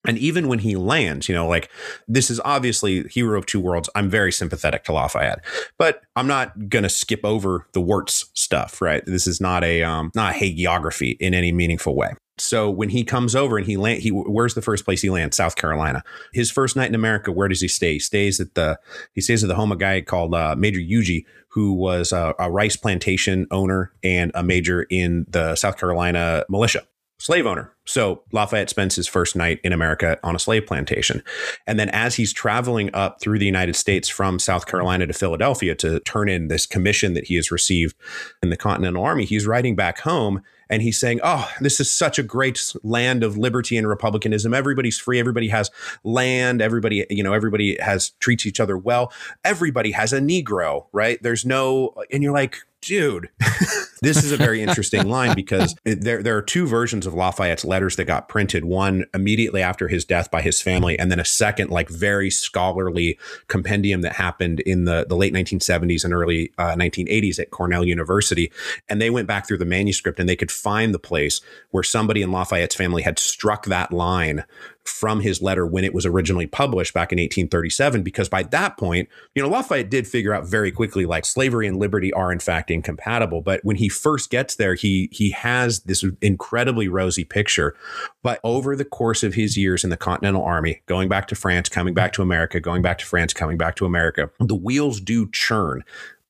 And 0.09 0.17
even 0.19 0.49
when 0.49 0.59
he 0.59 0.75
lands, 0.75 1.29
you 1.29 1.35
know, 1.35 1.47
like 1.47 1.71
this 2.09 2.31
is 2.31 2.41
obviously 2.45 3.05
Hero 3.09 3.39
of 3.39 3.45
Two 3.45 3.61
Worlds. 3.61 3.91
I'm 3.95 4.09
very 4.09 4.33
sympathetic 4.33 4.85
to 4.85 4.93
Lafayette, 4.93 5.45
but 5.79 6.01
I'm 6.17 6.27
not 6.27 6.71
going 6.71 6.83
to 6.83 6.89
skip 6.89 7.21
over 7.25 7.67
the 7.75 7.81
Wirtz 7.81 8.31
stuff, 8.33 8.81
right? 8.81 9.05
This 9.05 9.27
is 9.27 9.39
not 9.39 9.63
a 9.63 9.83
um, 9.83 10.11
not 10.15 10.35
a 10.35 10.39
hagiography 10.39 11.17
in 11.21 11.35
any 11.35 11.53
meaningful 11.53 11.95
way. 11.95 12.15
So 12.39 12.71
when 12.71 12.89
he 12.89 13.05
comes 13.05 13.37
over 13.37 13.59
and 13.59 13.67
he 13.67 13.77
land, 13.77 14.01
he 14.01 14.09
where's 14.09 14.55
the 14.55 14.63
first 14.63 14.87
place 14.87 15.03
he 15.03 15.11
lands? 15.11 15.37
South 15.37 15.57
Carolina. 15.57 16.03
His 16.33 16.51
first 16.51 16.75
night 16.75 16.89
in 16.89 16.95
America, 16.95 17.31
where 17.31 17.49
does 17.49 17.61
he 17.61 17.69
stay? 17.69 17.95
He 17.95 17.99
stays 17.99 18.41
at 18.41 18.55
the 18.55 18.79
he 19.13 19.21
stays 19.21 19.45
at 19.45 19.49
the 19.49 19.57
home 19.57 19.73
of 19.73 19.77
a 19.77 19.81
guy 19.81 20.01
called 20.01 20.35
uh, 20.35 20.57
Major 20.57 20.81
Huger, 20.81 21.27
who 21.49 21.75
was 21.75 22.13
a, 22.13 22.35
a 22.39 22.51
rice 22.51 22.77
plantation 22.77 23.47
owner 23.51 23.93
and 24.03 24.31
a 24.35 24.43
major 24.43 24.85
in 24.85 25.27
the 25.29 25.55
South 25.55 25.77
Carolina 25.77 26.45
militia 26.49 26.87
slave 27.19 27.47
owner. 27.47 27.73
So 27.85 28.23
Lafayette 28.33 28.71
spends 28.71 28.95
his 28.95 29.09
first 29.09 29.35
night 29.35 29.61
in 29.65 29.73
America 29.73 30.19
on 30.23 30.37
a 30.37 30.39
slave 30.39 30.67
plantation. 30.67 31.23
And 31.67 31.79
then 31.79 31.89
as 31.91 32.15
he's 32.15 32.33
traveling 32.33 32.91
up 32.95 33.21
through 33.21 33.39
the 33.39 33.47
United 33.47 33.77
States 33.77 34.09
from 34.09 34.39
South 34.39 34.67
Carolina 34.67 35.07
to 35.07 35.13
Philadelphia 35.13 35.75
to 35.77 35.99
turn 36.01 36.29
in 36.29 36.49
this 36.49 36.67
commission 36.67 37.15
that 37.15 37.27
he 37.27 37.35
has 37.37 37.51
received 37.51 37.97
in 38.43 38.51
the 38.51 38.57
Continental 38.57 39.03
Army, 39.03 39.25
he's 39.25 39.47
riding 39.47 39.75
back 39.75 40.01
home 40.01 40.43
and 40.71 40.83
he's 40.83 40.99
saying, 40.99 41.19
"Oh, 41.25 41.51
this 41.61 41.81
is 41.81 41.91
such 41.91 42.19
a 42.19 42.23
great 42.23 42.75
land 42.83 43.25
of 43.25 43.39
liberty 43.39 43.77
and 43.77 43.89
republicanism. 43.89 44.53
Everybody's 44.53 44.99
free. 44.99 45.19
Everybody 45.19 45.49
has 45.49 45.71
land. 46.05 46.61
Everybody, 46.61 47.07
you 47.09 47.23
know, 47.23 47.33
everybody 47.33 47.79
has 47.81 48.11
treats 48.21 48.45
each 48.45 48.61
other 48.61 48.77
well. 48.77 49.11
Everybody 49.45 49.93
has 49.93 50.13
a 50.13 50.21
Negro, 50.21 50.87
right? 50.93 51.23
There's 51.23 51.47
no." 51.47 51.95
And 52.13 52.23
you're 52.23 52.35
like, 52.35 52.59
dude, 52.81 53.29
this 54.03 54.23
is 54.25 54.33
a 54.33 54.37
very 54.37 54.63
interesting 54.63 55.09
line 55.09 55.35
because 55.35 55.75
there, 55.85 56.23
there 56.23 56.37
are 56.37 56.43
two 56.43 56.67
versions 56.67 57.07
of 57.07 57.15
Lafayette's 57.15 57.65
letters 57.65 57.97
that 57.97 58.05
got 58.05 58.29
printed 58.29 58.65
one 58.65 59.05
immediately 59.15 59.63
after 59.63 59.89
his 59.89 60.05
death 60.05 60.31
by 60.31 60.43
his 60.43 60.61
family, 60.61 60.99
and 60.99 61.11
then 61.11 61.21
a 61.21 61.25
second, 61.25 61.71
like 61.71 61.89
very 61.89 62.31
scholarly 62.31 63.19
compendium 63.49 64.03
that 64.03 64.13
happened 64.13 64.61
in 64.61 64.85
the, 64.85 65.07
the 65.09 65.17
late 65.17 65.35
1970s 65.35 66.05
and 66.05 66.15
early 66.15 66.53
uh, 66.59 66.75
1980s 66.75 67.39
at 67.39 67.51
Cornell 67.51 67.85
University. 67.85 68.53
And 68.89 69.01
they 69.01 69.11
went 69.11 69.29
back 69.29 69.47
through 69.47 69.59
the 69.59 69.65
manuscript 69.65 70.21
and 70.21 70.29
they 70.29 70.37
could 70.37 70.53
find 70.53 70.95
the 70.95 70.99
place 70.99 71.41
where 71.71 71.83
somebody 71.83 72.23
in 72.23 72.33
Lafayette's 72.33 72.75
family 72.75 73.03
had 73.03 73.19
struck 73.19 73.67
that 73.67 73.93
line 73.93 74.45
from 74.89 75.21
his 75.21 75.43
letter 75.43 75.67
when 75.67 75.85
it 75.85 75.95
was 75.95 76.07
originally 76.07 76.47
published 76.47 76.95
back 76.95 77.13
in 77.13 77.19
1837 77.19 78.03
because 78.03 78.29
by 78.29 78.43
that 78.43 78.77
point 78.77 79.09
you 79.35 79.43
know 79.43 79.49
lafayette 79.49 79.91
did 79.91 80.07
figure 80.07 80.33
out 80.33 80.47
very 80.47 80.73
quickly 80.73 81.05
like 81.05 81.25
slavery 81.25 81.67
and 81.67 81.77
liberty 81.77 82.13
are 82.15 82.33
in 82.33 82.39
fact 82.39 82.68
incompatible 82.71 83.41
but 83.41 83.61
when 83.65 83.77
he 83.77 83.89
he 83.89 83.91
first 83.91 84.29
gets 84.29 84.57
there, 84.57 84.75
he 84.75 85.09
he 85.11 85.31
has 85.31 85.81
this 85.81 86.05
incredibly 86.21 86.89
rosy 86.89 87.25
picture, 87.25 87.75
but 88.23 88.39
over 88.45 88.77
the 88.77 88.85
course 88.85 89.23
of 89.23 89.33
his 89.33 89.57
years 89.57 89.83
in 89.83 89.89
the 89.89 89.97
Continental 89.97 90.43
Army, 90.43 90.83
going 90.85 91.09
back 91.09 91.27
to 91.29 91.35
France, 91.35 91.71
coming 91.71 91.95
back 91.95 92.13
to 92.13 92.21
America, 92.21 92.61
going 92.61 92.83
back 92.83 92.99
to 92.99 93.07
France, 93.07 93.33
coming 93.33 93.57
back 93.57 93.77
to 93.77 93.87
America, 93.87 94.31
the 94.41 94.55
wheels 94.55 95.01
do 95.01 95.27
churn 95.31 95.83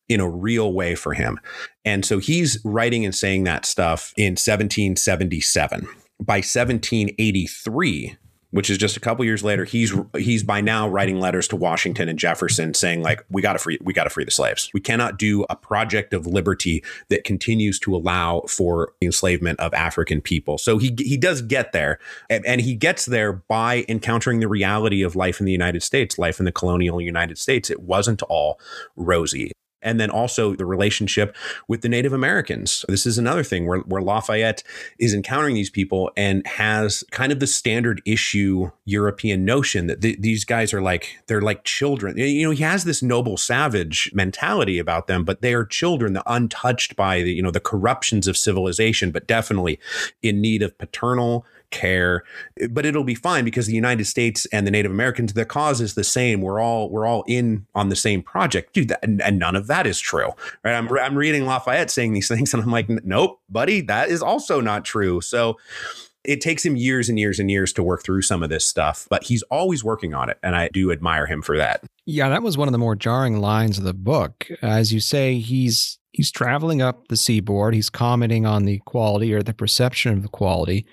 in 0.09 0.20
a 0.20 0.29
real 0.29 0.72
way 0.72 0.94
for 0.94 1.14
him. 1.14 1.40
And 1.85 2.07
so 2.07 2.18
he's 2.18 2.64
writing 2.64 3.05
and 3.05 3.12
saying 3.12 3.42
that 3.44 3.66
stuff 3.66 4.14
in 4.16 4.35
1777. 4.35 5.88
By 6.20 6.37
1783, 6.37 8.16
which 8.50 8.70
is 8.70 8.78
just 8.78 8.96
a 8.96 9.00
couple 9.00 9.24
years 9.24 9.44
later, 9.44 9.64
he's 9.64 9.92
he's 10.16 10.42
by 10.42 10.61
now 10.61 10.88
writing 10.88 11.20
letters 11.20 11.48
to 11.48 11.56
Washington 11.56 12.08
and 12.08 12.18
Jefferson 12.18 12.72
saying 12.74 13.02
like 13.02 13.24
we 13.28 13.42
got 13.42 13.52
to 13.54 13.58
free 13.58 13.78
we 13.82 13.92
got 13.92 14.04
to 14.04 14.11
free 14.11 14.24
the 14.24 14.30
slaves. 14.30 14.70
We 14.72 14.80
cannot 14.80 15.18
do 15.18 15.44
a 15.50 15.56
project 15.56 16.14
of 16.14 16.26
liberty 16.26 16.82
that 17.08 17.24
continues 17.24 17.78
to 17.80 17.94
allow 17.94 18.42
for 18.48 18.92
enslavement 19.02 19.61
of 19.61 19.74
African 19.74 20.20
people. 20.20 20.56
So 20.56 20.78
he 20.78 20.94
he 20.98 21.16
does 21.16 21.42
get 21.42 21.72
there 21.72 21.98
and, 22.30 22.44
and 22.46 22.61
he 22.61 22.74
gets 22.74 23.06
there 23.06 23.32
by 23.32 23.84
encountering 23.88 24.40
the 24.40 24.48
reality 24.48 25.02
of 25.02 25.14
life 25.14 25.40
in 25.40 25.46
the 25.46 25.52
United 25.52 25.82
States, 25.82 26.18
life 26.18 26.38
in 26.38 26.44
the 26.46 26.52
colonial 26.52 27.00
United 27.00 27.38
States. 27.38 27.70
It 27.70 27.80
wasn't 27.80 28.22
all 28.22 28.58
rosy 28.96 29.52
and 29.82 30.00
then 30.00 30.10
also 30.10 30.54
the 30.54 30.66
relationship 30.66 31.36
with 31.68 31.82
the 31.82 31.88
Native 31.88 32.12
Americans. 32.12 32.84
This 32.88 33.06
is 33.06 33.18
another 33.18 33.42
thing 33.42 33.66
where, 33.66 33.80
where 33.80 34.02
Lafayette 34.02 34.62
is 34.98 35.14
encountering 35.14 35.54
these 35.54 35.70
people 35.70 36.10
and 36.16 36.46
has 36.46 37.04
kind 37.10 37.32
of 37.32 37.40
the 37.40 37.46
standard 37.46 38.02
issue 38.04 38.70
European 38.84 39.44
notion 39.44 39.86
that 39.86 40.00
th- 40.00 40.18
these 40.20 40.44
guys 40.44 40.72
are 40.74 40.82
like, 40.82 41.18
they're 41.26 41.40
like 41.40 41.64
children. 41.64 42.16
You 42.16 42.44
know, 42.44 42.50
he 42.50 42.62
has 42.62 42.84
this 42.84 43.02
noble 43.02 43.36
savage 43.36 44.10
mentality 44.14 44.78
about 44.78 45.06
them, 45.06 45.24
but 45.24 45.42
they 45.42 45.54
are 45.54 45.64
children, 45.64 46.12
the 46.12 46.22
untouched 46.26 46.96
by 46.96 47.22
the, 47.22 47.32
you 47.32 47.42
know, 47.42 47.50
the 47.50 47.60
corruptions 47.60 48.26
of 48.26 48.36
civilization, 48.36 49.10
but 49.10 49.26
definitely 49.26 49.78
in 50.22 50.40
need 50.40 50.62
of 50.62 50.76
paternal 50.78 51.44
care, 51.70 52.24
but 52.70 52.87
it'll 52.87 53.04
be 53.04 53.14
fine 53.14 53.44
because 53.44 53.66
the 53.66 53.74
United 53.74 54.07
States 54.07 54.46
and 54.46 54.66
the 54.66 54.70
Native 54.70 54.90
Americans, 54.90 55.33
the 55.33 55.44
cause 55.44 55.81
is 55.81 55.94
the 55.94 56.04
same. 56.04 56.40
We're 56.40 56.61
all 56.61 56.90
we're 56.90 57.07
all 57.07 57.24
in 57.26 57.66
on 57.74 57.88
the 57.88 57.96
same 57.96 58.22
project, 58.22 58.72
dude. 58.74 58.88
That, 58.88 59.00
and, 59.02 59.20
and, 59.22 59.38
none 59.38 59.57
of 59.57 59.66
that 59.68 59.87
is 59.87 60.00
true, 60.00 60.31
right? 60.64 60.74
I'm 60.74 60.90
I'm 60.98 61.16
reading 61.16 61.46
Lafayette 61.46 61.90
saying 61.90 62.12
these 62.12 62.28
things, 62.35 62.54
and 62.54 62.62
I'm 62.62 62.70
like, 62.70 62.88
nope, 62.88 63.40
buddy, 63.48 63.81
that 63.83 64.09
is 64.09 64.22
also 64.22 64.61
not 64.61 64.85
true. 64.85 65.20
So 65.20 65.57
it 66.24 66.40
takes 66.40 66.64
him 66.64 66.76
years 66.76 67.09
and 67.09 67.18
years 67.18 67.38
and 67.38 67.50
years 67.50 67.72
to 67.72 67.83
work 67.83 68.02
through 68.02 68.22
some 68.22 68.42
of 68.42 68.50
this 68.50 68.64
stuff, 68.64 69.07
but 69.09 69.24
he's 69.24 69.42
always 69.44 69.83
working 69.83 70.14
on 70.14 70.28
it. 70.28 70.38
And 70.42 70.54
I 70.54 70.68
do 70.68 70.92
admire 70.92 71.26
him 71.26 71.42
for 71.42 71.57
that. 71.57 71.85
Yeah, 72.04 72.28
that 72.28 72.42
was 72.42 72.59
one 72.59 72.68
of 72.68 72.72
the 72.72 72.78
more 72.78 72.96
jarring 72.96 73.40
lines 73.40 73.78
of 73.78 73.85
the 73.85 73.94
book. 73.94 74.46
As 74.61 74.92
you 74.92 75.00
say, 75.00 75.38
he's 75.38 75.98
he's 76.12 76.31
traveling 76.31 76.83
up 76.83 77.09
the 77.09 77.16
seaboard, 77.16 77.74
he's 77.74 77.90
commenting 77.90 78.44
on 78.44 78.64
the 78.64 78.78
quality 78.81 79.33
or 79.33 79.42
the 79.42 79.54
perception 79.54 80.12
of 80.12 80.22
the 80.22 80.28
quality. 80.28 80.87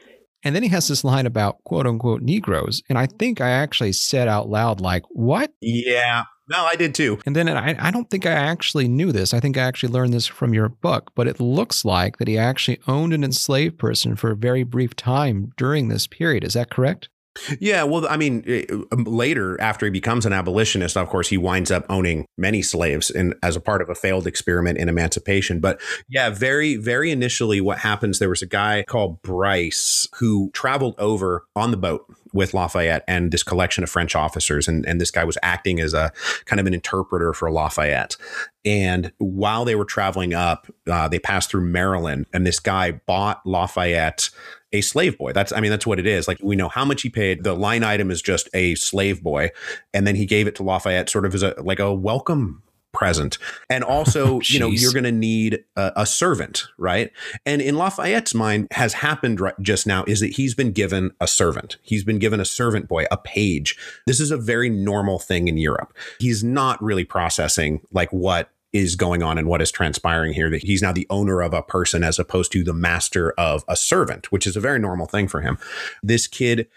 And 0.46 0.56
then 0.56 0.64
he 0.64 0.70
has 0.70 0.88
this 0.88 1.04
line 1.04 1.26
about 1.26 1.64
quote 1.64 1.88
unquote 1.88 2.22
Negroes. 2.22 2.84
And 2.88 2.98
I 2.98 3.08
think 3.08 3.42
I 3.42 3.50
actually 3.50 3.94
said 3.94 4.28
out 4.28 4.48
loud, 4.48 4.80
like, 4.80 5.04
what? 5.10 5.52
Yeah. 5.60 6.24
No, 6.48 6.64
I 6.64 6.76
did 6.76 6.94
too. 6.94 7.18
And 7.26 7.36
then 7.36 7.50
I, 7.50 7.76
I 7.80 7.90
don't 7.90 8.08
think 8.10 8.28
I 8.28 8.32
actually 8.32 8.88
knew 8.88 9.12
this. 9.12 9.34
I 9.34 9.40
think 9.40 9.58
I 9.58 9.62
actually 9.62 9.92
learned 9.92 10.14
this 10.14 10.28
from 10.28 10.54
your 10.54 10.70
book, 10.70 11.12
but 11.16 11.28
it 11.28 11.40
looks 11.40 11.84
like 11.84 12.18
that 12.18 12.28
he 12.28 12.38
actually 12.38 12.80
owned 12.88 13.14
an 13.14 13.24
enslaved 13.24 13.80
person 13.80 14.16
for 14.16 14.30
a 14.30 14.36
very 14.36 14.62
brief 14.62 14.96
time 14.96 15.52
during 15.58 15.88
this 15.88 16.06
period. 16.06 16.44
Is 16.44 16.54
that 16.54 16.70
correct? 16.70 17.10
Yeah, 17.60 17.84
well, 17.84 18.08
I 18.10 18.17
mean, 18.17 18.43
eh, 18.48 18.65
um, 18.91 19.04
later 19.04 19.60
after 19.60 19.86
he 19.86 19.91
becomes 19.91 20.26
an 20.26 20.34
abolitionist, 20.34 20.95
of 20.95 21.10
course, 21.10 21.28
he 21.28 21.38
winds 21.38 21.69
up 21.69 21.86
owning 21.89 22.26
many 22.38 22.62
slaves 22.62 23.10
and 23.10 23.36
as 23.43 23.56
a 23.56 23.60
part 23.60 23.82
of 23.82 23.89
a 23.89 23.95
failed 23.95 24.26
experiment 24.26 24.78
in 24.78 24.88
emancipation. 24.88 25.60
But 25.60 25.82
yeah, 26.08 26.30
very, 26.30 26.78
very 26.78 27.12
initially, 27.12 27.60
what 27.60 27.80
happens? 27.80 28.19
There 28.19 28.30
was 28.30 28.41
a 28.41 28.48
guy 28.48 28.84
called 28.88 29.21
Brice 29.21 30.08
who 30.15 30.50
traveled 30.54 30.95
over 30.98 31.45
on 31.56 31.71
the 31.71 31.78
boat 31.78 32.06
with 32.34 32.54
Lafayette 32.54 33.04
and 33.08 33.32
this 33.32 33.43
collection 33.43 33.84
of 33.84 33.89
French 33.89 34.15
officers, 34.15 34.67
and 34.67 34.86
and 34.86 35.00
this 35.00 35.12
guy 35.12 35.24
was 35.24 35.38
acting 35.41 35.80
as 35.80 35.93
a 35.93 36.12
kind 36.45 36.60
of 36.60 36.67
an 36.67 36.74
interpreter 36.74 37.34
for 37.34 37.50
Lafayette. 37.52 38.17
And 38.65 39.12
while 39.19 39.63
they 39.63 39.76
were 39.76 39.86
traveling 39.86 40.34
up, 40.34 40.67
uh, 40.89 41.08
they 41.08 41.19
passed 41.19 41.50
through 41.50 41.65
Maryland, 41.65 42.28
and 42.34 42.45
this 42.45 42.60
guy 42.60 42.91
bought 42.91 43.45
Lafayette 43.45 44.30
a 44.76 44.82
slave 44.82 45.18
boy. 45.18 45.34
That's 45.34 45.52
I 45.52 45.60
mean 45.60 45.72
that's 45.72 45.88
what 45.88 46.00
it 46.00 46.06
is. 46.06 46.28
Like 46.28 46.40
we 46.42 46.56
know 46.56 46.70
how 46.70 46.86
much 46.86 47.02
he 47.02 47.10
paid. 47.10 47.44
The 47.44 47.54
line 47.54 47.84
item 47.84 48.12
is 48.12 48.22
just 48.22 48.50
a 48.54 48.76
slave 48.76 49.24
boy, 49.24 49.52
and 49.94 50.06
then 50.06 50.16
he 50.16 50.26
gave 50.26 50.48
it 50.48 50.56
to 50.56 50.64
Lafayette 50.64 51.10
sort 51.10 51.26
of 51.26 51.34
as 51.34 51.44
a 51.44 51.56
like 51.58 51.80
a 51.80 51.94
welcome 51.94 52.62
present. 52.96 53.38
And 53.70 53.84
oh, 53.88 53.88
also, 53.88 54.36
oh, 54.36 54.42
you 54.44 54.60
know, 54.60 54.70
you're 54.70 54.94
going 54.94 55.04
to 55.04 55.12
need 55.12 55.64
a, 55.76 55.92
a, 55.98 56.06
servant, 56.06 56.66
right? 56.78 57.12
And 57.46 57.62
in 57.62 57.76
Lafayette's 57.76 58.34
mind, 58.34 58.68
has 58.72 58.94
happened 58.94 59.40
right 59.40 59.54
just 59.62 59.86
now 59.86 60.06
is 60.08 60.22
that 60.22 60.32
he's 60.32 60.56
been 60.56 60.72
given 60.72 61.12
a 61.20 61.28
servant. 61.28 61.78
He's 61.82 62.04
been 62.04 62.20
given 62.20 62.40
a 62.40 62.46
servant 62.46 62.88
boy, 62.88 63.06
a 63.12 63.18
page. 63.18 63.78
This 64.08 64.20
is 64.20 64.32
a 64.32 64.38
very 64.38 64.70
normal 64.70 65.20
thing 65.20 65.48
in 65.48 65.58
Europe. 65.58 65.96
He's 66.20 66.44
not 66.44 66.82
really 66.82 67.04
processing 67.04 67.82
like 67.92 68.12
what 68.12 68.50
is 68.76 68.98
going 68.98 69.24
on 69.24 69.38
and 69.38 69.48
what 69.48 69.62
is 69.62 69.72
transpiring 69.72 70.34
here 70.34 70.50
that 70.50 70.64
he's 70.64 70.82
now 70.82 70.92
the 70.92 71.08
owner 71.10 71.42
of 71.42 71.54
a 71.54 71.64
person 71.64 72.04
as 72.04 72.20
opposed 72.20 72.52
to 72.52 72.64
the 72.64 72.74
master 72.74 73.32
of 73.38 73.64
a 73.70 73.76
servant 73.76 74.32
which 74.32 74.46
is 74.46 74.58
a 74.58 74.60
very 74.60 74.80
normal 74.80 75.06
thing 75.06 75.28
for 75.30 75.40
him 75.40 75.58
this 76.04 76.28
kid 76.28 76.68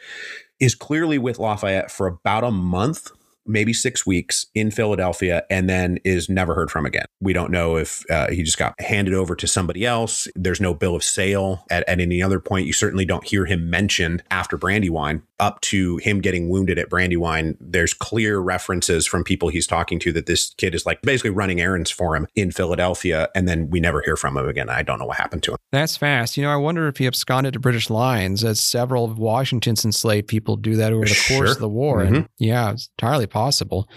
is 0.61 0.75
clearly 0.75 1.19
with 1.19 1.39
Lafayette 1.39 1.91
for 1.91 2.07
about 2.07 2.45
a 2.45 2.51
month 2.51 3.11
maybe 3.49 3.73
six 3.73 4.07
weeks 4.07 4.47
in 4.55 4.71
Philadelphia 4.71 5.43
and 5.51 5.69
then 5.69 5.99
is 6.05 6.29
never 6.29 6.55
heard 6.55 6.71
from 6.71 6.85
again. 6.85 7.07
We 7.21 7.33
don't 7.33 7.51
know 7.51 7.77
if 7.77 8.05
uh, 8.11 8.31
he 8.31 8.43
just 8.43 8.59
got 8.59 8.79
handed 8.81 9.15
over 9.15 9.35
to 9.35 9.47
somebody 9.47 9.87
else. 9.87 10.29
There's 10.37 10.61
no 10.61 10.75
bill 10.75 10.95
of 10.95 11.03
sale 11.03 11.65
at, 11.71 11.89
at 11.89 11.99
any 11.99 12.23
other 12.23 12.39
point. 12.39 12.67
You 12.67 12.75
certainly 12.75 13.07
don't 13.07 13.27
hear 13.27 13.47
him 13.47 13.71
mentioned 13.71 14.23
after 14.31 14.57
Brandywine 14.57 15.23
up 15.40 15.61
to 15.62 15.96
him 15.98 16.20
getting 16.20 16.48
wounded 16.48 16.79
at 16.79 16.88
Brandywine. 16.88 17.57
There's 17.61 17.94
clear 17.94 18.38
references 18.38 19.07
from 19.07 19.24
people 19.24 19.48
he's 19.48 19.66
talking 19.66 19.98
to 20.01 20.12
that 20.12 20.27
this 20.27 20.55
kid 20.57 20.74
is 20.74 20.87
like 20.87 21.03
basically 21.03 21.31
running 21.31 21.61
errands 21.61 21.90
for 21.90 22.14
him 22.14 22.27
in 22.35 22.51
Philadelphia. 22.51 23.29
And 23.35 23.48
then 23.48 23.70
we 23.70 23.81
never 23.81 24.03
hear 24.03 24.16
from 24.16 24.37
him 24.37 24.48
again. 24.48 24.68
I 24.68 24.83
don't 24.83 24.98
know 24.98 25.07
what 25.07 25.16
happened 25.16 25.42
to 25.44 25.53
him. 25.53 25.59
That's 25.72 25.96
fast. 25.96 26.37
You 26.37 26.44
know, 26.44 26.51
I 26.51 26.57
wonder 26.57 26.88
if 26.88 26.98
he 26.98 27.07
absconded 27.07 27.55
to 27.55 27.61
British 27.61 27.90
lines 27.90 28.44
as 28.44 28.61
several 28.61 29.05
of 29.05 29.18
Washington's 29.18 29.85
enslaved 29.85 30.29
people 30.29 30.57
do 30.57 30.77
that 30.77 30.92
over 30.92 31.05
the 31.05 31.11
course 31.11 31.27
sure. 31.27 31.46
of 31.46 31.59
the 31.59 31.68
war. 31.68 32.01
Mm-hmm. 32.01 32.14
And 32.14 32.29
yeah, 32.38 32.72
it's 32.72 32.88
entirely 32.98 33.27
possible 33.27 33.48
possible. 33.48 33.88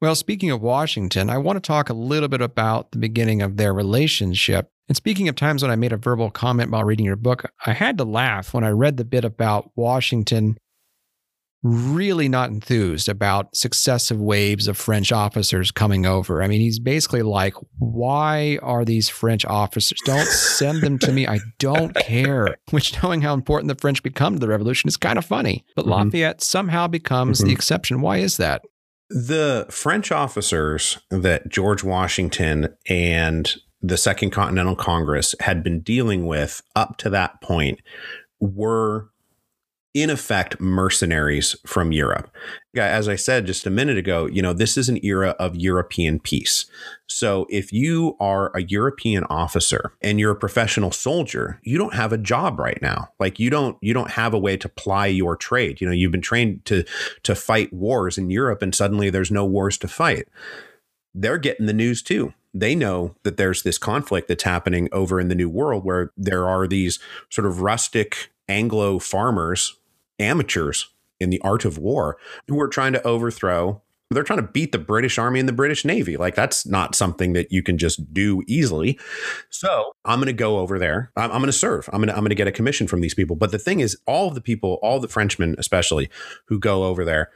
Well, 0.00 0.14
speaking 0.14 0.50
of 0.50 0.62
Washington, 0.62 1.28
I 1.28 1.38
want 1.38 1.56
to 1.56 1.66
talk 1.66 1.88
a 1.88 1.94
little 1.94 2.28
bit 2.28 2.40
about 2.40 2.92
the 2.92 2.98
beginning 2.98 3.42
of 3.42 3.56
their 3.56 3.74
relationship. 3.74 4.70
And 4.88 4.96
speaking 4.96 5.28
of 5.28 5.34
times 5.34 5.62
when 5.62 5.70
I 5.70 5.76
made 5.76 5.92
a 5.92 5.96
verbal 5.96 6.30
comment 6.30 6.70
while 6.70 6.84
reading 6.84 7.04
your 7.04 7.16
book, 7.16 7.50
I 7.66 7.72
had 7.72 7.98
to 7.98 8.04
laugh 8.04 8.54
when 8.54 8.64
I 8.64 8.70
read 8.70 8.96
the 8.96 9.04
bit 9.04 9.24
about 9.24 9.70
Washington 9.76 10.56
really 11.62 12.28
not 12.28 12.50
enthused 12.50 13.08
about 13.08 13.54
successive 13.56 14.20
waves 14.20 14.68
of 14.68 14.76
French 14.76 15.10
officers 15.10 15.70
coming 15.70 16.06
over. 16.06 16.42
I 16.42 16.48
mean, 16.48 16.60
he's 16.60 16.78
basically 16.78 17.22
like, 17.22 17.54
why 17.78 18.58
are 18.62 18.84
these 18.84 19.08
French 19.08 19.44
officers? 19.44 19.98
Don't 20.04 20.26
send 20.26 20.82
them 20.82 20.98
to 21.00 21.12
me. 21.12 21.26
I 21.26 21.40
don't 21.58 21.94
care. 21.96 22.56
Which, 22.70 23.02
knowing 23.02 23.22
how 23.22 23.34
important 23.34 23.68
the 23.68 23.80
French 23.80 24.02
become 24.02 24.34
to 24.34 24.38
the 24.38 24.48
revolution, 24.48 24.88
is 24.88 24.96
kind 24.96 25.18
of 25.18 25.24
funny. 25.24 25.64
But 25.74 25.82
mm-hmm. 25.82 25.92
Lafayette 25.92 26.42
somehow 26.42 26.86
becomes 26.86 27.38
mm-hmm. 27.38 27.48
the 27.48 27.52
exception. 27.54 28.00
Why 28.00 28.18
is 28.18 28.36
that? 28.36 28.62
The 29.10 29.66
French 29.70 30.12
officers 30.12 30.98
that 31.10 31.48
George 31.48 31.82
Washington 31.82 32.76
and 32.88 33.52
the 33.80 33.96
Second 33.96 34.30
Continental 34.30 34.76
Congress 34.76 35.34
had 35.40 35.62
been 35.62 35.80
dealing 35.80 36.26
with 36.26 36.62
up 36.76 36.98
to 36.98 37.10
that 37.10 37.40
point 37.40 37.80
were 38.40 39.08
in 39.98 40.10
effect 40.10 40.60
mercenaries 40.60 41.56
from 41.66 41.90
Europe. 41.90 42.30
As 42.76 43.08
I 43.08 43.16
said 43.16 43.46
just 43.46 43.66
a 43.66 43.70
minute 43.70 43.98
ago, 43.98 44.26
you 44.26 44.40
know, 44.40 44.52
this 44.52 44.76
is 44.76 44.88
an 44.88 45.04
era 45.04 45.34
of 45.40 45.56
European 45.56 46.20
peace. 46.20 46.66
So 47.08 47.48
if 47.50 47.72
you 47.72 48.16
are 48.20 48.56
a 48.56 48.62
European 48.62 49.24
officer 49.24 49.92
and 50.00 50.20
you're 50.20 50.30
a 50.30 50.36
professional 50.36 50.92
soldier, 50.92 51.58
you 51.64 51.78
don't 51.78 51.94
have 51.94 52.12
a 52.12 52.18
job 52.18 52.60
right 52.60 52.80
now. 52.80 53.08
Like 53.18 53.40
you 53.40 53.50
don't 53.50 53.76
you 53.80 53.92
don't 53.92 54.12
have 54.12 54.34
a 54.34 54.38
way 54.38 54.56
to 54.58 54.68
ply 54.68 55.06
your 55.06 55.34
trade. 55.34 55.80
You 55.80 55.88
know, 55.88 55.92
you've 55.92 56.12
been 56.12 56.20
trained 56.20 56.64
to 56.66 56.84
to 57.24 57.34
fight 57.34 57.72
wars 57.72 58.18
in 58.18 58.30
Europe 58.30 58.62
and 58.62 58.72
suddenly 58.72 59.10
there's 59.10 59.32
no 59.32 59.44
wars 59.44 59.76
to 59.78 59.88
fight. 59.88 60.28
They're 61.12 61.38
getting 61.38 61.66
the 61.66 61.72
news 61.72 62.02
too 62.02 62.34
they 62.54 62.74
know 62.74 63.14
that 63.24 63.36
there's 63.36 63.62
this 63.62 63.76
conflict 63.76 64.26
that's 64.26 64.42
happening 64.42 64.88
over 64.90 65.20
in 65.20 65.28
the 65.28 65.34
new 65.34 65.50
world 65.50 65.84
where 65.84 66.12
there 66.16 66.48
are 66.48 66.66
these 66.66 66.98
sort 67.28 67.46
of 67.46 67.60
rustic 67.60 68.32
Anglo 68.48 68.98
farmers 68.98 69.77
amateurs 70.18 70.88
in 71.20 71.30
the 71.30 71.40
art 71.40 71.64
of 71.64 71.78
war 71.78 72.16
who 72.48 72.60
are 72.60 72.68
trying 72.68 72.92
to 72.92 73.06
overthrow 73.06 73.82
they're 74.10 74.22
trying 74.22 74.38
to 74.38 74.48
beat 74.48 74.72
the 74.72 74.78
British 74.78 75.18
Army 75.18 75.38
and 75.38 75.48
the 75.48 75.52
British 75.52 75.84
Navy. 75.84 76.16
Like 76.16 76.34
that's 76.34 76.66
not 76.66 76.94
something 76.94 77.34
that 77.34 77.52
you 77.52 77.62
can 77.62 77.76
just 77.76 78.12
do 78.12 78.42
easily. 78.46 78.98
So 79.50 79.92
I'm 80.04 80.18
going 80.18 80.26
to 80.26 80.32
go 80.32 80.58
over 80.58 80.78
there. 80.78 81.12
I'm, 81.16 81.30
I'm 81.30 81.38
going 81.38 81.46
to 81.46 81.52
serve. 81.52 81.88
I'm 81.92 82.00
going 82.00 82.08
to 82.08 82.14
I'm 82.14 82.20
going 82.20 82.30
to 82.30 82.34
get 82.34 82.46
a 82.46 82.52
commission 82.52 82.86
from 82.86 83.00
these 83.00 83.14
people. 83.14 83.36
But 83.36 83.50
the 83.50 83.58
thing 83.58 83.80
is, 83.80 83.98
all 84.06 84.28
of 84.28 84.34
the 84.34 84.40
people, 84.40 84.78
all 84.82 85.00
the 85.00 85.08
Frenchmen 85.08 85.54
especially, 85.58 86.08
who 86.46 86.58
go 86.58 86.84
over 86.84 87.04
there, 87.04 87.30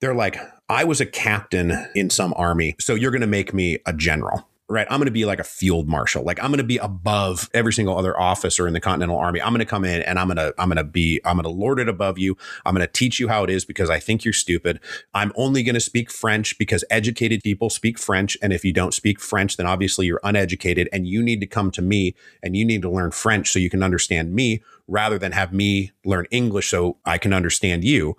they're 0.00 0.14
like, 0.14 0.38
I 0.68 0.84
was 0.84 1.00
a 1.00 1.06
captain 1.06 1.88
in 1.94 2.08
some 2.08 2.32
army, 2.36 2.76
so 2.78 2.94
you're 2.94 3.10
going 3.10 3.20
to 3.20 3.26
make 3.26 3.52
me 3.52 3.78
a 3.84 3.92
general 3.92 4.48
right? 4.70 4.86
I'm 4.88 4.98
going 4.98 5.06
to 5.06 5.12
be 5.12 5.24
like 5.24 5.40
a 5.40 5.44
field 5.44 5.88
marshal. 5.88 6.22
Like 6.22 6.42
I'm 6.42 6.50
going 6.50 6.58
to 6.58 6.64
be 6.64 6.78
above 6.78 7.50
every 7.52 7.72
single 7.72 7.98
other 7.98 8.18
officer 8.18 8.68
in 8.68 8.72
the 8.72 8.80
Continental 8.80 9.18
Army. 9.18 9.42
I'm 9.42 9.50
going 9.50 9.58
to 9.58 9.66
come 9.66 9.84
in 9.84 10.00
and 10.02 10.18
I'm 10.18 10.28
going 10.28 10.36
to 10.36 10.54
I'm 10.58 10.68
going 10.68 10.76
to 10.76 10.84
be 10.84 11.20
I'm 11.24 11.36
going 11.36 11.44
to 11.44 11.50
lord 11.50 11.80
it 11.80 11.88
above 11.88 12.18
you. 12.18 12.36
I'm 12.64 12.74
going 12.74 12.86
to 12.86 12.92
teach 12.92 13.18
you 13.18 13.28
how 13.28 13.42
it 13.42 13.50
is 13.50 13.64
because 13.64 13.90
I 13.90 13.98
think 13.98 14.24
you're 14.24 14.32
stupid. 14.32 14.78
I'm 15.12 15.32
only 15.34 15.64
going 15.64 15.74
to 15.74 15.80
speak 15.80 16.10
French 16.10 16.56
because 16.56 16.84
educated 16.88 17.42
people 17.42 17.68
speak 17.68 17.98
French 17.98 18.38
and 18.40 18.52
if 18.52 18.64
you 18.64 18.72
don't 18.72 18.94
speak 18.94 19.20
French 19.20 19.56
then 19.56 19.66
obviously 19.66 20.06
you're 20.06 20.20
uneducated 20.22 20.88
and 20.92 21.06
you 21.06 21.22
need 21.22 21.40
to 21.40 21.46
come 21.46 21.72
to 21.72 21.82
me 21.82 22.14
and 22.42 22.56
you 22.56 22.64
need 22.64 22.82
to 22.82 22.90
learn 22.90 23.10
French 23.10 23.50
so 23.50 23.58
you 23.58 23.70
can 23.70 23.82
understand 23.82 24.32
me 24.32 24.62
rather 24.90 25.18
than 25.18 25.32
have 25.32 25.52
me 25.52 25.92
learn 26.04 26.26
English 26.30 26.68
so 26.68 26.98
I 27.06 27.16
can 27.16 27.32
understand 27.32 27.84
you. 27.84 28.16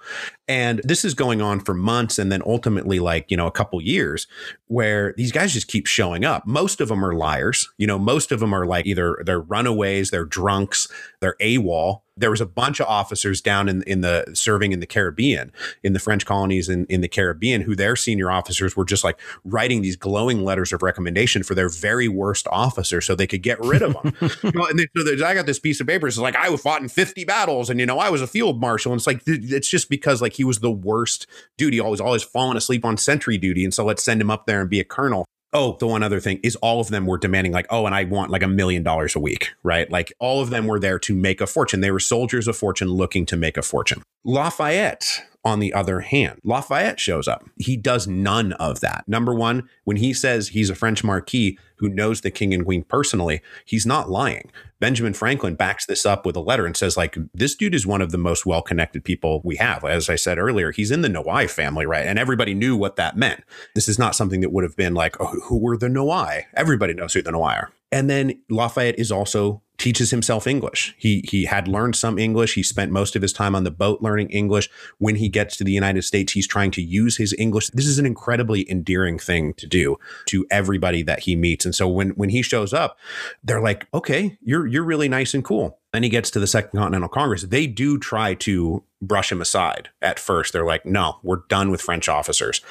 And 0.48 0.82
this 0.84 1.06
is 1.06 1.14
going 1.14 1.42
on 1.42 1.60
for 1.60 1.74
months 1.74 2.18
and 2.18 2.32
then 2.32 2.42
ultimately 2.46 3.00
like, 3.00 3.30
you 3.30 3.38
know, 3.38 3.48
a 3.48 3.52
couple 3.52 3.82
years 3.82 4.26
where 4.68 5.14
these 5.18 5.32
guys 5.32 5.54
just 5.54 5.68
keep 5.68 5.86
showing 5.86 6.26
up. 6.26 6.48
Most 6.48 6.82
of 6.82 6.88
them 6.88 7.06
are 7.06 7.14
liars. 7.14 7.70
You 7.78 7.88
know, 7.88 8.00
most 8.00 8.32
of 8.32 8.40
them 8.40 8.54
are 8.54 8.66
like 8.66 8.86
either 8.86 9.22
they're 9.26 9.42
runaways, 9.42 10.10
they're 10.10 10.26
drunks, 10.26 10.88
they're 11.20 11.36
AWOL. 11.42 12.02
There 12.22 12.32
was 12.32 12.42
a 12.42 12.46
bunch 12.46 12.80
of 12.80 12.88
officers 12.88 13.42
down 13.42 13.68
in, 13.68 13.84
in 13.84 14.02
the 14.02 14.26
serving 14.34 14.72
in 14.72 14.80
the 14.80 14.86
Caribbean, 14.86 15.52
in 15.84 15.94
the 15.94 16.00
French 16.00 16.26
colonies 16.26 16.70
in, 16.70 16.86
in 16.86 17.02
the 17.02 17.08
Caribbean, 17.08 17.62
who 17.62 17.76
their 17.76 17.96
senior 17.96 18.32
officers 18.32 18.76
were 18.76 18.86
just 18.86 19.04
like 19.04 19.20
writing 19.44 19.82
these 19.82 19.96
glowing 19.96 20.44
letters 20.44 20.72
of 20.72 20.82
recommendation 20.82 21.44
for 21.44 21.56
their 21.56 21.70
very 21.70 22.08
worst 22.08 22.48
officer 22.52 23.02
so 23.02 23.16
they 23.16 23.28
could 23.28 23.42
get 23.42 23.60
rid 23.60 23.82
of 23.82 23.94
them. 23.94 24.14
well, 24.56 24.68
and 24.68 24.80
then, 24.80 24.88
so 24.96 25.26
I 25.26 25.34
got 25.34 25.46
this 25.46 25.60
piece 25.60 25.82
of 25.82 25.88
paper. 25.88 26.08
It's 26.08 26.18
like, 26.18 26.36
I 26.36 26.56
fought 26.56 26.82
in 26.82 26.90
50 26.90 27.26
battles 27.26 27.70
and, 27.70 27.80
you 27.80 27.86
know, 27.86 28.00
I 28.00 28.10
was 28.10 28.22
a 28.22 28.28
field 28.28 28.62
marshal. 28.62 28.92
And 28.92 29.00
it's 29.00 29.08
like, 29.08 29.22
it's 29.26 29.68
just 29.68 29.90
because 29.90 30.22
like 30.22 30.34
he 30.34 30.44
was 30.44 30.60
the 30.60 30.72
worst 30.72 31.28
dude. 31.58 31.74
He 31.74 31.80
always, 31.80 32.00
always 32.00 32.24
falling 32.24 32.58
asleep 32.58 32.86
on 32.86 32.98
sentry 32.98 33.38
duty. 33.38 33.64
And 33.64 33.74
so 33.74 33.84
let's 33.84 34.04
send 34.04 34.22
him 34.22 34.32
up 34.32 34.46
there 34.46 34.62
and 34.62 34.70
be 34.70 34.80
a 34.80 34.86
colonel. 34.86 35.26
Oh, 35.54 35.76
the 35.80 35.88
one 35.88 36.02
other 36.02 36.20
thing 36.20 36.40
is 36.44 36.56
all 36.58 36.80
of 36.80 36.88
them 36.88 37.06
were 37.06 37.18
demanding 37.18 37.52
like, 37.52 37.68
oh, 37.70 37.86
and 37.86 37.94
I 37.94 38.06
want 38.06 38.32
like 38.32 38.44
a 38.44 38.48
million 38.48 38.84
dollars 38.84 39.16
a 39.16 39.20
week, 39.20 39.50
right? 39.64 39.92
Like 39.92 40.14
all 40.20 40.42
of 40.42 40.50
them 40.50 40.66
were 40.66 40.80
there 40.80 41.00
to 41.00 41.16
make 41.16 41.42
a 41.42 41.48
fortune. 41.48 41.82
They 41.82 41.92
were 41.92 42.00
soldiers 42.00 42.48
of 42.48 42.56
fortune 42.56 42.88
looking 42.88 43.26
to 43.28 43.38
make 43.38 43.58
a 43.58 43.62
fortune. 43.62 44.02
Lafayette, 44.24 45.24
on 45.44 45.60
the 45.60 45.74
other 45.74 46.02
hand, 46.02 46.40
Lafayette 46.44 47.00
shows 47.00 47.28
up. 47.28 47.44
He 47.58 47.76
does 47.76 48.08
none 48.08 48.54
of 48.54 48.80
that. 48.82 49.04
Number 49.08 49.34
one, 49.34 49.68
when 49.84 49.98
he 49.98 50.14
says 50.14 50.50
he's 50.50 50.70
a 50.70 50.76
French 50.76 51.04
marquis 51.04 51.58
who 51.78 51.90
knows 51.90 52.22
the 52.22 52.30
king 52.30 52.54
and 52.54 52.64
queen 52.64 52.84
personally, 52.84 53.42
he's 53.66 53.86
not 53.86 54.10
lying. 54.10 54.52
Benjamin 54.80 55.14
Franklin 55.14 55.56
backs 55.56 55.86
this 55.86 56.06
up 56.06 56.26
with 56.26 56.36
a 56.36 56.42
letter 56.42 56.66
and 56.66 56.78
says, 56.78 56.96
like, 56.96 57.18
this 57.34 57.56
dude 57.56 57.74
is 57.74 57.88
one 57.88 58.02
of 58.02 58.12
the 58.12 58.18
most 58.18 58.46
well 58.46 58.62
connected 58.62 59.04
people 59.04 59.42
we 59.44 59.56
have. 59.56 59.84
As 59.84 60.10
I 60.10 60.16
said 60.16 60.38
earlier, 60.38 60.72
he's 60.72 60.92
in 60.92 61.02
the 61.02 61.10
Noailles 61.10 61.52
family, 61.52 61.86
right? 61.86 62.06
And 62.06 62.20
everybody 62.20 62.54
knew 62.54 62.76
what 62.76 62.96
that 62.98 63.18
meant. 63.18 63.44
This 63.74 63.88
is 63.88 63.98
not 63.98 64.16
something 64.16 64.42
that 64.42 64.52
would 64.52 64.64
have 64.64 64.76
been 64.76 64.94
like, 64.94 65.20
oh, 65.20 65.40
who 65.46 65.58
were 65.58 65.78
the 65.78 65.90
Noailles? 65.90 66.46
Everybody 66.56 66.94
knows 66.94 67.14
who 67.14 67.22
the 67.22 67.32
Noailles 67.32 67.58
are. 67.58 67.72
And 67.92 68.10
then 68.10 68.42
Lafayette 68.50 69.00
is 69.00 69.12
also 69.12 69.62
teaches 69.82 70.12
himself 70.12 70.46
English. 70.46 70.94
He 70.96 71.26
he 71.28 71.46
had 71.46 71.68
learned 71.68 71.96
some 71.96 72.20
English. 72.20 72.54
He 72.54 72.62
spent 72.62 72.92
most 72.92 73.16
of 73.16 73.24
his 73.24 73.34
time 73.34 73.56
on 73.56 73.64
the 73.64 73.72
boat 73.72 74.00
learning 74.00 74.30
English. 74.30 74.70
When 75.00 75.16
he 75.16 75.28
gets 75.28 75.58
to 75.58 75.64
the 75.64 75.72
United 75.72 76.04
States, 76.04 76.34
he's 76.34 76.48
trying 76.48 76.70
to 76.72 76.84
use 76.84 77.18
his 77.18 77.34
English. 77.40 77.72
This 77.72 77.88
is 77.88 77.98
an 77.98 78.06
incredibly 78.06 78.70
endearing 78.70 79.18
thing 79.18 79.56
to 79.56 79.66
do 79.66 79.98
to 80.28 80.46
everybody 80.52 81.02
that 81.04 81.22
he 81.22 81.36
meets. 81.36 81.66
And 81.66 81.74
so 81.74 81.88
when 81.88 82.12
when 82.12 82.30
he 82.30 82.44
shows 82.44 82.74
up, 82.74 83.00
they're 83.44 83.60
like, 83.60 83.88
"Okay, 83.92 84.38
you're 84.42 84.68
you're 84.68 84.84
really 84.84 85.10
nice 85.10 85.34
and 85.34 85.44
cool." 85.44 85.80
Then 85.94 86.04
he 86.04 86.10
gets 86.10 86.30
to 86.32 86.40
the 86.40 86.48
Second 86.48 86.80
Continental 86.80 87.10
Congress. 87.10 87.42
They 87.42 87.66
do 87.66 87.98
try 87.98 88.36
to 88.36 88.84
brush 89.02 89.32
him 89.32 89.42
aside 89.42 89.90
at 90.00 90.20
first. 90.20 90.54
They're 90.54 90.64
like, 90.64 90.86
"No, 90.86 91.20
we're 91.24 91.42
done 91.50 91.72
with 91.72 91.82
French 91.82 92.08
officers." 92.08 92.62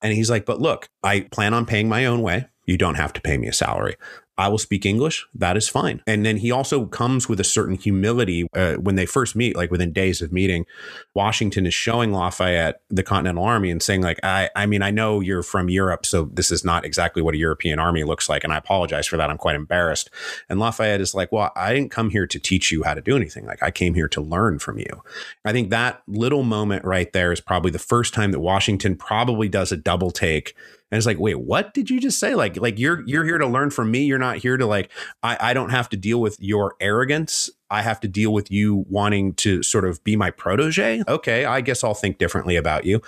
And 0.00 0.12
he's 0.12 0.30
like, 0.30 0.46
"But 0.46 0.60
look, 0.60 0.88
I 1.02 1.20
plan 1.32 1.52
on 1.52 1.66
paying 1.66 1.88
my 1.88 2.06
own 2.06 2.22
way. 2.22 2.46
You 2.64 2.78
don't 2.78 2.94
have 2.94 3.12
to 3.14 3.20
pay 3.20 3.36
me 3.36 3.48
a 3.48 3.52
salary. 3.52 3.96
I 4.40 4.48
will 4.48 4.58
speak 4.58 4.86
English. 4.86 5.26
That 5.34 5.58
is 5.58 5.68
fine. 5.68 6.02
And 6.06 6.24
then 6.24 6.38
he 6.38 6.50
also 6.50 6.86
comes 6.86 7.28
with 7.28 7.40
a 7.40 7.44
certain 7.44 7.76
humility 7.76 8.46
uh, 8.54 8.76
when 8.76 8.94
they 8.94 9.04
first 9.04 9.36
meet, 9.36 9.54
like 9.54 9.70
within 9.70 9.92
days 9.92 10.22
of 10.22 10.32
meeting. 10.32 10.64
Washington 11.12 11.66
is 11.66 11.74
showing 11.74 12.10
Lafayette 12.10 12.80
the 12.88 13.02
Continental 13.02 13.44
Army 13.44 13.70
and 13.70 13.82
saying, 13.82 14.00
like, 14.00 14.18
I, 14.22 14.48
I 14.56 14.64
mean, 14.64 14.80
I 14.80 14.90
know 14.90 15.20
you're 15.20 15.42
from 15.42 15.68
Europe, 15.68 16.06
so 16.06 16.24
this 16.32 16.50
is 16.50 16.64
not 16.64 16.86
exactly 16.86 17.20
what 17.20 17.34
a 17.34 17.38
European 17.38 17.78
army 17.78 18.02
looks 18.02 18.30
like, 18.30 18.42
and 18.42 18.50
I 18.50 18.56
apologize 18.56 19.06
for 19.06 19.18
that. 19.18 19.28
I'm 19.28 19.36
quite 19.36 19.56
embarrassed. 19.56 20.08
And 20.48 20.58
Lafayette 20.58 21.02
is 21.02 21.14
like, 21.14 21.30
well, 21.30 21.52
I 21.54 21.74
didn't 21.74 21.90
come 21.90 22.08
here 22.08 22.26
to 22.26 22.38
teach 22.38 22.72
you 22.72 22.82
how 22.82 22.94
to 22.94 23.02
do 23.02 23.16
anything. 23.16 23.44
Like, 23.44 23.62
I 23.62 23.70
came 23.70 23.92
here 23.92 24.08
to 24.08 24.22
learn 24.22 24.58
from 24.58 24.78
you. 24.78 25.02
I 25.44 25.52
think 25.52 25.68
that 25.68 26.02
little 26.08 26.44
moment 26.44 26.86
right 26.86 27.12
there 27.12 27.30
is 27.30 27.42
probably 27.42 27.72
the 27.72 27.78
first 27.78 28.14
time 28.14 28.32
that 28.32 28.40
Washington 28.40 28.96
probably 28.96 29.50
does 29.50 29.70
a 29.70 29.76
double 29.76 30.10
take 30.10 30.56
and 30.90 30.96
it's 30.96 31.06
like, 31.06 31.18
wait, 31.18 31.38
what 31.38 31.72
did 31.72 31.88
you 31.88 32.00
just 32.00 32.18
say? 32.18 32.34
Like, 32.34 32.56
like 32.56 32.78
you're 32.78 33.02
you're 33.06 33.24
here 33.24 33.38
to 33.38 33.46
learn 33.46 33.70
from 33.70 33.90
me. 33.90 34.04
You're 34.04 34.18
not 34.18 34.38
here 34.38 34.56
to 34.56 34.66
like, 34.66 34.90
I, 35.22 35.36
I 35.40 35.54
don't 35.54 35.70
have 35.70 35.88
to 35.90 35.96
deal 35.96 36.20
with 36.20 36.36
your 36.40 36.74
arrogance 36.80 37.48
I 37.70 37.82
have 37.82 38.00
to 38.00 38.08
deal 38.08 38.32
with 38.32 38.50
you 38.50 38.84
wanting 38.88 39.34
to 39.34 39.62
sort 39.62 39.84
of 39.84 40.02
be 40.04 40.16
my 40.16 40.30
protege. 40.30 41.02
Okay, 41.06 41.44
I 41.44 41.60
guess 41.60 41.84
I'll 41.84 41.94
think 41.94 42.18
differently 42.18 42.56
about 42.56 42.84
you. 42.84 43.00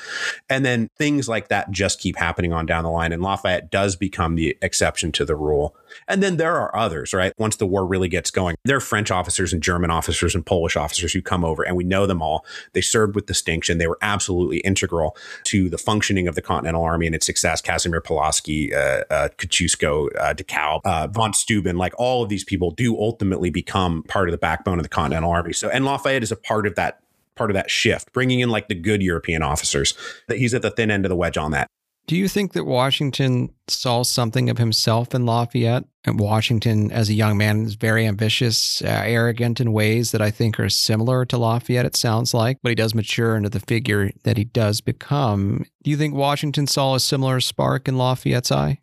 And 0.48 0.64
then 0.64 0.88
things 0.98 1.28
like 1.28 1.48
that 1.48 1.70
just 1.70 2.00
keep 2.00 2.16
happening 2.16 2.52
on 2.52 2.66
down 2.66 2.84
the 2.84 2.90
line. 2.90 3.12
And 3.12 3.22
Lafayette 3.22 3.70
does 3.70 3.96
become 3.96 4.34
the 4.34 4.56
exception 4.62 5.12
to 5.12 5.24
the 5.24 5.36
rule. 5.36 5.76
And 6.08 6.22
then 6.22 6.36
there 6.36 6.56
are 6.56 6.74
others, 6.76 7.12
right? 7.12 7.32
Once 7.38 7.56
the 7.56 7.66
war 7.66 7.86
really 7.86 8.08
gets 8.08 8.30
going, 8.30 8.56
there 8.64 8.76
are 8.76 8.80
French 8.80 9.10
officers 9.10 9.52
and 9.52 9.62
German 9.62 9.90
officers 9.90 10.34
and 10.34 10.44
Polish 10.44 10.76
officers 10.76 11.12
who 11.12 11.22
come 11.22 11.44
over, 11.44 11.62
and 11.62 11.76
we 11.76 11.84
know 11.84 12.06
them 12.06 12.22
all. 12.22 12.44
They 12.72 12.80
served 12.80 13.14
with 13.14 13.26
distinction. 13.26 13.78
They 13.78 13.86
were 13.86 13.98
absolutely 14.02 14.58
integral 14.58 15.16
to 15.44 15.68
the 15.68 15.78
functioning 15.78 16.28
of 16.28 16.34
the 16.34 16.42
Continental 16.42 16.82
Army 16.82 17.06
and 17.06 17.14
its 17.14 17.26
success. 17.26 17.60
Casimir 17.60 18.00
Pulaski, 18.00 18.74
uh, 18.74 19.04
uh, 19.10 19.28
Kosciuszko, 19.36 20.08
uh, 20.18 20.34
DeKalb, 20.34 20.80
uh, 20.84 21.08
von 21.08 21.32
Steuben, 21.34 21.76
like 21.76 21.94
all 21.98 22.22
of 22.22 22.28
these 22.28 22.44
people 22.44 22.70
do 22.70 22.96
ultimately 22.98 23.50
become 23.50 24.02
part 24.04 24.28
of 24.28 24.32
the 24.32 24.38
backbone 24.52 24.78
of 24.78 24.82
the 24.82 24.88
Continental 24.88 25.30
Army. 25.30 25.52
So, 25.52 25.70
and 25.70 25.84
Lafayette 25.84 26.22
is 26.22 26.32
a 26.32 26.36
part 26.36 26.66
of 26.66 26.74
that 26.74 27.00
part 27.34 27.50
of 27.50 27.54
that 27.54 27.70
shift, 27.70 28.12
bringing 28.12 28.40
in 28.40 28.50
like 28.50 28.68
the 28.68 28.74
good 28.74 29.02
European 29.02 29.42
officers. 29.42 29.94
That 30.28 30.38
he's 30.38 30.52
at 30.52 30.62
the 30.62 30.70
thin 30.70 30.90
end 30.90 31.06
of 31.06 31.08
the 31.08 31.16
wedge 31.16 31.38
on 31.38 31.50
that. 31.52 31.66
Do 32.06 32.16
you 32.16 32.28
think 32.28 32.52
that 32.52 32.64
Washington 32.64 33.50
saw 33.68 34.02
something 34.02 34.50
of 34.50 34.58
himself 34.58 35.14
in 35.14 35.24
Lafayette? 35.24 35.84
And 36.04 36.18
Washington, 36.18 36.90
as 36.90 37.08
a 37.08 37.14
young 37.14 37.38
man, 37.38 37.64
is 37.64 37.76
very 37.76 38.06
ambitious, 38.06 38.82
uh, 38.82 39.02
arrogant 39.04 39.60
in 39.60 39.72
ways 39.72 40.10
that 40.10 40.20
I 40.20 40.32
think 40.32 40.58
are 40.58 40.68
similar 40.68 41.24
to 41.26 41.38
Lafayette, 41.38 41.86
it 41.86 41.94
sounds 41.94 42.34
like, 42.34 42.58
but 42.60 42.70
he 42.70 42.74
does 42.74 42.92
mature 42.92 43.36
into 43.36 43.48
the 43.48 43.60
figure 43.60 44.10
that 44.24 44.36
he 44.36 44.44
does 44.44 44.80
become. 44.80 45.64
Do 45.84 45.90
you 45.92 45.96
think 45.96 46.14
Washington 46.14 46.66
saw 46.66 46.96
a 46.96 47.00
similar 47.00 47.38
spark 47.40 47.86
in 47.86 47.96
Lafayette's 47.96 48.50
eye? 48.50 48.80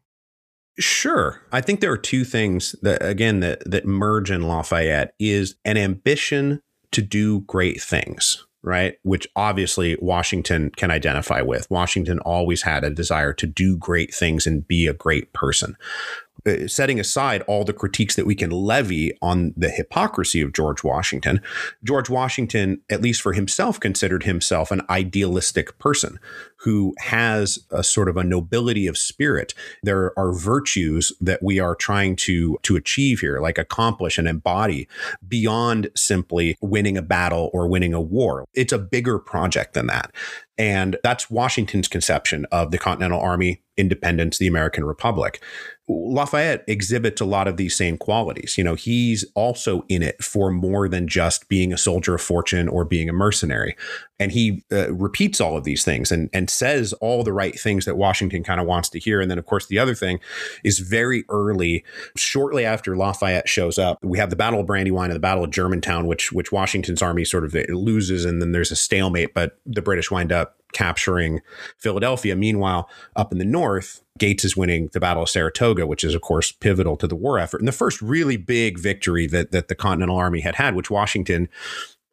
Sure. 0.80 1.42
I 1.52 1.60
think 1.60 1.82
there 1.82 1.92
are 1.92 1.98
two 1.98 2.24
things 2.24 2.74
that 2.82 3.06
again 3.06 3.42
that 3.42 3.70
that 3.70 3.86
merge 3.86 4.32
in 4.32 4.48
Lafayette 4.48 5.14
is 5.20 5.56
an 5.66 5.78
ambition 5.78 6.62
to 6.92 7.02
do 7.02 7.42
great 7.42 7.82
things, 7.82 8.48
right? 8.64 8.96
Which 9.04 9.28
obviously 9.36 9.98
Washington 10.02 10.72
can 10.76 10.90
identify 10.90 11.42
with. 11.42 11.70
Washington 11.70 12.20
always 12.20 12.62
had 12.62 12.86
a 12.86 12.90
desire 12.90 13.34
to 13.34 13.46
do 13.46 13.78
great 13.78 14.14
things 14.14 14.48
and 14.48 14.68
be 14.68 14.88
a 14.88 14.94
great 14.94 15.34
person. 15.34 15.76
Uh, 16.46 16.68
setting 16.68 17.00
aside 17.00 17.42
all 17.44 17.64
the 17.64 17.74
critiques 17.74 18.16
that 18.16 18.26
we 18.26 18.36
can 18.36 18.50
levy 18.50 19.12
on 19.22 19.54
the 19.58 19.70
hypocrisy 19.70 20.42
of 20.42 20.54
George 20.54 20.84
Washington, 20.84 21.42
George 21.84 22.10
Washington, 22.10 22.82
at 22.90 23.02
least 23.02 23.22
for 23.22 23.34
himself, 23.34 23.80
considered 23.80 24.24
himself 24.24 24.72
an 24.72 24.82
idealistic 24.90 25.78
person 25.80 26.20
who 26.58 26.94
has 27.00 27.60
a 27.72 27.84
sort 27.84 28.10
of 28.10 28.18
a 28.18 28.24
nobility 28.24 28.86
of 28.88 28.98
spirit. 28.98 29.54
There 29.84 30.18
are 30.20 30.34
virtues 30.34 31.12
that 31.22 31.42
we 31.42 31.60
are 31.60 31.76
trying 31.76 32.16
to 32.18 32.58
to 32.64 32.76
achieve 32.76 33.22
here, 33.22 33.40
like 33.40 33.58
accomplish 33.58 34.18
and 34.18 34.28
embody 34.28 34.88
beyond 35.28 35.90
simply 35.96 36.58
winning 36.62 36.98
a 36.98 37.02
battle 37.02 37.50
or 37.54 37.68
winning 37.68 37.94
a 37.94 38.02
war. 38.02 38.46
It's 38.54 38.74
a 38.74 38.80
bigger 38.80 39.20
project 39.20 39.74
than 39.74 39.88
that. 39.88 40.12
And 40.58 40.98
that's 41.04 41.32
Washington's 41.32 41.88
conception 41.88 42.46
of 42.52 42.72
the 42.72 42.78
Continental 42.78 43.22
Army, 43.22 43.64
independence, 43.78 44.38
the 44.38 44.48
American 44.48 44.84
Republic. 44.84 45.42
Lafayette 45.90 46.64
exhibits 46.68 47.20
a 47.20 47.26
lot 47.26 47.48
of 47.48 47.58
these 47.58 47.76
same 47.76 47.98
qualities. 47.98 48.60
You 48.60 48.64
know, 48.64 48.76
he's 48.76 49.26
also 49.34 49.86
in 49.90 50.04
it 50.04 50.24
for 50.24 50.52
more 50.52 50.88
than 50.88 51.08
just 51.08 51.50
being 51.50 51.74
a 51.74 51.78
soldier 51.80 52.14
of 52.14 52.22
fortune 52.22 52.68
or 52.68 52.86
being 52.86 53.10
a 53.10 53.14
mercenary. 53.14 53.76
And 54.20 54.32
he 54.32 54.64
uh, 54.72 54.94
repeats 54.94 55.42
all 55.42 55.58
of 55.58 55.64
these 55.64 55.84
things 55.84 56.12
and, 56.12 56.30
and 56.32 56.48
says 56.48 56.94
all 56.94 57.24
the 57.24 57.34
right 57.34 57.60
things 57.60 57.86
that 57.86 57.98
Washington 57.98 58.44
kind 58.44 58.62
of 58.62 58.68
wants 58.68 58.90
to 58.90 59.00
hear. 59.00 59.20
And 59.20 59.32
then, 59.32 59.40
of 59.40 59.48
course, 59.48 59.66
the 59.66 59.80
other 59.80 59.96
thing 59.96 60.20
is 60.64 60.78
very 60.78 61.26
early, 61.28 61.84
shortly 62.16 62.66
after 62.66 62.96
Lafayette 62.96 63.50
shows 63.50 63.80
up, 63.80 63.98
we 64.04 64.20
have 64.20 64.30
the 64.30 64.36
Battle 64.36 64.60
of 64.60 64.68
Brandywine 64.68 65.10
and 65.10 65.16
the 65.16 65.22
Battle 65.22 65.44
of 65.44 65.50
Germantown, 65.50 66.06
which 66.06 66.32
which 66.32 66.52
Washington's 66.52 67.02
army 67.02 67.26
sort 67.26 67.46
of 67.46 67.56
loses, 67.70 68.26
and 68.26 68.42
then 68.42 68.52
there's 68.52 68.72
a 68.72 68.76
stalemate, 68.76 69.34
but 69.34 69.58
the 69.66 69.82
British 69.82 70.12
wind 70.12 70.32
up 70.32 70.59
capturing 70.74 71.42
Philadelphia. 71.78 72.36
Meanwhile, 72.36 72.90
up 73.16 73.32
in 73.32 73.38
the 73.38 73.46
north, 73.46 74.04
Gates 74.18 74.44
is 74.44 74.58
winning 74.58 74.90
the 74.94 75.00
Battle 75.00 75.24
of 75.24 75.30
Saratoga, 75.30 75.88
which 75.88 76.04
is, 76.04 76.14
of 76.14 76.22
course, 76.22 76.52
pivotal 76.52 76.98
to 76.98 77.08
the 77.08 77.16
war 77.16 77.40
effort. 77.40 77.62
And 77.62 77.68
the 77.68 77.74
first 77.74 78.02
really 78.02 78.38
big 78.38 78.78
victory 78.78 79.28
that, 79.28 79.52
that 79.52 79.68
the 79.68 79.76
Continental 79.76 80.18
Army 80.18 80.42
had 80.42 80.56
had, 80.56 80.76
which 80.76 80.92
Washington 80.92 81.50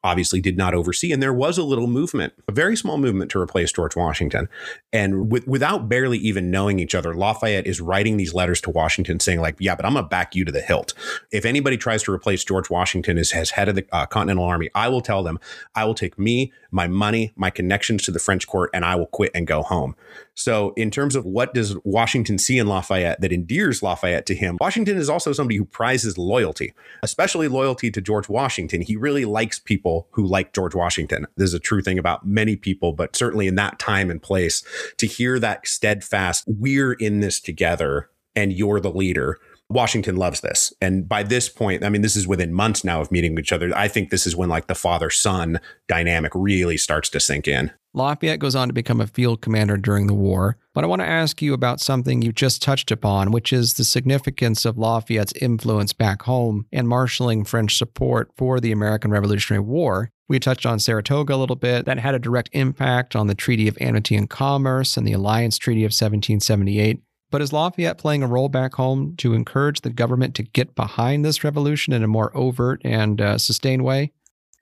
obviously 0.06 0.40
did 0.40 0.56
not 0.56 0.72
oversee. 0.72 1.12
And 1.12 1.20
there 1.22 1.34
was 1.34 1.58
a 1.58 1.64
little 1.64 1.88
movement, 1.88 2.32
a 2.48 2.52
very 2.52 2.76
small 2.76 2.96
movement 2.96 3.30
to 3.32 3.40
replace 3.40 3.72
George 3.72 3.96
Washington. 3.96 4.48
And 4.92 5.30
with, 5.30 5.46
without 5.48 5.88
barely 5.88 6.18
even 6.18 6.50
knowing 6.50 6.78
each 6.78 6.94
other, 6.94 7.14
Lafayette 7.14 7.66
is 7.66 7.80
writing 7.80 8.16
these 8.16 8.32
letters 8.32 8.60
to 8.62 8.70
Washington 8.70 9.18
saying, 9.18 9.40
like, 9.40 9.56
yeah, 9.58 9.74
but 9.74 9.84
I'm 9.84 9.94
going 9.94 10.04
to 10.04 10.08
back 10.08 10.36
you 10.36 10.44
to 10.44 10.52
the 10.52 10.60
hilt. 10.60 10.94
If 11.32 11.44
anybody 11.44 11.76
tries 11.76 12.04
to 12.04 12.12
replace 12.12 12.44
George 12.44 12.70
Washington 12.70 13.18
as, 13.18 13.32
as 13.32 13.50
head 13.50 13.68
of 13.68 13.74
the 13.74 13.86
uh, 13.90 14.06
Continental 14.06 14.44
Army, 14.44 14.70
I 14.74 14.88
will 14.88 15.00
tell 15.00 15.24
them, 15.24 15.40
I 15.74 15.84
will 15.84 15.94
take 15.94 16.18
me, 16.18 16.52
my 16.70 16.86
money, 16.86 17.32
my 17.36 17.50
connections 17.50 18.04
to 18.04 18.12
the 18.12 18.18
French 18.20 18.46
court, 18.46 18.70
and 18.72 18.84
I 18.84 18.94
will 18.94 19.06
quit 19.06 19.32
and 19.34 19.46
go 19.46 19.62
home. 19.62 19.96
So, 20.36 20.74
in 20.76 20.90
terms 20.90 21.16
of 21.16 21.24
what 21.24 21.54
does 21.54 21.76
Washington 21.82 22.36
see 22.36 22.58
in 22.58 22.66
Lafayette 22.66 23.20
that 23.22 23.32
endears 23.32 23.82
Lafayette 23.82 24.26
to 24.26 24.34
him, 24.34 24.58
Washington 24.60 24.98
is 24.98 25.08
also 25.08 25.32
somebody 25.32 25.56
who 25.56 25.64
prizes 25.64 26.18
loyalty, 26.18 26.74
especially 27.02 27.48
loyalty 27.48 27.90
to 27.90 28.02
George 28.02 28.28
Washington. 28.28 28.82
He 28.82 28.96
really 28.96 29.24
likes 29.24 29.58
people 29.58 30.08
who 30.10 30.26
like 30.26 30.52
George 30.52 30.74
Washington. 30.74 31.26
This 31.36 31.48
is 31.48 31.54
a 31.54 31.58
true 31.58 31.80
thing 31.80 31.98
about 31.98 32.26
many 32.26 32.54
people, 32.54 32.92
but 32.92 33.16
certainly 33.16 33.46
in 33.46 33.54
that 33.54 33.78
time 33.78 34.10
and 34.10 34.22
place, 34.22 34.62
to 34.98 35.06
hear 35.06 35.38
that 35.38 35.66
steadfast, 35.66 36.44
we're 36.46 36.92
in 36.92 37.20
this 37.20 37.40
together 37.40 38.10
and 38.34 38.52
you're 38.52 38.80
the 38.80 38.90
leader 38.90 39.40
Washington 39.68 40.16
loves 40.16 40.40
this. 40.40 40.72
And 40.80 41.08
by 41.08 41.22
this 41.22 41.48
point, 41.48 41.84
I 41.84 41.88
mean, 41.88 42.02
this 42.02 42.16
is 42.16 42.26
within 42.26 42.52
months 42.52 42.84
now 42.84 43.00
of 43.00 43.10
meeting 43.10 43.36
each 43.38 43.52
other. 43.52 43.72
I 43.74 43.88
think 43.88 44.10
this 44.10 44.26
is 44.26 44.36
when 44.36 44.48
like 44.48 44.68
the 44.68 44.74
father 44.74 45.10
son 45.10 45.58
dynamic 45.88 46.32
really 46.34 46.76
starts 46.76 47.08
to 47.10 47.20
sink 47.20 47.48
in. 47.48 47.72
Lafayette 47.96 48.40
goes 48.40 48.54
on 48.54 48.68
to 48.68 48.74
become 48.74 49.00
a 49.00 49.06
field 49.06 49.40
commander 49.40 49.78
during 49.78 50.06
the 50.06 50.14
war. 50.14 50.58
But 50.74 50.84
I 50.84 50.86
want 50.86 51.00
to 51.00 51.08
ask 51.08 51.40
you 51.40 51.54
about 51.54 51.80
something 51.80 52.20
you 52.20 52.30
just 52.30 52.60
touched 52.60 52.90
upon, 52.90 53.30
which 53.30 53.54
is 53.54 53.74
the 53.74 53.84
significance 53.84 54.66
of 54.66 54.76
Lafayette's 54.76 55.32
influence 55.40 55.94
back 55.94 56.22
home 56.22 56.66
and 56.70 56.86
marshaling 56.86 57.44
French 57.44 57.78
support 57.78 58.30
for 58.36 58.60
the 58.60 58.70
American 58.70 59.10
Revolutionary 59.10 59.62
War. 59.62 60.10
We 60.28 60.38
touched 60.38 60.66
on 60.66 60.78
Saratoga 60.78 61.34
a 61.34 61.36
little 61.36 61.56
bit. 61.56 61.86
That 61.86 61.98
had 61.98 62.14
a 62.14 62.18
direct 62.18 62.50
impact 62.52 63.16
on 63.16 63.28
the 63.28 63.34
Treaty 63.34 63.66
of 63.66 63.78
Amity 63.80 64.14
and 64.14 64.28
Commerce 64.28 64.98
and 64.98 65.06
the 65.06 65.12
Alliance 65.14 65.56
Treaty 65.56 65.82
of 65.82 65.88
1778. 65.88 67.00
But 67.30 67.40
is 67.40 67.52
Lafayette 67.52 67.96
playing 67.96 68.22
a 68.22 68.28
role 68.28 68.50
back 68.50 68.74
home 68.74 69.16
to 69.16 69.32
encourage 69.32 69.80
the 69.80 69.90
government 69.90 70.34
to 70.34 70.42
get 70.42 70.74
behind 70.74 71.24
this 71.24 71.42
revolution 71.42 71.94
in 71.94 72.02
a 72.02 72.08
more 72.08 72.36
overt 72.36 72.82
and 72.84 73.22
uh, 73.22 73.38
sustained 73.38 73.84
way? 73.84 74.12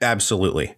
Absolutely. 0.01 0.77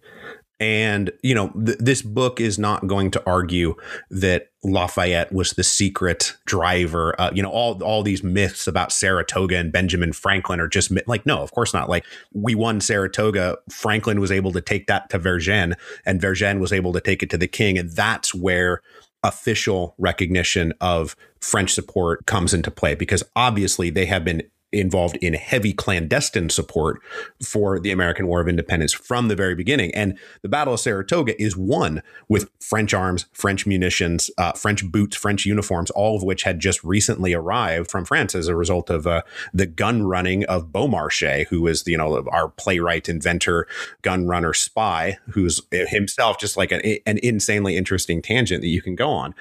And, 0.59 1.11
you 1.21 1.35
know, 1.35 1.49
th- 1.49 1.77
this 1.77 2.01
book 2.01 2.41
is 2.41 2.57
not 2.57 2.87
going 2.87 3.11
to 3.11 3.23
argue 3.27 3.75
that 4.09 4.47
Lafayette 4.63 5.31
was 5.31 5.51
the 5.51 5.63
secret 5.63 6.35
driver. 6.45 7.19
Uh, 7.21 7.29
you 7.33 7.43
know, 7.43 7.51
all, 7.51 7.81
all 7.83 8.01
these 8.01 8.23
myths 8.23 8.67
about 8.67 8.91
Saratoga 8.91 9.57
and 9.57 9.71
Benjamin 9.71 10.13
Franklin 10.13 10.59
are 10.59 10.67
just 10.67 10.91
like, 11.05 11.25
no, 11.25 11.39
of 11.39 11.51
course 11.51 11.73
not. 11.73 11.89
Like, 11.89 12.05
we 12.33 12.55
won 12.55 12.81
Saratoga. 12.81 13.57
Franklin 13.69 14.19
was 14.19 14.31
able 14.31 14.51
to 14.51 14.61
take 14.61 14.87
that 14.87 15.09
to 15.11 15.19
Vergennes, 15.19 15.75
and 16.05 16.19
Vergennes 16.19 16.59
was 16.59 16.73
able 16.73 16.91
to 16.93 17.01
take 17.01 17.21
it 17.21 17.29
to 17.29 17.37
the 17.37 17.47
king. 17.47 17.77
And 17.77 17.91
that's 17.91 18.33
where 18.33 18.81
official 19.23 19.95
recognition 19.97 20.73
of 20.81 21.15
French 21.39 21.73
support 21.73 22.25
comes 22.25 22.53
into 22.53 22.71
play 22.71 22.95
because 22.95 23.23
obviously 23.35 23.89
they 23.89 24.05
have 24.05 24.23
been 24.23 24.43
involved 24.71 25.17
in 25.17 25.33
heavy 25.33 25.73
clandestine 25.73 26.49
support 26.49 27.01
for 27.43 27.79
the 27.79 27.91
American 27.91 28.27
War 28.27 28.41
of 28.41 28.47
Independence 28.47 28.93
from 28.93 29.27
the 29.27 29.35
very 29.35 29.55
beginning. 29.55 29.93
And 29.95 30.17
the 30.41 30.49
Battle 30.49 30.73
of 30.73 30.79
Saratoga 30.79 31.41
is 31.41 31.55
won 31.55 32.01
with 32.27 32.49
French 32.59 32.93
arms, 32.93 33.25
French 33.31 33.65
munitions, 33.65 34.29
uh, 34.37 34.51
French 34.53 34.85
boots, 34.91 35.15
French 35.15 35.45
uniforms, 35.45 35.89
all 35.91 36.15
of 36.15 36.23
which 36.23 36.43
had 36.43 36.59
just 36.59 36.83
recently 36.83 37.33
arrived 37.33 37.89
from 37.89 38.03
France 38.03 38.35
as 38.35 38.47
a 38.47 38.55
result 38.55 38.89
of 38.89 39.07
uh, 39.07 39.21
the 39.53 39.65
gun 39.65 40.03
running 40.03 40.43
of 40.45 40.71
Beaumarchais, 40.71 41.47
who 41.47 41.65
is 41.67 41.87
you 41.87 41.97
know 41.97 42.25
our 42.31 42.49
playwright, 42.49 43.07
inventor, 43.07 43.67
gun 44.01 44.27
runner, 44.27 44.53
spy, 44.53 45.17
who's 45.29 45.61
himself 45.71 46.39
just 46.39 46.57
like 46.57 46.71
an, 46.71 46.81
an 47.05 47.19
insanely 47.23 47.77
interesting 47.77 48.21
tangent 48.21 48.61
that 48.61 48.67
you 48.67 48.81
can 48.81 48.95
go 48.95 49.09
on. 49.09 49.33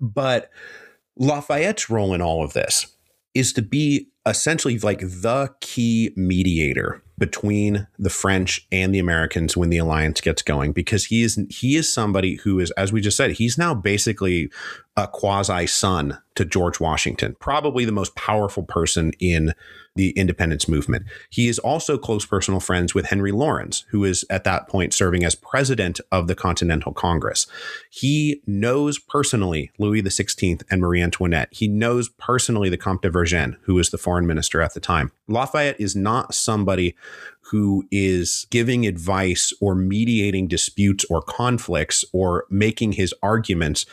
But 0.00 0.50
Lafayette's 1.16 1.90
role 1.90 2.14
in 2.14 2.22
all 2.22 2.44
of 2.44 2.52
this 2.52 2.86
is 3.34 3.52
to 3.52 3.62
be 3.62 4.08
essentially 4.28 4.78
like 4.78 5.00
the 5.00 5.50
key 5.60 6.12
mediator 6.16 7.02
between 7.18 7.86
the 7.98 8.10
French 8.10 8.66
and 8.70 8.94
the 8.94 8.98
Americans 8.98 9.56
when 9.56 9.70
the 9.70 9.78
alliance 9.78 10.20
gets 10.20 10.40
going 10.40 10.72
because 10.72 11.06
he 11.06 11.22
is 11.22 11.38
he 11.50 11.76
is 11.76 11.92
somebody 11.92 12.36
who 12.36 12.58
is 12.60 12.70
as 12.72 12.92
we 12.92 13.00
just 13.00 13.16
said 13.16 13.32
he's 13.32 13.58
now 13.58 13.74
basically 13.74 14.50
a 14.96 15.06
quasi 15.08 15.66
son 15.66 16.18
to 16.34 16.44
George 16.44 16.78
Washington 16.80 17.36
probably 17.40 17.84
the 17.84 17.92
most 17.92 18.14
powerful 18.14 18.62
person 18.62 19.12
in 19.18 19.52
the 19.98 20.10
independence 20.10 20.68
movement. 20.68 21.04
He 21.28 21.48
is 21.48 21.58
also 21.58 21.98
close 21.98 22.24
personal 22.24 22.60
friends 22.60 22.94
with 22.94 23.06
Henry 23.06 23.32
Laurens, 23.32 23.84
who 23.90 24.04
is 24.04 24.24
at 24.30 24.44
that 24.44 24.68
point 24.68 24.94
serving 24.94 25.24
as 25.24 25.34
president 25.34 26.00
of 26.12 26.28
the 26.28 26.36
Continental 26.36 26.92
Congress. 26.92 27.48
He 27.90 28.40
knows 28.46 28.98
personally 28.98 29.72
Louis 29.76 30.00
XVI 30.00 30.62
and 30.70 30.80
Marie 30.80 31.02
Antoinette. 31.02 31.48
He 31.50 31.66
knows 31.66 32.08
personally 32.10 32.68
the 32.68 32.78
Comte 32.78 33.02
de 33.02 33.10
Vergennes, 33.10 33.56
who 33.62 33.74
was 33.74 33.90
the 33.90 33.98
foreign 33.98 34.26
minister 34.26 34.62
at 34.62 34.72
the 34.72 34.80
time. 34.80 35.10
Lafayette 35.26 35.80
is 35.80 35.96
not 35.96 36.32
somebody 36.32 36.94
who 37.50 37.86
is 37.90 38.46
giving 38.50 38.86
advice 38.86 39.52
or 39.60 39.74
mediating 39.74 40.48
disputes 40.48 41.04
or 41.08 41.22
conflicts 41.22 42.04
or 42.12 42.44
making 42.50 42.92
his 42.92 43.14
arguments 43.22 43.86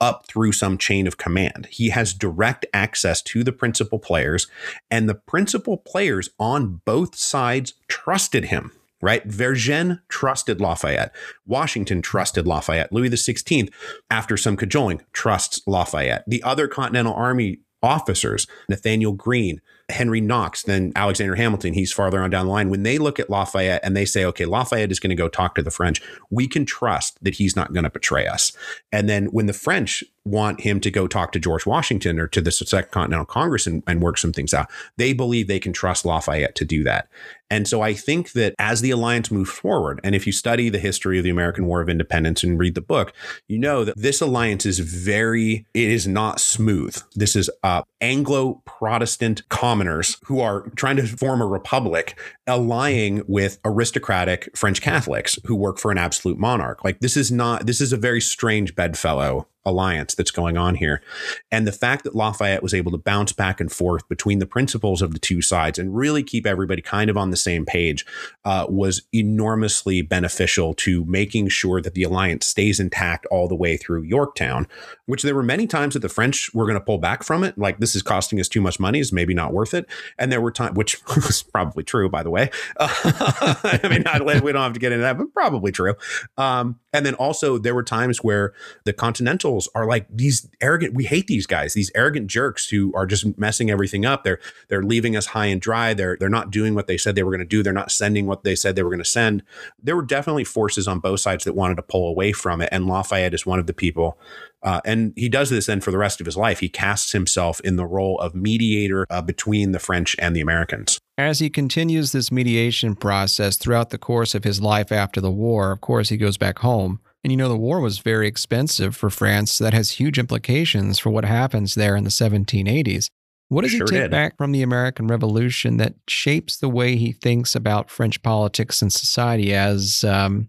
up 0.00 0.26
through 0.26 0.52
some 0.52 0.78
chain 0.78 1.06
of 1.06 1.18
command. 1.18 1.66
He 1.70 1.90
has 1.90 2.14
direct 2.14 2.64
access 2.72 3.20
to 3.22 3.44
the 3.44 3.52
principal 3.52 3.98
players, 3.98 4.46
and 4.90 5.08
the 5.08 5.14
principal 5.14 5.76
players 5.76 6.30
on 6.38 6.80
both 6.84 7.14
sides 7.16 7.74
trusted 7.88 8.46
him 8.46 8.72
right? 9.04 9.26
Vergennes 9.26 9.98
trusted 10.08 10.60
Lafayette. 10.60 11.12
Washington 11.44 12.00
trusted 12.00 12.46
Lafayette. 12.46 12.92
Louis 12.92 13.10
XVI, 13.10 13.68
after 14.08 14.36
some 14.36 14.56
cajoling, 14.56 15.02
trusts 15.12 15.60
Lafayette. 15.66 16.22
The 16.28 16.42
other 16.44 16.68
Continental 16.68 17.12
Army 17.12 17.58
officers, 17.82 18.46
Nathanael 18.68 19.12
Greene, 19.12 19.60
Henry 19.92 20.20
Knox, 20.20 20.62
then 20.62 20.92
Alexander 20.96 21.36
Hamilton, 21.36 21.74
he's 21.74 21.92
farther 21.92 22.22
on 22.22 22.30
down 22.30 22.46
the 22.46 22.52
line. 22.52 22.70
When 22.70 22.82
they 22.82 22.98
look 22.98 23.20
at 23.20 23.30
Lafayette 23.30 23.80
and 23.84 23.96
they 23.96 24.04
say, 24.04 24.24
okay, 24.24 24.44
Lafayette 24.44 24.90
is 24.90 25.00
going 25.00 25.10
to 25.10 25.16
go 25.16 25.28
talk 25.28 25.54
to 25.54 25.62
the 25.62 25.70
French, 25.70 26.02
we 26.30 26.48
can 26.48 26.64
trust 26.64 27.22
that 27.22 27.34
he's 27.34 27.56
not 27.56 27.72
going 27.72 27.84
to 27.84 27.90
betray 27.90 28.26
us. 28.26 28.52
And 28.90 29.08
then 29.08 29.26
when 29.26 29.46
the 29.46 29.52
French 29.52 30.02
want 30.24 30.60
him 30.60 30.80
to 30.80 30.90
go 30.90 31.08
talk 31.08 31.32
to 31.32 31.40
George 31.40 31.66
Washington 31.66 32.20
or 32.20 32.28
to 32.28 32.40
the 32.40 32.52
Second 32.52 32.92
Continental 32.92 33.26
Congress 33.26 33.66
and, 33.66 33.82
and 33.86 34.00
work 34.00 34.18
some 34.18 34.32
things 34.32 34.54
out, 34.54 34.70
they 34.96 35.12
believe 35.12 35.48
they 35.48 35.58
can 35.58 35.72
trust 35.72 36.04
Lafayette 36.04 36.54
to 36.54 36.64
do 36.64 36.84
that. 36.84 37.08
And 37.50 37.68
so 37.68 37.82
I 37.82 37.92
think 37.92 38.32
that 38.32 38.54
as 38.58 38.80
the 38.80 38.92
alliance 38.92 39.30
moves 39.30 39.50
forward, 39.50 40.00
and 40.02 40.14
if 40.14 40.26
you 40.26 40.32
study 40.32 40.70
the 40.70 40.78
history 40.78 41.18
of 41.18 41.24
the 41.24 41.30
American 41.30 41.66
War 41.66 41.82
of 41.82 41.88
Independence 41.88 42.42
and 42.42 42.58
read 42.58 42.74
the 42.74 42.80
book, 42.80 43.12
you 43.46 43.58
know 43.58 43.84
that 43.84 43.98
this 43.98 44.22
alliance 44.22 44.64
is 44.64 44.78
very, 44.78 45.66
it 45.74 45.90
is 45.90 46.08
not 46.08 46.40
smooth. 46.40 46.96
This 47.14 47.36
is 47.36 47.50
uh, 47.62 47.82
Anglo 48.00 48.62
Protestant 48.64 49.46
commoners 49.82 50.16
who 50.24 50.40
are 50.40 50.62
trying 50.76 50.96
to 50.96 51.06
form 51.06 51.40
a 51.40 51.46
republic, 51.46 52.18
allying 52.46 53.22
with 53.26 53.58
aristocratic 53.64 54.56
French 54.56 54.80
Catholics 54.80 55.38
who 55.46 55.54
work 55.54 55.78
for 55.78 55.90
an 55.90 55.98
absolute 55.98 56.38
monarch. 56.38 56.84
Like 56.84 57.00
this 57.00 57.16
is 57.16 57.30
not, 57.30 57.66
this 57.66 57.80
is 57.80 57.92
a 57.92 57.96
very 57.96 58.20
strange 58.20 58.74
bedfellow 58.74 59.46
alliance 59.64 60.14
that's 60.14 60.30
going 60.30 60.56
on 60.56 60.74
here. 60.74 61.02
And 61.50 61.66
the 61.66 61.72
fact 61.72 62.04
that 62.04 62.14
Lafayette 62.14 62.62
was 62.62 62.74
able 62.74 62.90
to 62.92 62.98
bounce 62.98 63.32
back 63.32 63.60
and 63.60 63.70
forth 63.70 64.08
between 64.08 64.38
the 64.38 64.46
principals 64.46 65.02
of 65.02 65.12
the 65.12 65.18
two 65.18 65.40
sides 65.40 65.78
and 65.78 65.94
really 65.94 66.22
keep 66.22 66.46
everybody 66.46 66.82
kind 66.82 67.08
of 67.08 67.16
on 67.16 67.30
the 67.30 67.36
same 67.36 67.64
page 67.64 68.04
uh, 68.44 68.66
was 68.68 69.02
enormously 69.12 70.02
beneficial 70.02 70.74
to 70.74 71.04
making 71.04 71.48
sure 71.48 71.80
that 71.80 71.94
the 71.94 72.02
alliance 72.02 72.46
stays 72.46 72.80
intact 72.80 73.26
all 73.26 73.48
the 73.48 73.54
way 73.54 73.76
through 73.76 74.02
Yorktown, 74.02 74.66
which 75.06 75.22
there 75.22 75.34
were 75.34 75.42
many 75.42 75.66
times 75.66 75.94
that 75.94 76.00
the 76.00 76.08
French 76.08 76.52
were 76.54 76.66
going 76.66 76.78
to 76.78 76.84
pull 76.84 76.98
back 76.98 77.22
from 77.22 77.44
it. 77.44 77.56
Like, 77.56 77.78
this 77.78 77.94
is 77.94 78.02
costing 78.02 78.40
us 78.40 78.48
too 78.48 78.60
much 78.60 78.80
money, 78.80 78.98
is 78.98 79.12
maybe 79.12 79.34
not 79.34 79.52
worth 79.52 79.74
it. 79.74 79.86
And 80.18 80.32
there 80.32 80.40
were 80.40 80.50
times, 80.50 80.76
which 80.76 80.98
was 81.16 81.42
probably 81.42 81.84
true, 81.84 82.08
by 82.08 82.22
the 82.22 82.30
way. 82.30 82.31
Uh, 82.76 82.88
I 83.82 83.88
mean, 83.88 84.02
not, 84.02 84.24
we 84.24 84.52
don't 84.52 84.62
have 84.62 84.72
to 84.72 84.80
get 84.80 84.92
into 84.92 85.02
that, 85.02 85.18
but 85.18 85.32
probably 85.32 85.72
true. 85.72 85.94
Um, 86.36 86.78
and 86.92 87.06
then 87.06 87.14
also, 87.14 87.58
there 87.58 87.74
were 87.74 87.82
times 87.82 88.18
where 88.18 88.52
the 88.84 88.92
Continentals 88.92 89.68
are 89.74 89.86
like 89.86 90.06
these 90.10 90.48
arrogant. 90.60 90.94
We 90.94 91.04
hate 91.04 91.26
these 91.26 91.46
guys, 91.46 91.74
these 91.74 91.90
arrogant 91.94 92.26
jerks 92.26 92.68
who 92.68 92.92
are 92.94 93.06
just 93.06 93.38
messing 93.38 93.70
everything 93.70 94.04
up. 94.04 94.24
They're 94.24 94.40
they're 94.68 94.82
leaving 94.82 95.16
us 95.16 95.26
high 95.26 95.46
and 95.46 95.60
dry. 95.60 95.94
They're 95.94 96.16
they're 96.18 96.28
not 96.28 96.50
doing 96.50 96.74
what 96.74 96.86
they 96.86 96.98
said 96.98 97.14
they 97.14 97.22
were 97.22 97.30
going 97.30 97.40
to 97.40 97.46
do. 97.46 97.62
They're 97.62 97.72
not 97.72 97.90
sending 97.90 98.26
what 98.26 98.44
they 98.44 98.54
said 98.54 98.76
they 98.76 98.82
were 98.82 98.90
going 98.90 98.98
to 98.98 99.04
send. 99.04 99.42
There 99.82 99.96
were 99.96 100.02
definitely 100.04 100.44
forces 100.44 100.86
on 100.86 101.00
both 101.00 101.20
sides 101.20 101.44
that 101.44 101.54
wanted 101.54 101.76
to 101.76 101.82
pull 101.82 102.08
away 102.08 102.32
from 102.32 102.60
it, 102.60 102.68
and 102.72 102.86
Lafayette 102.86 103.34
is 103.34 103.46
one 103.46 103.58
of 103.58 103.66
the 103.66 103.74
people. 103.74 104.18
Uh, 104.62 104.80
and 104.84 105.12
he 105.16 105.28
does 105.28 105.50
this 105.50 105.66
then 105.66 105.80
for 105.80 105.90
the 105.90 105.98
rest 105.98 106.20
of 106.20 106.26
his 106.26 106.36
life. 106.36 106.60
He 106.60 106.68
casts 106.68 107.12
himself 107.12 107.60
in 107.60 107.76
the 107.76 107.86
role 107.86 108.18
of 108.20 108.34
mediator 108.34 109.06
uh, 109.10 109.22
between 109.22 109.72
the 109.72 109.78
French 109.78 110.14
and 110.18 110.36
the 110.36 110.40
Americans. 110.40 110.98
As 111.18 111.40
he 111.40 111.50
continues 111.50 112.12
this 112.12 112.30
mediation 112.30 112.94
process 112.94 113.56
throughout 113.56 113.90
the 113.90 113.98
course 113.98 114.34
of 114.34 114.44
his 114.44 114.60
life 114.60 114.92
after 114.92 115.20
the 115.20 115.30
war, 115.30 115.72
of 115.72 115.80
course, 115.80 116.08
he 116.08 116.16
goes 116.16 116.38
back 116.38 116.60
home. 116.60 117.00
And 117.24 117.30
you 117.30 117.36
know, 117.36 117.48
the 117.48 117.56
war 117.56 117.80
was 117.80 117.98
very 117.98 118.26
expensive 118.26 118.96
for 118.96 119.10
France. 119.10 119.54
So 119.54 119.64
that 119.64 119.74
has 119.74 119.92
huge 119.92 120.18
implications 120.18 120.98
for 120.98 121.10
what 121.10 121.24
happens 121.24 121.74
there 121.74 121.96
in 121.96 122.04
the 122.04 122.10
1780s. 122.10 123.08
What 123.48 123.62
does 123.62 123.72
Sure 123.72 123.86
he 123.86 123.90
take 123.90 124.02
did. 124.04 124.10
back 124.10 124.36
from 124.38 124.52
the 124.52 124.62
American 124.62 125.08
Revolution 125.08 125.76
that 125.76 125.94
shapes 126.08 126.56
the 126.56 126.70
way 126.70 126.96
he 126.96 127.12
thinks 127.12 127.54
about 127.54 127.90
French 127.90 128.22
politics 128.22 128.80
and 128.80 128.90
society 128.90 129.52
as 129.54 130.04
um, 130.04 130.48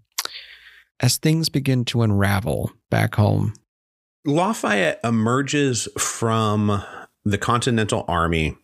as 1.02 1.18
things 1.18 1.50
begin 1.50 1.84
to 1.86 2.02
unravel 2.02 2.72
back 2.90 3.16
home? 3.16 3.54
Lafayette 4.26 5.02
emerges 5.04 5.90
from 5.98 6.82
the 7.26 7.38
Continental 7.38 8.06
Army 8.08 8.58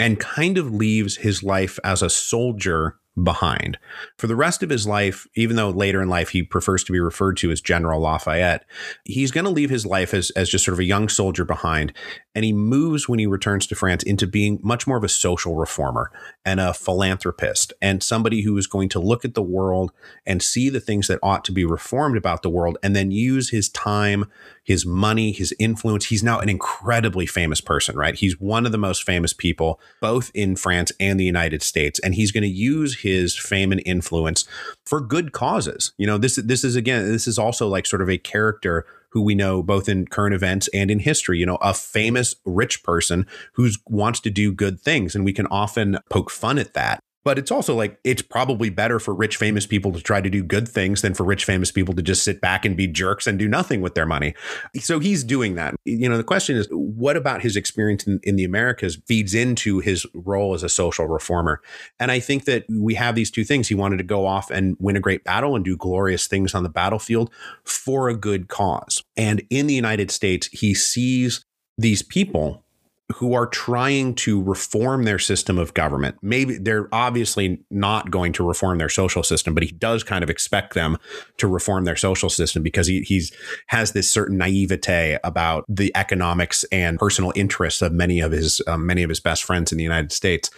and 0.00 0.18
kind 0.18 0.58
of 0.58 0.74
leaves 0.74 1.18
his 1.18 1.44
life 1.44 1.78
as 1.84 2.02
a 2.02 2.10
soldier 2.10 2.98
behind. 3.22 3.78
For 4.18 4.26
the 4.26 4.34
rest 4.34 4.64
of 4.64 4.70
his 4.70 4.88
life, 4.88 5.28
even 5.36 5.54
though 5.54 5.70
later 5.70 6.02
in 6.02 6.08
life 6.08 6.30
he 6.30 6.42
prefers 6.42 6.82
to 6.84 6.92
be 6.92 6.98
referred 6.98 7.36
to 7.38 7.52
as 7.52 7.60
General 7.60 8.00
Lafayette, 8.00 8.64
he's 9.04 9.30
going 9.30 9.44
to 9.44 9.50
leave 9.50 9.70
his 9.70 9.86
life 9.86 10.12
as, 10.12 10.30
as 10.30 10.48
just 10.48 10.64
sort 10.64 10.72
of 10.72 10.80
a 10.80 10.84
young 10.84 11.08
soldier 11.08 11.44
behind. 11.44 11.92
And 12.34 12.44
he 12.44 12.52
moves 12.52 13.08
when 13.08 13.18
he 13.18 13.26
returns 13.26 13.66
to 13.68 13.74
France 13.74 14.02
into 14.02 14.26
being 14.26 14.58
much 14.62 14.86
more 14.86 14.96
of 14.96 15.04
a 15.04 15.08
social 15.08 15.54
reformer 15.54 16.10
and 16.44 16.60
a 16.60 16.74
philanthropist 16.74 17.72
and 17.80 18.02
somebody 18.02 18.42
who 18.42 18.56
is 18.56 18.66
going 18.66 18.88
to 18.90 19.00
look 19.00 19.24
at 19.24 19.34
the 19.34 19.42
world 19.42 19.92
and 20.26 20.42
see 20.42 20.68
the 20.68 20.80
things 20.80 21.08
that 21.08 21.20
ought 21.22 21.44
to 21.44 21.52
be 21.52 21.64
reformed 21.64 22.16
about 22.16 22.42
the 22.42 22.50
world 22.50 22.76
and 22.82 22.96
then 22.96 23.10
use 23.10 23.50
his 23.50 23.68
time, 23.68 24.30
his 24.64 24.84
money, 24.84 25.32
his 25.32 25.54
influence. 25.58 26.06
He's 26.06 26.22
now 26.22 26.40
an 26.40 26.48
incredibly 26.48 27.26
famous 27.26 27.60
person, 27.60 27.96
right? 27.96 28.14
He's 28.14 28.40
one 28.40 28.66
of 28.66 28.72
the 28.72 28.78
most 28.78 29.04
famous 29.04 29.32
people, 29.32 29.80
both 30.00 30.30
in 30.34 30.56
France 30.56 30.90
and 30.98 31.20
the 31.20 31.24
United 31.24 31.62
States. 31.62 32.00
And 32.00 32.14
he's 32.14 32.32
going 32.32 32.42
to 32.42 32.48
use 32.48 33.00
his 33.02 33.36
fame 33.36 33.72
and 33.72 33.82
influence 33.84 34.44
for 34.84 35.00
good 35.00 35.32
causes. 35.32 35.92
You 35.98 36.06
know, 36.06 36.18
this 36.18 36.36
this 36.36 36.64
is 36.64 36.76
again, 36.76 37.10
this 37.10 37.26
is 37.26 37.38
also 37.38 37.68
like 37.68 37.86
sort 37.86 38.02
of 38.02 38.10
a 38.10 38.18
character 38.18 38.86
who 39.14 39.22
we 39.22 39.34
know 39.34 39.62
both 39.62 39.88
in 39.88 40.06
current 40.06 40.34
events 40.34 40.68
and 40.74 40.90
in 40.90 40.98
history, 40.98 41.38
you 41.38 41.46
know, 41.46 41.58
a 41.62 41.72
famous 41.72 42.34
rich 42.44 42.82
person 42.82 43.26
who 43.54 43.70
wants 43.86 44.18
to 44.20 44.28
do 44.28 44.52
good 44.52 44.80
things. 44.80 45.14
And 45.14 45.24
we 45.24 45.32
can 45.32 45.46
often 45.46 45.98
poke 46.10 46.30
fun 46.30 46.58
at 46.58 46.74
that. 46.74 46.98
But 47.24 47.38
it's 47.38 47.50
also 47.50 47.74
like 47.74 47.98
it's 48.04 48.22
probably 48.22 48.70
better 48.70 48.98
for 48.98 49.14
rich 49.14 49.36
famous 49.36 49.66
people 49.66 49.92
to 49.92 50.00
try 50.00 50.20
to 50.20 50.30
do 50.30 50.42
good 50.42 50.68
things 50.68 51.02
than 51.02 51.14
for 51.14 51.24
rich 51.24 51.44
famous 51.44 51.72
people 51.72 51.94
to 51.94 52.02
just 52.02 52.22
sit 52.22 52.40
back 52.40 52.64
and 52.64 52.76
be 52.76 52.86
jerks 52.86 53.26
and 53.26 53.38
do 53.38 53.48
nothing 53.48 53.80
with 53.80 53.94
their 53.94 54.06
money. 54.06 54.34
So 54.78 54.98
he's 54.98 55.24
doing 55.24 55.54
that. 55.54 55.74
You 55.84 56.08
know, 56.08 56.16
the 56.16 56.24
question 56.24 56.56
is 56.56 56.68
what 56.70 57.16
about 57.16 57.42
his 57.42 57.56
experience 57.56 58.06
in, 58.06 58.20
in 58.22 58.36
the 58.36 58.44
Americas 58.44 58.98
feeds 59.06 59.34
into 59.34 59.80
his 59.80 60.06
role 60.14 60.54
as 60.54 60.62
a 60.62 60.68
social 60.68 61.06
reformer? 61.06 61.60
And 61.98 62.10
I 62.10 62.20
think 62.20 62.44
that 62.44 62.64
we 62.68 62.94
have 62.94 63.14
these 63.14 63.30
two 63.30 63.44
things. 63.44 63.68
He 63.68 63.74
wanted 63.74 63.96
to 63.98 64.04
go 64.04 64.26
off 64.26 64.50
and 64.50 64.76
win 64.78 64.96
a 64.96 65.00
great 65.00 65.24
battle 65.24 65.56
and 65.56 65.64
do 65.64 65.76
glorious 65.76 66.26
things 66.26 66.54
on 66.54 66.62
the 66.62 66.68
battlefield 66.68 67.30
for 67.64 68.08
a 68.08 68.16
good 68.16 68.48
cause. 68.48 69.02
And 69.16 69.42
in 69.50 69.66
the 69.66 69.74
United 69.74 70.10
States, 70.10 70.48
he 70.52 70.74
sees 70.74 71.44
these 71.78 72.02
people 72.02 72.63
who 73.12 73.34
are 73.34 73.46
trying 73.46 74.14
to 74.14 74.42
reform 74.42 75.04
their 75.04 75.18
system 75.18 75.58
of 75.58 75.74
government. 75.74 76.16
Maybe 76.22 76.56
they're 76.56 76.88
obviously 76.92 77.60
not 77.70 78.10
going 78.10 78.32
to 78.34 78.46
reform 78.46 78.78
their 78.78 78.88
social 78.88 79.22
system, 79.22 79.52
but 79.52 79.62
he 79.62 79.72
does 79.72 80.02
kind 80.02 80.24
of 80.24 80.30
expect 80.30 80.72
them 80.72 80.96
to 81.36 81.46
reform 81.46 81.84
their 81.84 81.96
social 81.96 82.30
system 82.30 82.62
because 82.62 82.86
he 82.86 83.02
he's 83.02 83.30
has 83.66 83.92
this 83.92 84.10
certain 84.10 84.38
naivete 84.38 85.18
about 85.22 85.64
the 85.68 85.92
economics 85.94 86.64
and 86.72 86.98
personal 86.98 87.32
interests 87.36 87.82
of 87.82 87.92
many 87.92 88.20
of 88.20 88.32
his 88.32 88.62
um, 88.66 88.86
many 88.86 89.02
of 89.02 89.10
his 89.10 89.20
best 89.20 89.44
friends 89.44 89.70
in 89.70 89.76
the 89.76 89.84
United 89.84 90.10
States. 90.10 90.50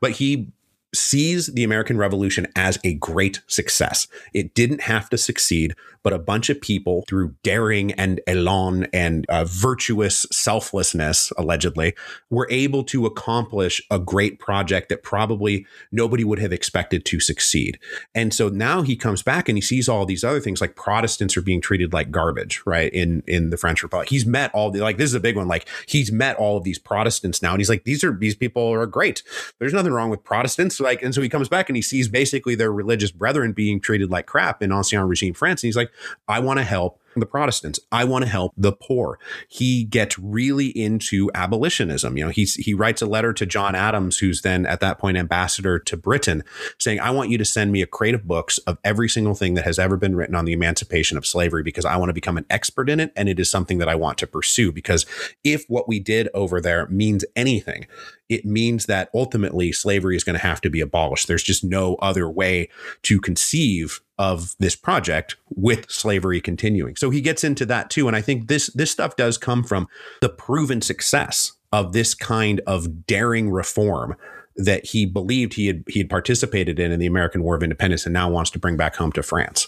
But 0.00 0.12
he 0.12 0.52
sees 0.94 1.46
the 1.46 1.64
American 1.64 1.96
Revolution 1.96 2.46
as 2.54 2.78
a 2.84 2.94
great 2.94 3.40
success. 3.46 4.08
It 4.34 4.54
didn't 4.54 4.82
have 4.82 5.08
to 5.10 5.18
succeed, 5.18 5.74
but 6.02 6.12
a 6.12 6.18
bunch 6.18 6.50
of 6.50 6.60
people, 6.60 7.04
through 7.08 7.34
daring 7.42 7.92
and 7.92 8.20
elan 8.26 8.86
and 8.92 9.26
uh, 9.28 9.44
virtuous 9.44 10.26
selflessness, 10.30 11.32
allegedly, 11.38 11.94
were 12.30 12.46
able 12.50 12.84
to 12.84 13.06
accomplish 13.06 13.80
a 13.90 13.98
great 13.98 14.38
project 14.38 14.88
that 14.88 15.02
probably 15.02 15.66
nobody 15.90 16.24
would 16.24 16.38
have 16.38 16.52
expected 16.52 17.04
to 17.04 17.20
succeed. 17.20 17.78
And 18.14 18.34
so 18.34 18.48
now 18.48 18.82
he 18.82 18.96
comes 18.96 19.22
back 19.22 19.48
and 19.48 19.56
he 19.56 19.62
sees 19.62 19.88
all 19.88 20.04
these 20.04 20.24
other 20.24 20.40
things, 20.40 20.60
like 20.60 20.76
Protestants 20.76 21.36
are 21.36 21.42
being 21.42 21.60
treated 21.60 21.92
like 21.92 22.10
garbage, 22.10 22.62
right? 22.66 22.92
In 22.92 23.22
in 23.26 23.50
the 23.50 23.56
French 23.56 23.82
Republic, 23.82 24.08
he's 24.08 24.26
met 24.26 24.50
all 24.52 24.70
the 24.70 24.80
like 24.80 24.98
this 24.98 25.10
is 25.10 25.14
a 25.14 25.20
big 25.20 25.36
one. 25.36 25.48
Like 25.48 25.68
he's 25.86 26.12
met 26.12 26.36
all 26.36 26.56
of 26.56 26.64
these 26.64 26.78
Protestants 26.78 27.42
now, 27.42 27.52
and 27.52 27.60
he's 27.60 27.68
like, 27.68 27.84
these 27.84 28.04
are 28.04 28.16
these 28.16 28.34
people 28.34 28.72
are 28.72 28.86
great. 28.86 29.22
There's 29.58 29.72
nothing 29.72 29.92
wrong 29.92 30.10
with 30.10 30.24
Protestants 30.24 30.80
like 30.80 31.02
and 31.02 31.14
so 31.14 31.22
he 31.22 31.28
comes 31.28 31.48
back 31.48 31.68
and 31.68 31.76
he 31.76 31.82
sees 31.82 32.08
basically 32.08 32.54
their 32.54 32.72
religious 32.72 33.10
brethren 33.10 33.52
being 33.52 33.80
treated 33.80 34.10
like 34.10 34.26
crap 34.26 34.62
in 34.62 34.72
ancien 34.72 35.06
regime 35.08 35.34
france 35.34 35.62
and 35.62 35.68
he's 35.68 35.76
like 35.76 35.91
i 36.28 36.40
want 36.40 36.58
to 36.58 36.64
help 36.64 37.00
the 37.20 37.26
Protestants. 37.26 37.80
I 37.90 38.04
want 38.04 38.24
to 38.24 38.30
help 38.30 38.52
the 38.56 38.72
poor. 38.72 39.18
He 39.48 39.84
gets 39.84 40.18
really 40.18 40.68
into 40.68 41.30
abolitionism. 41.34 42.16
You 42.16 42.24
know, 42.24 42.30
he's 42.30 42.54
he 42.54 42.74
writes 42.74 43.02
a 43.02 43.06
letter 43.06 43.32
to 43.32 43.46
John 43.46 43.74
Adams, 43.74 44.18
who's 44.18 44.42
then 44.42 44.66
at 44.66 44.80
that 44.80 44.98
point 44.98 45.16
ambassador 45.16 45.78
to 45.78 45.96
Britain, 45.96 46.44
saying, 46.78 47.00
I 47.00 47.10
want 47.10 47.30
you 47.30 47.38
to 47.38 47.44
send 47.44 47.72
me 47.72 47.82
a 47.82 47.86
crate 47.86 48.14
of 48.14 48.26
books 48.26 48.58
of 48.58 48.78
every 48.84 49.08
single 49.08 49.34
thing 49.34 49.54
that 49.54 49.64
has 49.64 49.78
ever 49.78 49.96
been 49.96 50.16
written 50.16 50.34
on 50.34 50.44
the 50.44 50.52
emancipation 50.52 51.16
of 51.18 51.26
slavery 51.26 51.62
because 51.62 51.84
I 51.84 51.96
want 51.96 52.08
to 52.08 52.14
become 52.14 52.36
an 52.36 52.46
expert 52.50 52.88
in 52.88 53.00
it 53.00 53.12
and 53.16 53.28
it 53.28 53.38
is 53.38 53.50
something 53.50 53.78
that 53.78 53.88
I 53.88 53.94
want 53.94 54.18
to 54.18 54.26
pursue. 54.26 54.72
Because 54.72 55.06
if 55.44 55.64
what 55.68 55.88
we 55.88 55.98
did 55.98 56.28
over 56.34 56.60
there 56.60 56.86
means 56.88 57.24
anything, 57.36 57.86
it 58.28 58.46
means 58.46 58.86
that 58.86 59.10
ultimately 59.14 59.72
slavery 59.72 60.16
is 60.16 60.24
going 60.24 60.38
to 60.38 60.46
have 60.46 60.60
to 60.62 60.70
be 60.70 60.80
abolished. 60.80 61.28
There's 61.28 61.42
just 61.42 61.62
no 61.62 61.96
other 61.96 62.28
way 62.28 62.70
to 63.02 63.20
conceive 63.20 64.00
of 64.18 64.54
this 64.58 64.76
project 64.76 65.36
with 65.54 65.90
slavery 65.90 66.40
continuing. 66.40 66.96
So 67.02 67.10
he 67.10 67.20
gets 67.20 67.42
into 67.42 67.66
that 67.66 67.90
too 67.90 68.06
and 68.06 68.16
I 68.16 68.20
think 68.20 68.46
this 68.46 68.68
this 68.74 68.92
stuff 68.92 69.16
does 69.16 69.36
come 69.36 69.64
from 69.64 69.88
the 70.20 70.28
proven 70.28 70.80
success 70.80 71.50
of 71.72 71.92
this 71.92 72.14
kind 72.14 72.60
of 72.64 73.08
daring 73.08 73.50
reform 73.50 74.14
that 74.54 74.86
he 74.86 75.04
believed 75.04 75.54
he 75.54 75.66
had 75.66 75.82
he 75.88 75.98
had 75.98 76.08
participated 76.08 76.78
in 76.78 76.92
in 76.92 77.00
the 77.00 77.06
American 77.06 77.42
War 77.42 77.56
of 77.56 77.62
Independence 77.64 78.06
and 78.06 78.12
now 78.12 78.30
wants 78.30 78.50
to 78.52 78.60
bring 78.60 78.76
back 78.76 78.94
home 78.94 79.10
to 79.14 79.22
France. 79.24 79.66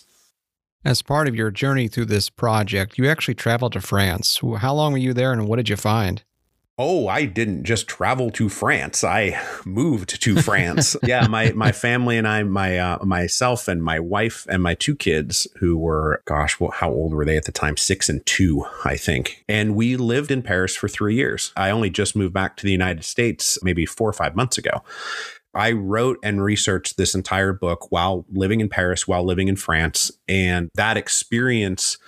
As 0.84 1.02
part 1.02 1.26
of 1.26 1.34
your 1.34 1.50
journey 1.50 1.88
through 1.88 2.04
this 2.04 2.30
project, 2.30 2.98
you 2.98 3.08
actually 3.08 3.34
traveled 3.34 3.72
to 3.72 3.80
France. 3.80 4.40
How 4.58 4.72
long 4.72 4.92
were 4.92 4.98
you 4.98 5.12
there 5.12 5.32
and 5.32 5.48
what 5.48 5.56
did 5.56 5.68
you 5.68 5.76
find? 5.76 6.22
Oh, 6.76 7.06
I 7.06 7.24
didn't 7.24 7.62
just 7.62 7.86
travel 7.86 8.30
to 8.32 8.48
France. 8.48 9.04
I 9.04 9.40
moved 9.64 10.20
to 10.20 10.42
France. 10.42 10.96
yeah, 11.04 11.26
my 11.28 11.52
my 11.52 11.70
family 11.70 12.18
and 12.18 12.26
I, 12.26 12.42
my 12.42 12.78
uh, 12.78 13.04
myself 13.04 13.68
and 13.68 13.82
my 13.82 14.00
wife 14.00 14.44
and 14.48 14.62
my 14.62 14.74
two 14.74 14.96
kids, 14.96 15.46
who 15.58 15.76
were, 15.76 16.20
gosh, 16.24 16.58
well, 16.58 16.72
how 16.72 16.90
old 16.90 17.14
were 17.14 17.24
they 17.24 17.36
at 17.36 17.44
the 17.44 17.52
time? 17.52 17.76
Six 17.76 18.08
and 18.08 18.24
two, 18.26 18.64
I 18.84 18.96
think. 18.96 19.44
And 19.48 19.76
we 19.76 19.96
lived 19.96 20.32
in 20.32 20.42
Paris 20.42 20.74
for 20.74 20.88
three 20.88 21.14
years. 21.14 21.52
I 21.56 21.70
only 21.70 21.90
just 21.90 22.16
moved 22.16 22.34
back 22.34 22.56
to 22.56 22.64
the 22.64 22.72
United 22.72 23.04
States 23.04 23.56
maybe 23.62 23.86
four 23.86 24.08
or 24.08 24.14
five 24.14 24.34
months 24.34 24.58
ago. 24.58 24.82
I 25.54 25.70
wrote 25.70 26.18
and 26.24 26.42
researched 26.42 26.96
this 26.96 27.14
entire 27.14 27.52
book 27.52 27.92
while 27.92 28.26
living 28.32 28.60
in 28.60 28.68
Paris, 28.68 29.06
while 29.06 29.24
living 29.24 29.46
in 29.46 29.54
France, 29.54 30.10
and 30.26 30.68
that 30.74 30.96
experience 30.96 31.98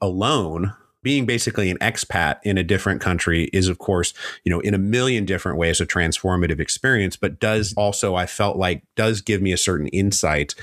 alone 0.00 0.72
being 1.04 1.26
basically 1.26 1.70
an 1.70 1.78
expat 1.78 2.40
in 2.42 2.58
a 2.58 2.64
different 2.64 3.00
country 3.00 3.44
is 3.52 3.68
of 3.68 3.78
course 3.78 4.12
you 4.42 4.50
know 4.50 4.58
in 4.60 4.74
a 4.74 4.78
million 4.78 5.24
different 5.24 5.56
ways 5.56 5.80
a 5.80 5.86
transformative 5.86 6.58
experience 6.58 7.14
but 7.14 7.38
does 7.38 7.72
also 7.76 8.16
i 8.16 8.26
felt 8.26 8.56
like 8.56 8.82
does 8.96 9.20
give 9.20 9.40
me 9.40 9.52
a 9.52 9.56
certain 9.56 9.86
insight 9.88 10.56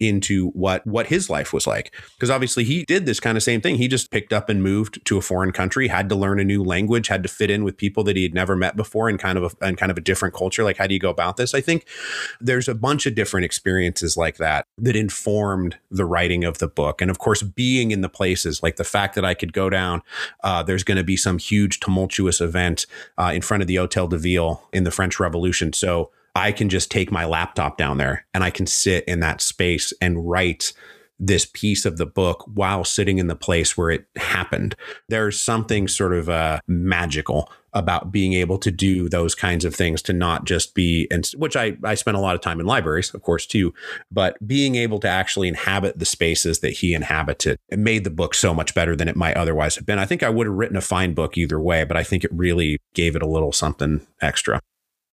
into 0.00 0.50
what 0.50 0.86
what 0.86 1.06
his 1.06 1.30
life 1.30 1.52
was 1.52 1.66
like. 1.66 1.94
Because 2.14 2.30
obviously 2.30 2.64
he 2.64 2.84
did 2.84 3.06
this 3.06 3.20
kind 3.20 3.36
of 3.36 3.42
same 3.42 3.60
thing. 3.60 3.76
He 3.76 3.88
just 3.88 4.10
picked 4.10 4.32
up 4.32 4.48
and 4.48 4.62
moved 4.62 5.04
to 5.06 5.18
a 5.18 5.22
foreign 5.22 5.52
country 5.52 5.88
had 5.88 6.08
to 6.08 6.14
learn 6.14 6.40
a 6.40 6.44
new 6.44 6.62
language 6.62 7.08
had 7.08 7.22
to 7.22 7.28
fit 7.28 7.50
in 7.50 7.64
with 7.64 7.76
people 7.76 8.04
that 8.04 8.16
he 8.16 8.22
had 8.22 8.34
never 8.34 8.56
met 8.56 8.76
before 8.76 9.08
and 9.08 9.18
kind 9.18 9.38
of 9.38 9.54
a 9.60 9.64
and 9.64 9.78
kind 9.78 9.90
of 9.90 9.98
a 9.98 10.02
different 10.02 10.34
culture. 10.34 10.64
Like 10.64 10.76
how 10.76 10.86
do 10.86 10.94
you 10.94 11.00
go 11.00 11.10
about 11.10 11.36
this? 11.36 11.54
I 11.54 11.60
think 11.60 11.86
there's 12.40 12.68
a 12.68 12.74
bunch 12.74 13.06
of 13.06 13.14
different 13.14 13.44
experiences 13.44 14.16
like 14.16 14.36
that 14.36 14.66
that 14.78 14.96
informed 14.96 15.78
the 15.90 16.04
writing 16.04 16.44
of 16.44 16.58
the 16.58 16.68
book. 16.68 17.00
And 17.00 17.10
of 17.10 17.18
course 17.18 17.42
being 17.42 17.90
in 17.90 18.00
the 18.00 18.08
places 18.08 18.62
like 18.62 18.76
the 18.76 18.84
fact 18.84 19.14
that 19.14 19.24
i 19.24 19.34
could 19.34 19.52
go 19.52 19.70
down 19.70 20.02
uh, 20.42 20.62
there's 20.62 20.84
going 20.84 20.96
to 20.96 21.04
be 21.04 21.16
some 21.16 21.38
huge 21.38 21.80
tumultuous 21.80 22.40
event 22.40 22.86
uh, 23.18 23.32
in 23.34 23.42
front 23.42 23.62
of 23.62 23.66
the 23.66 23.76
hotel 23.76 24.06
de 24.06 24.18
ville 24.18 24.62
in 24.72 24.84
the 24.84 24.90
french 24.90 25.18
revolution. 25.20 25.72
So 25.72 26.10
I 26.36 26.52
can 26.52 26.68
just 26.68 26.90
take 26.90 27.10
my 27.10 27.24
laptop 27.24 27.78
down 27.78 27.96
there 27.96 28.26
and 28.34 28.44
I 28.44 28.50
can 28.50 28.66
sit 28.66 29.04
in 29.04 29.20
that 29.20 29.40
space 29.40 29.92
and 30.00 30.28
write 30.28 30.72
this 31.18 31.46
piece 31.46 31.86
of 31.86 31.96
the 31.96 32.06
book 32.06 32.44
while 32.52 32.84
sitting 32.84 33.18
in 33.18 33.26
the 33.26 33.34
place 33.34 33.76
where 33.76 33.90
it 33.90 34.06
happened. 34.16 34.76
There's 35.08 35.40
something 35.40 35.88
sort 35.88 36.12
of 36.12 36.28
uh, 36.28 36.60
magical 36.66 37.50
about 37.72 38.10
being 38.10 38.32
able 38.32 38.58
to 38.58 38.70
do 38.70 39.08
those 39.08 39.34
kinds 39.34 39.64
of 39.64 39.74
things 39.74 40.00
to 40.00 40.12
not 40.12 40.46
just 40.46 40.74
be 40.74 41.06
and 41.10 41.26
which 41.36 41.56
I, 41.56 41.76
I 41.84 41.94
spent 41.94 42.16
a 42.16 42.20
lot 42.20 42.34
of 42.34 42.40
time 42.40 42.58
in 42.58 42.64
libraries 42.64 43.12
of 43.12 43.20
course 43.20 43.46
too 43.46 43.74
but 44.10 44.34
being 44.46 44.76
able 44.76 44.98
to 45.00 45.08
actually 45.08 45.46
inhabit 45.46 45.98
the 45.98 46.06
spaces 46.06 46.60
that 46.60 46.70
he 46.70 46.94
inhabited 46.94 47.58
it 47.68 47.78
made 47.78 48.04
the 48.04 48.10
book 48.10 48.34
so 48.34 48.54
much 48.54 48.74
better 48.74 48.96
than 48.96 49.08
it 49.08 49.16
might 49.16 49.36
otherwise 49.36 49.76
have 49.76 49.84
been 49.84 49.98
i 49.98 50.06
think 50.06 50.22
i 50.22 50.30
would 50.30 50.46
have 50.46 50.56
written 50.56 50.76
a 50.78 50.80
fine 50.80 51.12
book 51.12 51.36
either 51.36 51.60
way 51.60 51.84
but 51.84 51.98
i 51.98 52.02
think 52.02 52.24
it 52.24 52.32
really 52.32 52.78
gave 52.94 53.14
it 53.14 53.22
a 53.22 53.28
little 53.28 53.52
something 53.52 54.06
extra 54.22 54.58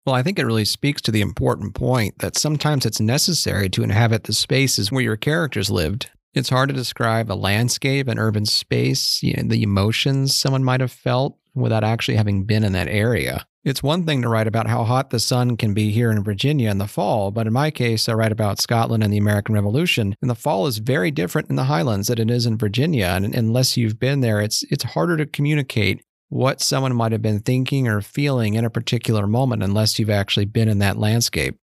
well, 0.06 0.16
I 0.16 0.24
think 0.24 0.40
it 0.40 0.46
really 0.46 0.66
speaks 0.66 1.02
to 1.04 1.12
the 1.12 1.22
important 1.22 1.76
point 1.76 2.20
that 2.20 2.38
sometimes 2.38 2.86
it's 2.86 3.00
necessary 3.00 3.70
to 3.70 3.84
inhabit 3.84 4.24
the 4.24 4.34
spaces 4.34 4.92
where 4.92 5.04
your 5.04 5.18
characters 5.18 5.70
lived. 5.70 6.10
It's 6.34 6.50
hard 6.50 6.70
to 6.70 6.76
describe 6.76 7.32
a 7.32 7.36
landscape, 7.36 8.08
an 8.08 8.18
urban 8.18 8.46
space, 8.46 9.22
you 9.22 9.34
know, 9.34 9.44
the 9.44 9.64
emotions 9.64 10.36
someone 10.36 10.64
might 10.64 10.80
have 10.80 10.92
felt 10.92 11.38
without 11.54 11.84
actually 11.84 12.16
having 12.16 12.46
been 12.46 12.64
in 12.64 12.72
that 12.74 12.88
area. 12.88 13.46
It's 13.64 13.84
one 13.84 14.06
thing 14.06 14.24
to 14.24 14.30
write 14.30 14.48
about 14.48 14.68
how 14.68 14.84
hot 14.86 15.12
the 15.12 15.20
sun 15.20 15.56
can 15.56 15.76
be 15.76 15.92
here 15.92 16.10
in 16.10 16.24
Virginia 16.24 16.72
in 16.72 16.80
the 16.80 16.88
fall, 16.88 17.30
but 17.30 17.46
in 17.46 17.54
my 17.54 17.70
case, 17.70 18.10
I 18.10 18.14
write 18.14 18.32
about 18.32 18.60
Scotland 18.60 19.04
and 19.04 19.14
the 19.14 19.20
American 19.20 19.54
Revolution, 19.54 20.16
and 20.20 20.32
the 20.32 20.36
fall 20.36 20.66
is 20.66 20.80
very 20.80 21.12
different 21.12 21.50
in 21.52 21.58
the 21.58 21.66
Highlands 21.66 22.08
than 22.08 22.18
it 22.18 22.32
is 22.32 22.48
in 22.48 22.58
Virginia. 22.58 23.08
And 23.08 23.36
unless 23.36 23.78
you've 23.78 24.00
been 24.00 24.22
there, 24.22 24.42
it's 24.42 24.64
it's 24.72 24.84
harder 24.84 25.16
to 25.18 25.28
communicate 25.28 26.04
what 26.32 26.62
someone 26.62 26.96
might 26.96 27.12
have 27.12 27.22
been 27.22 27.42
thinking 27.42 27.90
or 27.90 28.00
feeling 28.00 28.54
in 28.54 28.64
a 28.64 28.70
particular 28.70 29.28
moment 29.28 29.62
unless 29.62 30.00
you've 30.00 30.10
actually 30.10 30.46
been 30.46 30.70
in 30.70 30.80
that 30.80 30.98
landscape. 30.98 31.58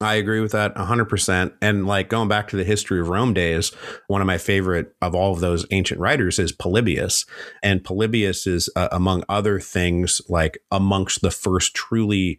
I 0.00 0.14
agree 0.14 0.40
with 0.40 0.52
that 0.52 0.74
100%. 0.74 1.52
And 1.60 1.86
like 1.86 2.08
going 2.08 2.28
back 2.28 2.48
to 2.48 2.56
the 2.56 2.64
history 2.64 2.98
of 2.98 3.10
Rome 3.10 3.34
days, 3.34 3.72
one 4.06 4.22
of 4.22 4.26
my 4.26 4.38
favorite 4.38 4.94
of 5.02 5.14
all 5.14 5.34
of 5.34 5.40
those 5.40 5.66
ancient 5.70 6.00
writers 6.00 6.38
is 6.38 6.50
Polybius. 6.50 7.26
And 7.62 7.84
Polybius 7.84 8.46
is, 8.46 8.70
uh, 8.74 8.88
among 8.90 9.22
other 9.28 9.60
things, 9.60 10.22
like 10.30 10.56
amongst 10.70 11.20
the 11.20 11.30
first 11.30 11.74
truly 11.74 12.38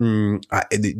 mm, 0.00 0.42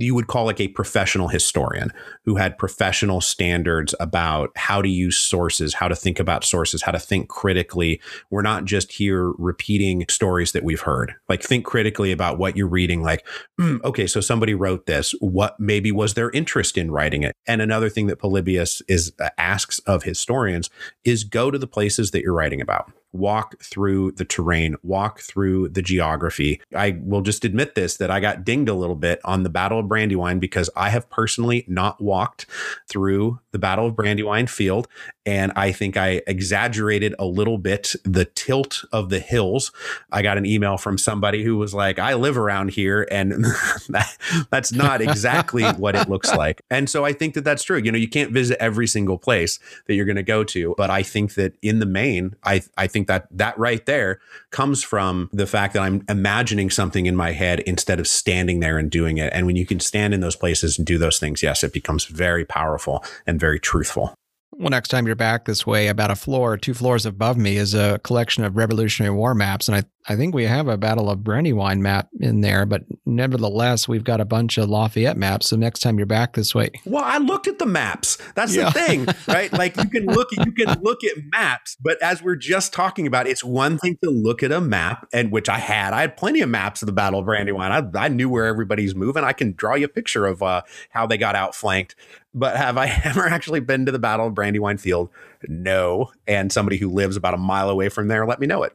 you 0.01 0.14
would 0.14 0.26
call 0.26 0.45
like 0.45 0.61
a 0.61 0.68
professional 0.68 1.28
historian 1.28 1.92
who 2.24 2.36
had 2.36 2.59
professional 2.59 3.20
standards 3.20 3.95
about 4.01 4.51
how 4.57 4.82
to 4.82 4.88
use 4.88 5.16
sources, 5.16 5.74
how 5.74 5.88
to 5.88 5.97
think 5.97 6.20
about 6.20 6.45
sources, 6.45 6.82
how 6.82 6.92
to 6.92 6.99
think 6.99 7.28
critically. 7.28 8.01
We're 8.30 8.42
not 8.42 8.64
just 8.64 8.92
here 8.92 9.32
repeating 9.32 10.05
stories 10.09 10.53
that 10.53 10.64
we've 10.64 10.80
heard. 10.80 11.14
Like 11.28 11.42
think 11.42 11.64
critically 11.64 12.12
about 12.12 12.38
what 12.38 12.57
you're 12.57 12.68
reading. 12.68 13.03
Like, 13.03 13.26
mm, 13.61 13.82
okay, 13.84 14.07
so 14.07 14.20
somebody 14.20 14.55
wrote 14.55 14.86
this. 14.86 15.14
What 15.20 15.59
maybe 15.59 15.92
was 15.92 16.14
their 16.14 16.30
interest 16.30 16.78
in 16.78 16.90
writing 16.90 17.22
it? 17.22 17.34
And 17.47 17.61
another 17.61 17.88
thing 17.88 18.07
that 18.07 18.18
Polybius 18.18 18.82
is 18.88 19.12
uh, 19.20 19.30
asks 19.38 19.78
of 19.80 20.05
historians 20.05 20.70
is 21.05 21.24
go 21.24 21.51
to 21.51 21.59
the 21.59 21.66
places 21.66 22.11
that 22.12 22.22
you're 22.22 22.34
writing 22.34 22.61
about 22.61 22.92
walk 23.15 23.61
through 23.62 24.12
the 24.12 24.25
terrain, 24.25 24.77
walk 24.83 25.21
through 25.21 25.69
the 25.69 25.83
geography. 25.83 26.61
I 26.75 26.99
will 27.03 27.23
just 27.23 27.45
admit 27.45 27.75
this 27.75 27.97
that 27.97 28.11
I 28.11 28.21
got 28.21 28.45
dinged 28.45 28.69
a 28.69 28.75
little 28.75 28.97
bit 28.97 29.21
on 29.25 29.45
the 29.45 29.49
Battle 29.49 29.79
of 29.79 29.89
Brandywine 29.89 30.41
because 30.41 30.69
I 30.77 30.91
have 30.91 31.09
personally 31.09 31.65
not 31.69 32.01
walked 32.03 32.47
through 32.89 33.41
the 33.55 33.59
Battle 33.61 33.87
of 33.87 33.95
Brandywine 33.95 34.49
field. 34.49 34.89
And 35.25 35.53
I 35.55 35.71
think 35.71 35.97
I 35.97 36.21
exaggerated 36.27 37.15
a 37.21 37.25
little 37.25 37.57
bit 37.57 37.95
the 38.05 38.25
tilt 38.25 38.85
of 38.93 39.11
the 39.11 39.21
hills. 39.21 39.71
I 40.11 40.23
got 40.23 40.37
an 40.37 40.45
email 40.45 40.77
from 40.77 40.99
somebody 40.99 41.45
who 41.45 41.57
was 41.57 41.73
like, 41.73 42.01
I 42.01 42.15
live 42.15 42.37
around 42.37 42.73
here, 42.73 43.07
and 43.13 43.33
that, 43.89 44.19
that's 44.51 44.73
not 44.73 45.01
exactly 45.01 45.63
what 45.79 45.95
it 45.95 46.09
looks 46.09 46.35
like. 46.35 46.63
And 46.69 46.91
so 46.91 47.05
I 47.05 47.13
think 47.13 47.35
that 47.35 47.45
that's 47.45 47.63
true. 47.63 47.79
You 47.79 47.93
know, 47.93 47.97
you 47.97 48.09
can't 48.09 48.33
visit 48.33 48.61
every 48.61 48.89
single 48.89 49.19
place 49.19 49.61
that 49.87 49.95
you're 49.95 50.05
going 50.05 50.17
to 50.17 50.25
go 50.25 50.43
to, 50.45 50.75
but 50.77 50.91
I 50.91 51.05
think 51.05 51.35
that 51.35 51.57
in 51.63 51.79
the 51.79 51.87
main, 51.87 52.35
I, 52.43 52.63
I 52.77 52.89
think 52.89 53.07
that 53.07 53.29
that 53.31 53.57
right 53.57 53.87
there 53.87 54.19
comes 54.51 54.83
from 54.83 55.31
the 55.33 55.47
fact 55.47 55.75
that 55.75 55.83
I'm 55.83 56.05
imagining 56.09 56.71
something 56.71 57.07
in 57.07 57.15
my 57.15 57.31
head 57.31 57.61
instead 57.61 58.01
of 58.01 58.09
standing 58.09 58.59
there 58.59 58.79
and 58.79 58.91
doing 58.91 59.19
it. 59.19 59.33
And 59.33 59.47
when 59.47 59.55
you 59.55 59.65
can 59.65 59.79
stand 59.79 60.13
in 60.13 60.21
those 60.21 60.37
places 60.37 60.77
and 60.77 60.87
do 60.87 60.99
those 60.99 61.21
things, 61.21 61.41
yes, 61.41 61.63
it 61.63 61.73
becomes 61.73 62.05
very 62.07 62.45
powerful 62.45 63.05
and 63.27 63.39
very 63.39 63.43
truthful. 63.59 64.14
Well, 64.57 64.70
next 64.70 64.88
time 64.88 65.07
you're 65.07 65.16
back 65.16 65.47
this 65.47 65.66
way, 65.66 65.88
about 65.88 66.11
a 66.12 66.16
floor, 66.16 66.57
two 66.57 66.74
floors 66.74 67.05
above 67.05 67.36
me 67.36 67.57
is 67.57 67.74
a 67.74 67.99
collection 68.05 68.45
of 68.45 68.57
Revolutionary 68.57 69.14
War 69.14 69.34
maps. 69.34 69.68
And 69.68 69.76
I, 69.76 69.82
I 70.07 70.17
think 70.17 70.35
we 70.35 70.45
have 70.45 70.69
a 70.69 70.77
Battle 70.77 71.09
of 71.09 71.25
Brandywine 71.25 71.81
map 71.81 72.09
in 72.21 72.43
there, 72.43 72.67
but 72.67 72.85
nevertheless, 73.07 73.89
we've 73.89 74.05
got 74.05 74.21
a 74.21 74.27
bunch 74.27 74.59
of 74.59 74.69
Lafayette 74.69 75.17
maps. 75.17 75.49
So 75.49 75.57
next 75.57 75.81
time 75.81 75.99
you're 75.99 76.07
back 76.07 76.35
this 76.35 76.55
way. 76.55 76.71
Well, 76.85 77.05
I 77.05 77.19
looked 77.19 77.49
at 77.49 77.59
the 77.59 77.67
maps. 77.67 78.19
That's 78.35 78.55
yeah. 78.55 78.65
the 78.65 78.73
thing, 78.73 79.07
right? 79.29 79.51
like 79.53 79.77
you 79.77 79.89
can 79.89 80.07
look 80.07 80.29
you 80.33 80.53
can 80.53 80.81
look 80.83 81.03
at 81.05 81.17
maps, 81.33 81.77
but 81.81 82.01
as 82.03 82.23
we're 82.23 82.37
just 82.37 82.73
talking 82.73 83.07
about, 83.07 83.27
it's 83.27 83.43
one 83.43 83.79
thing 83.79 83.97
to 84.03 84.11
look 84.11 84.43
at 84.43 84.53
a 84.53 84.61
map, 84.61 85.09
and 85.13 85.33
which 85.33 85.49
I 85.49 85.59
had. 85.59 85.95
I 85.95 86.03
had 86.03 86.17
plenty 86.17 86.43
of 86.43 86.51
maps 86.51 86.83
of 86.83 86.87
the 86.87 86.93
Battle 86.93 87.21
of 87.21 87.27
Brandywine. 87.27 87.73
I, 87.73 88.05
I 88.05 88.09
knew 88.09 88.29
where 88.29 88.47
everybody's 88.47 88.95
moving. 88.95 89.25
I 89.25 89.33
can 89.33 89.53
draw 89.53 89.75
you 89.75 89.87
a 89.87 89.89
picture 89.89 90.27
of 90.27 90.43
uh, 90.43 90.63
how 90.91 91.07
they 91.07 91.17
got 91.17 91.35
outflanked 91.35 91.97
but 92.35 92.57
have 92.57 92.77
I 92.77 92.89
ever 93.05 93.27
actually 93.27 93.61
been 93.61 93.87
to 93.87 93.93
the 93.93 93.99
Battle 93.99 94.27
of 94.27 94.35
Brandywine 94.35 94.79
Field? 94.79 95.09
No. 95.47 96.11
And 96.27 96.53
somebody 96.53 96.77
who 96.77 96.91
lives 96.91 97.17
about 97.17 97.35
a 97.35 97.39
mile 97.39 97.71
away 97.71 97.89
from 97.89 98.09
there, 98.09 98.27
let 98.27 98.41
me 98.41 98.47
know 98.47 98.65
it. 98.65 98.73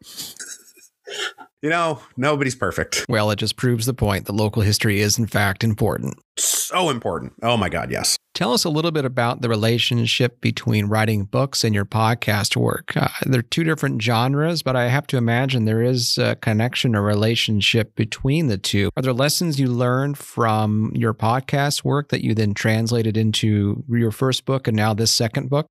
You 1.61 1.69
know, 1.69 2.01
nobody's 2.15 2.55
perfect. 2.55 3.05
Well, 3.09 3.31
it 3.31 3.37
just 3.37 3.57
proves 3.57 3.85
the 3.85 3.93
point 3.93 4.25
that 4.25 4.33
local 4.33 4.61
history 4.61 5.01
is, 5.01 5.17
in 5.17 5.27
fact, 5.27 5.63
important. 5.63 6.17
So 6.37 6.89
important. 6.89 7.33
Oh 7.43 7.57
my 7.57 7.69
God, 7.69 7.91
yes. 7.91 8.17
Tell 8.33 8.53
us 8.53 8.63
a 8.63 8.69
little 8.69 8.91
bit 8.91 9.03
about 9.03 9.41
the 9.41 9.49
relationship 9.49 10.39
between 10.39 10.85
writing 10.85 11.25
books 11.25 11.65
and 11.65 11.75
your 11.75 11.83
podcast 11.83 12.55
work. 12.55 12.95
Uh, 12.95 13.09
they're 13.25 13.41
two 13.41 13.65
different 13.65 14.01
genres, 14.01 14.63
but 14.63 14.77
I 14.77 14.87
have 14.87 15.07
to 15.07 15.17
imagine 15.17 15.65
there 15.65 15.83
is 15.83 16.17
a 16.17 16.37
connection 16.37 16.95
or 16.95 17.01
relationship 17.01 17.95
between 17.95 18.47
the 18.47 18.57
two. 18.57 18.91
Are 18.95 19.03
there 19.03 19.11
lessons 19.11 19.59
you 19.59 19.67
learned 19.67 20.17
from 20.17 20.93
your 20.95 21.13
podcast 21.13 21.83
work 21.83 22.09
that 22.09 22.23
you 22.23 22.33
then 22.33 22.53
translated 22.53 23.17
into 23.17 23.83
your 23.89 24.11
first 24.11 24.45
book 24.45 24.67
and 24.67 24.77
now 24.77 24.93
this 24.93 25.11
second 25.11 25.49
book? 25.49 25.67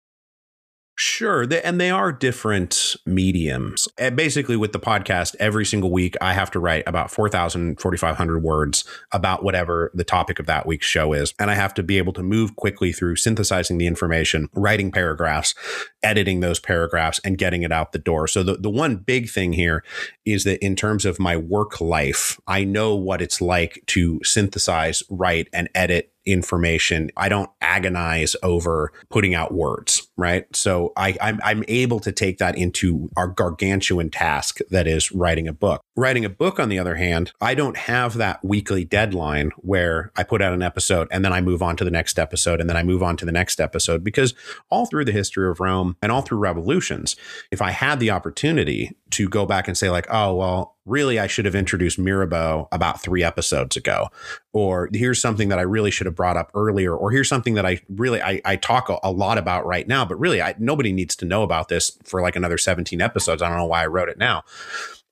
Sure. 1.01 1.46
And 1.62 1.80
they 1.80 1.92
are 1.92 2.11
different 2.11 2.96
mediums. 3.07 3.86
And 3.99 4.16
basically, 4.16 4.57
with 4.57 4.72
the 4.72 4.80
podcast, 4.80 5.36
every 5.38 5.64
single 5.64 5.92
week, 5.92 6.16
I 6.20 6.32
have 6.32 6.51
to 6.51 6.59
write 6.59 6.82
about 6.88 7.12
4,000, 7.12 7.80
4,500 7.80 8.42
words 8.42 8.82
about 9.12 9.44
whatever 9.44 9.92
the 9.94 10.03
topic 10.03 10.40
of 10.40 10.46
that 10.46 10.66
week's 10.66 10.86
show 10.86 11.12
is. 11.12 11.34
And 11.38 11.53
I 11.53 11.55
have 11.55 11.72
to 11.74 11.84
be 11.84 11.99
able 11.99 12.12
to 12.14 12.22
move 12.24 12.57
quickly 12.57 12.90
through 12.90 13.14
synthesizing 13.14 13.78
the 13.78 13.86
information, 13.86 14.49
writing 14.55 14.90
paragraphs, 14.90 15.55
editing 16.03 16.40
those 16.40 16.59
paragraphs, 16.59 17.20
and 17.24 17.38
getting 17.38 17.62
it 17.62 17.70
out 17.70 17.92
the 17.92 18.01
door. 18.01 18.26
So, 18.26 18.42
the, 18.42 18.57
the 18.57 18.68
one 18.68 18.96
big 18.96 19.30
thing 19.30 19.53
here 19.53 19.84
is 20.24 20.42
that 20.44 20.59
in 20.64 20.74
terms 20.74 21.05
of 21.05 21.20
my 21.20 21.36
work 21.36 21.80
life, 21.80 22.40
I 22.49 22.64
know 22.64 22.96
what 22.96 23.22
it's 23.22 23.40
like 23.40 23.84
to 23.86 24.18
synthesize, 24.24 25.05
write, 25.09 25.46
and 25.53 25.68
edit 25.76 26.12
information. 26.29 27.11
I 27.16 27.29
don't 27.29 27.51
agonize 27.61 28.37
over 28.43 28.93
putting 29.09 29.35
out 29.35 29.53
words, 29.53 30.09
right? 30.16 30.45
So 30.55 30.93
I, 30.97 31.16
I'm, 31.20 31.41
I'm 31.43 31.64
able 31.68 32.01
to 32.01 32.12
take 32.12 32.39
that 32.39 32.57
into 32.57 33.09
our 33.16 33.29
gargantuan 33.29 34.11
task 34.11 34.59
that 34.70 34.87
is 34.87 35.12
writing 35.12 35.49
a 35.49 35.53
book. 35.53 35.83
Writing 35.97 36.24
a 36.24 36.29
book, 36.29 36.61
on 36.61 36.68
the 36.68 36.79
other 36.79 36.97
hand, 36.97 37.33
I 37.41 37.55
don't 37.55 37.76
have 37.76 38.14
that 38.14 38.45
weekly 38.45 38.85
deadline 38.85 39.51
where 39.59 40.12
I 40.16 40.22
put 40.22 40.43
out 40.43 40.53
an 40.53 40.62
episode 40.62 41.09
and 41.11 41.24
then 41.24 41.33
I 41.33 41.41
move 41.41 41.62
on 41.62 41.76
to 41.76 41.85
the 41.85 41.91
next 41.91 42.18
episode 42.18 42.61
and 42.61 42.68
then 42.68 42.76
I 42.76 42.83
move 42.83 43.03
on 43.03 43.16
to 43.18 43.24
the 43.24 43.33
next 43.33 43.61
episode 43.61 44.05
because 44.05 44.35
all 44.70 44.87
through 44.87 45.05
the 45.05 45.12
history 45.12 45.49
of 45.49 45.61
Rome 45.61 45.97
and 46.03 46.12
all 46.12 46.22
through 46.22 46.39
revolutions, 46.39 47.16
if 47.51 47.62
I 47.62 47.70
had 47.70 48.01
the 48.01 48.11
opportunity 48.11 48.97
to 49.11 49.29
go 49.29 49.47
back 49.47 49.69
and 49.69 49.77
say, 49.77 49.91
like, 49.91 50.07
oh, 50.11 50.35
well, 50.35 50.77
really, 50.85 51.19
I 51.19 51.27
should 51.27 51.45
have 51.45 51.55
introduced 51.55 51.99
Mirabeau 51.99 52.69
about 52.73 53.03
three 53.03 53.23
episodes 53.23 53.77
ago. 53.77 54.09
Or 54.53 54.89
here's 54.93 55.21
something 55.21 55.49
that 55.49 55.59
I 55.59 55.63
really 55.63 55.91
should 55.91 56.07
have 56.07 56.15
brought 56.15 56.37
up 56.37 56.51
earlier. 56.55 56.97
Or 56.97 57.11
here's 57.11 57.29
something 57.29 57.55
that 57.55 57.67
I 57.67 57.81
really, 57.89 58.23
I, 58.23 58.41
I 58.45 58.57
talk 58.57 58.89
a, 58.89 58.99
a 59.03 59.13
lot 59.13 59.39
about 59.39 59.67
right 59.67 59.87
now, 59.87 60.05
but 60.05 60.19
really, 60.19 60.41
I, 60.43 60.55
nobody 60.59 60.93
needs 60.93 61.17
to 61.17 61.25
know 61.25 61.43
about 61.43 61.69
this 61.69 61.99
for 62.05 62.23
like 62.23 62.37
another 62.37 62.59
17 62.59 63.01
episodes. 63.01 63.43
I 63.43 63.49
don't 63.49 63.59
know 63.59 63.67
why 63.67 63.83
I 63.83 63.87
wrote 63.87 64.09
it 64.09 64.19
now 64.19 64.45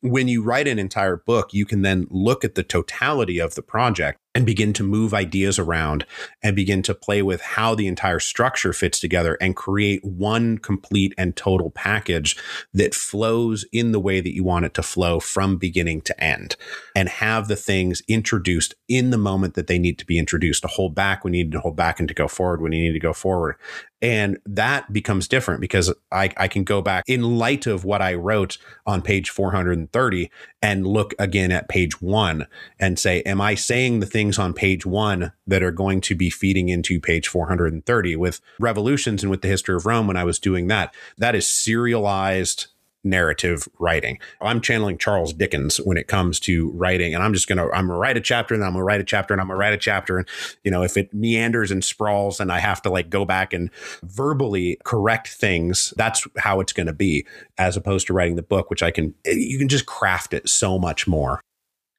when 0.03 0.29
you 0.29 0.43
write 0.43 0.69
an 0.69 0.79
entire 0.79 1.17
book, 1.17 1.53
you 1.53 1.65
can 1.65 1.83
then 1.83 2.07
look 2.11 2.45
at 2.45 2.55
the 2.55 2.63
totality 2.63 3.39
of 3.39 3.55
the 3.55 3.63
project 3.63 4.21
and 4.37 4.45
begin 4.45 4.74
to 4.74 4.82
move 4.82 5.14
ideas 5.14 5.59
around 5.59 6.05
and 6.43 6.55
begin 6.55 6.82
to 6.82 6.95
play 6.95 7.22
with 7.22 7.41
how 7.41 7.74
the 7.74 7.87
entire 7.87 8.20
structure 8.20 8.74
fits 8.74 9.01
together 9.01 9.39
and 9.41 9.57
create 9.57 10.05
one 10.05 10.59
complete 10.59 11.14
and 11.16 11.34
total 11.37 11.70
package 11.70 12.37
that 12.74 12.95
flows 12.95 13.64
in 13.72 13.93
the 13.93 13.99
way 13.99 14.20
that 14.20 14.34
you 14.34 14.45
want 14.45 14.66
it 14.66 14.74
to 14.74 14.82
flow 14.82 15.18
from 15.18 15.57
beginning 15.57 16.03
to 16.03 16.22
end 16.22 16.55
and 16.95 17.09
have 17.09 17.49
the 17.49 17.57
things 17.57 18.03
introduced 18.09 18.74
in 18.89 19.09
the 19.09 19.16
moment 19.16 19.55
that 19.55 19.68
they 19.68 19.78
need 19.78 19.99
to 19.99 20.05
be 20.05 20.18
introduced 20.18 20.61
to 20.61 20.68
hold 20.68 20.95
back 20.95 21.24
when 21.24 21.32
you 21.32 21.43
need 21.43 21.53
to 21.53 21.61
hold 21.61 21.74
back 21.74 21.99
and 21.99 22.07
to 22.07 22.14
go 22.14 22.28
forward 22.28 22.61
when 22.61 22.72
you 22.72 22.82
need 22.82 22.93
to 22.93 23.01
go 23.01 23.14
forward. 23.14 23.57
And 24.03 24.39
that 24.45 24.93
becomes 24.93 25.26
different 25.26 25.62
because 25.62 25.93
I, 26.12 26.30
I 26.37 26.49
can 26.49 26.64
go 26.64 26.82
back 26.82 27.05
in 27.07 27.39
light 27.39 27.66
of 27.66 27.84
what 27.84 28.03
I 28.03 28.14
wrote 28.14 28.59
on 28.87 29.01
page 29.01 29.30
430 29.30 30.30
and 30.61 30.87
look 30.87 31.14
again 31.18 31.51
at 31.51 31.68
page 31.68 32.03
one 32.03 32.47
and 32.78 32.99
say, 32.99 33.22
Am 33.22 33.41
I 33.41 33.55
saying 33.55 34.01
the 34.01 34.07
things 34.27 34.39
on 34.41 34.53
page 34.53 34.85
one 34.85 35.33
that 35.47 35.62
are 35.62 35.70
going 35.70 36.01
to 36.01 36.16
be 36.16 36.31
feeding 36.31 36.68
into 36.68 37.01
page 37.01 37.29
430? 37.29 38.16
With 38.16 38.41
revolutions 38.59 39.22
and 39.22 39.31
with 39.31 39.41
the 39.41 39.49
history 39.49 39.77
of 39.77 39.87
Rome, 39.87 40.09
when 40.09 40.16
I 40.16 40.24
was 40.24 40.41
doing 40.41 40.66
that, 40.66 40.93
that 41.16 41.37
is 41.37 41.47
serialized 41.47 42.66
narrative 43.05 43.68
writing. 43.79 44.18
I'm 44.41 44.61
channeling 44.61 44.99
Charles 44.99 45.33
Dickens 45.33 45.77
when 45.77 45.97
it 45.97 46.09
comes 46.09 46.41
to 46.41 46.70
writing, 46.72 47.14
and 47.14 47.22
I'm 47.22 47.33
just 47.35 47.47
gonna 47.47 47.70
I'm 47.70 47.87
gonna 47.87 48.01
write 48.01 48.16
a 48.16 48.20
chapter, 48.20 48.53
and 48.53 48.64
I'm 48.64 48.72
gonna 48.72 48.83
write 48.83 49.01
a 49.01 49.05
chapter, 49.05 49.33
and 49.33 49.41
I'm 49.41 49.47
gonna 49.47 49.59
write 49.59 49.74
a 49.74 49.79
chapter, 49.79 50.18
and 50.18 50.29
you 50.64 50.72
know 50.72 50.83
if 50.83 50.97
it 50.97 51.14
meanders 51.14 51.70
and 51.70 51.85
sprawls, 51.85 52.41
and 52.41 52.51
I 52.51 52.59
have 52.59 52.83
to 52.83 52.91
like 52.91 53.09
go 53.09 53.24
back 53.24 53.53
and 53.53 53.70
verbally 54.03 54.79
correct 54.83 55.29
things, 55.29 55.95
that's 55.97 56.27
how 56.39 56.59
it's 56.59 56.72
gonna 56.72 56.93
be, 56.93 57.24
as 57.59 57.77
opposed 57.77 58.09
to 58.09 58.12
writing 58.12 58.35
the 58.35 58.43
book, 58.43 58.70
which 58.70 58.83
I 58.83 58.91
can 58.91 59.14
you 59.24 59.57
can 59.57 59.68
just 59.68 59.87
craft 59.87 60.35
it 60.35 60.49
so 60.49 60.77
much 60.77 61.07
more. 61.07 61.41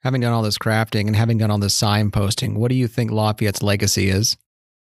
Having 0.04 0.22
done 0.22 0.34
all 0.34 0.44
this 0.44 0.58
crafting 0.58 1.08
and 1.08 1.16
having 1.16 1.38
done 1.38 1.52
all 1.52 1.58
this 1.58 1.80
signposting, 1.80 2.56
what 2.56 2.70
do 2.70 2.76
you 2.76 2.88
think 2.88 3.12
Lafayette's 3.12 3.64
legacy 3.64 4.10
is? 4.10 4.38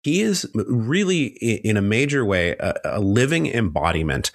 He 0.03 0.21
is 0.21 0.47
really, 0.55 1.27
in 1.27 1.77
a 1.77 1.83
major 1.83 2.25
way, 2.25 2.51
a, 2.61 2.75
a 2.85 3.01
living 3.01 3.47
embodiment 3.47 4.31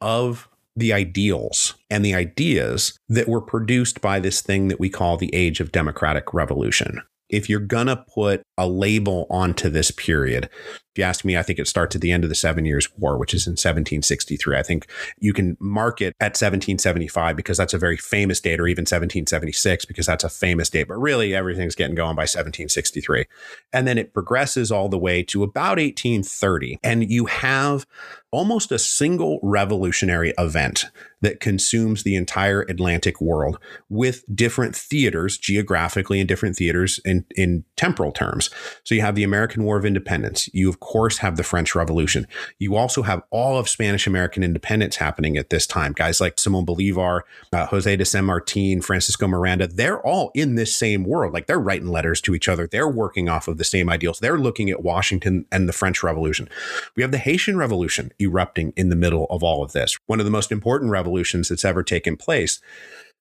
of 0.00 0.48
the 0.76 0.92
ideals 0.92 1.74
and 1.90 2.04
the 2.04 2.14
ideas 2.14 2.98
that 3.08 3.28
were 3.28 3.40
produced 3.40 4.00
by 4.00 4.18
this 4.18 4.42
thing 4.42 4.68
that 4.68 4.80
we 4.80 4.90
call 4.90 5.16
the 5.16 5.34
age 5.34 5.60
of 5.60 5.72
democratic 5.72 6.34
revolution. 6.34 7.02
If 7.28 7.48
you're 7.48 7.60
going 7.60 7.86
to 7.86 8.04
put 8.14 8.42
a 8.58 8.68
label 8.68 9.26
onto 9.30 9.70
this 9.70 9.90
period, 9.90 10.48
if 10.94 10.98
you 10.98 11.04
ask 11.04 11.24
me, 11.24 11.36
I 11.36 11.42
think 11.42 11.58
it 11.58 11.66
starts 11.66 11.96
at 11.96 12.02
the 12.02 12.12
end 12.12 12.22
of 12.22 12.30
the 12.30 12.36
Seven 12.36 12.64
Years' 12.64 12.88
War, 12.96 13.18
which 13.18 13.34
is 13.34 13.48
in 13.48 13.52
1763. 13.52 14.56
I 14.56 14.62
think 14.62 14.86
you 15.18 15.32
can 15.32 15.56
mark 15.58 16.00
it 16.00 16.14
at 16.20 16.36
1775 16.36 17.34
because 17.34 17.56
that's 17.56 17.74
a 17.74 17.78
very 17.78 17.96
famous 17.96 18.40
date, 18.40 18.60
or 18.60 18.68
even 18.68 18.82
1776 18.82 19.86
because 19.86 20.06
that's 20.06 20.22
a 20.22 20.28
famous 20.28 20.70
date. 20.70 20.86
But 20.86 20.98
really, 20.98 21.34
everything's 21.34 21.74
getting 21.74 21.96
going 21.96 22.14
by 22.14 22.22
1763. 22.22 23.24
And 23.72 23.88
then 23.88 23.98
it 23.98 24.14
progresses 24.14 24.70
all 24.70 24.88
the 24.88 24.96
way 24.96 25.24
to 25.24 25.42
about 25.42 25.78
1830. 25.78 26.78
And 26.84 27.10
you 27.10 27.26
have 27.26 27.86
almost 28.34 28.72
a 28.72 28.78
single 28.80 29.38
revolutionary 29.44 30.34
event 30.38 30.86
that 31.20 31.38
consumes 31.38 32.02
the 32.02 32.16
entire 32.16 32.62
Atlantic 32.62 33.20
world 33.20 33.58
with 33.88 34.24
different 34.34 34.74
theaters 34.74 35.38
geographically 35.38 36.18
and 36.18 36.28
different 36.28 36.56
theaters 36.56 36.98
in, 37.04 37.24
in 37.36 37.64
temporal 37.76 38.10
terms. 38.10 38.50
So 38.82 38.94
you 38.94 39.02
have 39.02 39.14
the 39.14 39.22
American 39.22 39.62
War 39.62 39.78
of 39.78 39.84
Independence. 39.84 40.50
You, 40.52 40.68
of 40.68 40.80
course, 40.84 41.18
have 41.18 41.36
the 41.36 41.42
French 41.42 41.74
Revolution. 41.74 42.28
You 42.58 42.76
also 42.76 43.02
have 43.02 43.22
all 43.30 43.58
of 43.58 43.68
Spanish 43.68 44.06
American 44.06 44.44
independence 44.44 44.96
happening 44.96 45.36
at 45.36 45.50
this 45.50 45.66
time. 45.66 45.92
Guys 45.92 46.20
like 46.20 46.38
Simon 46.38 46.64
Bolivar, 46.64 47.24
uh, 47.52 47.66
Jose 47.66 47.96
de 47.96 48.04
San 48.04 48.26
Martin, 48.26 48.82
Francisco 48.82 49.26
Miranda, 49.26 49.66
they're 49.66 50.00
all 50.00 50.30
in 50.34 50.54
this 50.54 50.74
same 50.74 51.04
world. 51.04 51.32
Like 51.32 51.46
they're 51.46 51.58
writing 51.58 51.88
letters 51.88 52.20
to 52.20 52.34
each 52.34 52.48
other. 52.48 52.68
They're 52.68 52.88
working 52.88 53.28
off 53.28 53.48
of 53.48 53.58
the 53.58 53.64
same 53.64 53.88
ideals. 53.88 54.20
They're 54.20 54.38
looking 54.38 54.70
at 54.70 54.82
Washington 54.82 55.46
and 55.50 55.68
the 55.68 55.72
French 55.72 56.02
Revolution. 56.02 56.48
We 56.96 57.02
have 57.02 57.12
the 57.12 57.18
Haitian 57.18 57.56
Revolution 57.56 58.12
erupting 58.20 58.72
in 58.76 58.90
the 58.90 58.96
middle 58.96 59.26
of 59.30 59.42
all 59.42 59.64
of 59.64 59.72
this. 59.72 59.96
One 60.06 60.20
of 60.20 60.26
the 60.26 60.30
most 60.30 60.52
important 60.52 60.90
revolutions 60.90 61.48
that's 61.48 61.64
ever 61.64 61.82
taken 61.82 62.16
place. 62.16 62.60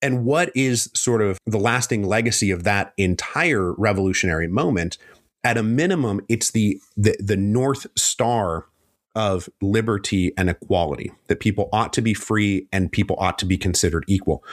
And 0.01 0.25
what 0.25 0.51
is 0.53 0.89
sort 0.93 1.21
of 1.21 1.37
the 1.45 1.57
lasting 1.57 2.03
legacy 2.03 2.51
of 2.51 2.65
that 2.65 2.93
entire 2.97 3.71
revolutionary 3.73 4.49
moment? 4.49 4.97
At 5.43 5.57
a 5.57 5.63
minimum, 5.63 6.21
it's 6.29 6.51
the 6.51 6.79
the, 6.95 7.15
the 7.19 7.37
North 7.37 7.87
Star 7.97 8.65
of 9.15 9.47
liberty 9.61 10.31
and 10.37 10.49
equality, 10.49 11.11
that 11.27 11.39
people 11.39 11.69
ought 11.71 11.93
to 11.93 12.01
be 12.01 12.13
free 12.13 12.67
and 12.71 12.91
people 12.91 13.15
ought 13.19 13.37
to 13.39 13.45
be 13.45 13.57
considered 13.57 14.03
equal. 14.07 14.43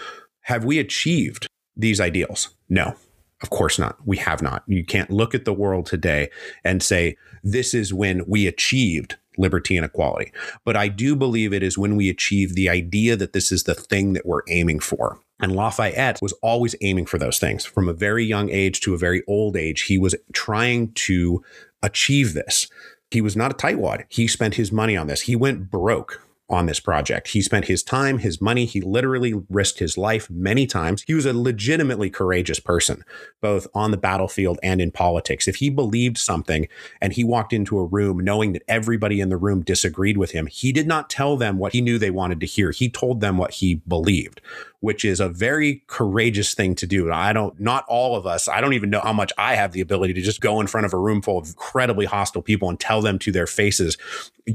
Have 0.43 0.65
we 0.65 0.79
achieved 0.79 1.47
these 1.77 2.01
ideals? 2.01 2.51
No, 2.69 2.95
of 3.43 3.51
course 3.51 3.79
not. 3.79 3.97
We 4.05 4.19
have 4.19 4.43
not. 4.43 4.65
You 4.67 4.85
can't 4.85 5.11
look 5.11 5.35
at 5.35 5.45
the 5.45 5.53
world 5.53 5.87
today 5.87 6.29
and 6.63 6.83
say, 6.83 7.17
this 7.43 7.73
is 7.73 7.95
when 7.95 8.27
we 8.27 8.47
achieved 8.47 9.17
liberty 9.39 9.77
and 9.77 9.87
equality. 9.87 10.33
But 10.65 10.77
I 10.77 10.89
do 10.89 11.17
believe 11.17 11.53
it 11.53 11.63
is 11.63 11.79
when 11.79 11.97
we 11.97 12.11
achieve 12.11 12.55
the 12.55 12.69
idea 12.69 13.17
that 13.17 13.33
this 13.33 13.51
is 13.51 13.63
the 13.63 13.75
thing 13.75 14.13
that 14.13 14.27
we're 14.27 14.43
aiming 14.49 14.81
for. 14.81 15.21
And 15.41 15.55
Lafayette 15.55 16.21
was 16.21 16.33
always 16.43 16.75
aiming 16.81 17.07
for 17.07 17.19
those 17.19 17.39
things. 17.39 17.65
From 17.65 17.89
a 17.89 17.93
very 17.93 18.25
young 18.25 18.51
age 18.51 18.81
to 18.83 18.95
a 18.95 18.99
very 18.99 19.23
old 19.27 19.57
age, 19.57 19.83
he 19.83 19.99
was 19.99 20.15
trying 20.33 20.93
to 20.93 21.43
achieve 21.83 22.35
this. 22.35 22.69
He 23.11 23.21
was 23.21 23.37
not 23.37 23.53
a 23.53 23.55
tightwad. 23.55 24.05
He 24.09 24.29
spent 24.29 24.55
his 24.55 24.71
money 24.71 24.97
on 24.97 25.07
this. 25.07 25.23
He 25.23 25.35
went 25.35 25.71
broke 25.71 26.27
on 26.51 26.67
this 26.67 26.81
project. 26.81 27.29
He 27.29 27.41
spent 27.41 27.67
his 27.67 27.83
time, 27.83 28.19
his 28.19 28.41
money, 28.41 28.67
he 28.67 28.81
literally 28.81 29.35
risked 29.49 29.79
his 29.79 29.97
life 29.97 30.29
many 30.29 30.67
times. 30.67 31.05
He 31.07 31.15
was 31.15 31.27
a 31.27 31.33
legitimately 31.33 32.11
courageous 32.11 32.61
person, 32.61 33.05
both 33.41 33.67
on 33.75 33.93
the 33.93 33.97
battlefield 33.97 34.59
and 34.63 34.81
in 34.81 34.91
politics. 34.91 35.47
If 35.47 35.57
he 35.57 35.71
believed 35.71 36.19
something 36.19 36.69
and 37.01 37.13
he 37.13 37.25
walked 37.25 37.53
into 37.53 37.79
a 37.79 37.85
room 37.85 38.19
knowing 38.19 38.53
that 38.53 38.65
everybody 38.69 39.21
in 39.21 39.29
the 39.29 39.37
room 39.37 39.63
disagreed 39.63 40.17
with 40.17 40.33
him, 40.33 40.47
he 40.47 40.73
did 40.73 40.87
not 40.87 41.09
tell 41.09 41.37
them 41.37 41.59
what 41.59 41.73
he 41.73 41.81
knew 41.81 41.99
they 41.99 42.11
wanted 42.11 42.41
to 42.41 42.47
hear. 42.47 42.73
He 42.73 42.91
told 42.91 43.21
them 43.21 43.39
what 43.39 43.53
he 43.55 43.77
believed 43.77 44.41
which 44.81 45.05
is 45.05 45.21
a 45.21 45.29
very 45.29 45.83
courageous 45.87 46.55
thing 46.55 46.75
to 46.75 46.87
do. 46.87 47.13
I 47.13 47.33
don't, 47.33 47.59
not 47.61 47.85
all 47.87 48.17
of 48.17 48.27
us, 48.27 48.49
I 48.49 48.61
don't 48.61 48.73
even 48.73 48.91
know 48.91 49.01
how 49.01 49.13
much 49.13 49.33
I 49.39 49.55
have 49.55 49.73
the 49.73 49.83
ability 49.83 50.15
to 50.15 50.23
just 50.23 50.41
go 50.41 50.61
in 50.61 50.67
front 50.67 50.87
of 50.87 50.95
a 50.95 50.99
room 50.99 51.23
full 51.23 51.39
of 51.39 51.49
incredibly 51.49 52.07
hostile 52.07 52.43
people 52.43 52.69
and 52.69 52.81
tell 52.81 53.03
them 53.03 53.19
to 53.21 53.33
their 53.33 53.47
faces, 53.47 53.99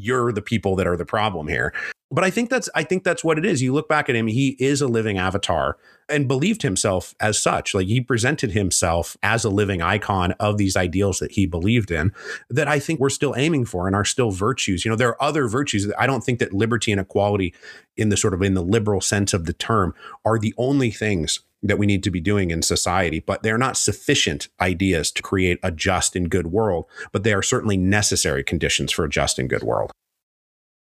you're 0.01 0.31
the 0.31 0.41
people 0.41 0.75
that 0.75 0.87
are 0.87 0.97
the 0.97 1.05
problem 1.05 1.47
here. 1.47 1.73
But 2.11 2.23
I 2.23 2.29
think 2.29 2.49
that's 2.49 2.69
I 2.75 2.83
think 2.83 3.03
that's 3.03 3.23
what 3.23 3.39
it 3.39 3.45
is. 3.45 3.61
You 3.61 3.73
look 3.73 3.89
back 3.89 4.09
at 4.09 4.15
him, 4.15 4.27
he 4.27 4.55
is 4.59 4.81
a 4.81 4.87
living 4.87 5.17
avatar 5.17 5.77
and 6.07 6.27
believed 6.27 6.61
himself 6.61 7.15
as 7.19 7.41
such. 7.41 7.73
Like 7.73 7.87
he 7.87 7.99
presented 7.99 8.51
himself 8.51 9.17
as 9.23 9.43
a 9.43 9.49
living 9.49 9.81
icon 9.81 10.33
of 10.33 10.57
these 10.57 10.77
ideals 10.77 11.17
that 11.19 11.31
he 11.31 11.47
believed 11.47 11.89
in 11.89 12.13
that 12.49 12.67
I 12.67 12.79
think 12.79 12.99
we're 12.99 13.09
still 13.09 13.33
aiming 13.35 13.65
for 13.65 13.87
and 13.87 13.95
are 13.95 14.05
still 14.05 14.29
virtues. 14.29 14.85
You 14.85 14.91
know, 14.91 14.95
there 14.95 15.09
are 15.09 15.21
other 15.21 15.47
virtues. 15.47 15.91
I 15.97 16.05
don't 16.05 16.23
think 16.23 16.37
that 16.39 16.53
liberty 16.53 16.91
and 16.91 17.01
equality 17.01 17.55
in 17.97 18.09
the 18.09 18.17
sort 18.17 18.35
of 18.35 18.41
in 18.43 18.53
the 18.53 18.63
liberal 18.63 19.01
sense 19.01 19.33
of 19.33 19.45
the 19.45 19.53
term 19.53 19.95
are 20.23 20.37
the 20.37 20.53
only 20.57 20.91
things 20.91 21.39
that 21.67 21.77
we 21.77 21.85
need 21.85 22.03
to 22.03 22.11
be 22.11 22.19
doing 22.19 22.51
in 22.51 22.61
society, 22.61 23.19
but 23.19 23.43
they're 23.43 23.57
not 23.57 23.77
sufficient 23.77 24.47
ideas 24.61 25.11
to 25.11 25.21
create 25.21 25.59
a 25.63 25.71
just 25.71 26.15
and 26.15 26.29
good 26.29 26.47
world, 26.47 26.85
but 27.11 27.23
they 27.23 27.33
are 27.33 27.41
certainly 27.41 27.77
necessary 27.77 28.43
conditions 28.43 28.91
for 28.91 29.05
a 29.05 29.09
just 29.09 29.39
and 29.39 29.49
good 29.49 29.63
world. 29.63 29.91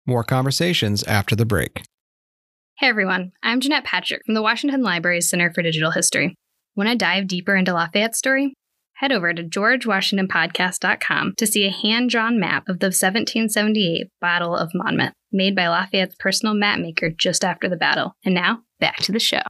More 0.06 0.24
conversations 0.24 1.02
after 1.04 1.34
the 1.34 1.46
break. 1.46 1.82
Hey 2.78 2.88
everyone, 2.88 3.32
I'm 3.42 3.60
Jeanette 3.60 3.84
Patrick 3.84 4.22
from 4.26 4.34
the 4.34 4.42
Washington 4.42 4.82
Library's 4.82 5.30
Center 5.30 5.50
for 5.52 5.62
Digital 5.62 5.92
History. 5.92 6.34
Want 6.76 6.90
to 6.90 6.96
dive 6.96 7.26
deeper 7.26 7.56
into 7.56 7.72
Lafayette's 7.72 8.18
story? 8.18 8.52
Head 8.96 9.12
over 9.12 9.32
to 9.32 9.42
georgewashingtonpodcast.com 9.42 11.34
to 11.38 11.46
see 11.46 11.66
a 11.66 11.70
hand 11.70 12.10
drawn 12.10 12.38
map 12.38 12.68
of 12.68 12.80
the 12.80 12.86
1778 12.86 14.08
Battle 14.20 14.54
of 14.54 14.72
Monmouth, 14.74 15.12
made 15.32 15.56
by 15.56 15.68
Lafayette's 15.68 16.16
personal 16.18 16.54
map 16.54 16.78
maker 16.78 17.10
just 17.10 17.44
after 17.44 17.68
the 17.68 17.76
battle. 17.76 18.14
And 18.24 18.34
now, 18.34 18.60
back 18.78 18.96
to 18.98 19.12
the 19.12 19.18
show. 19.18 19.40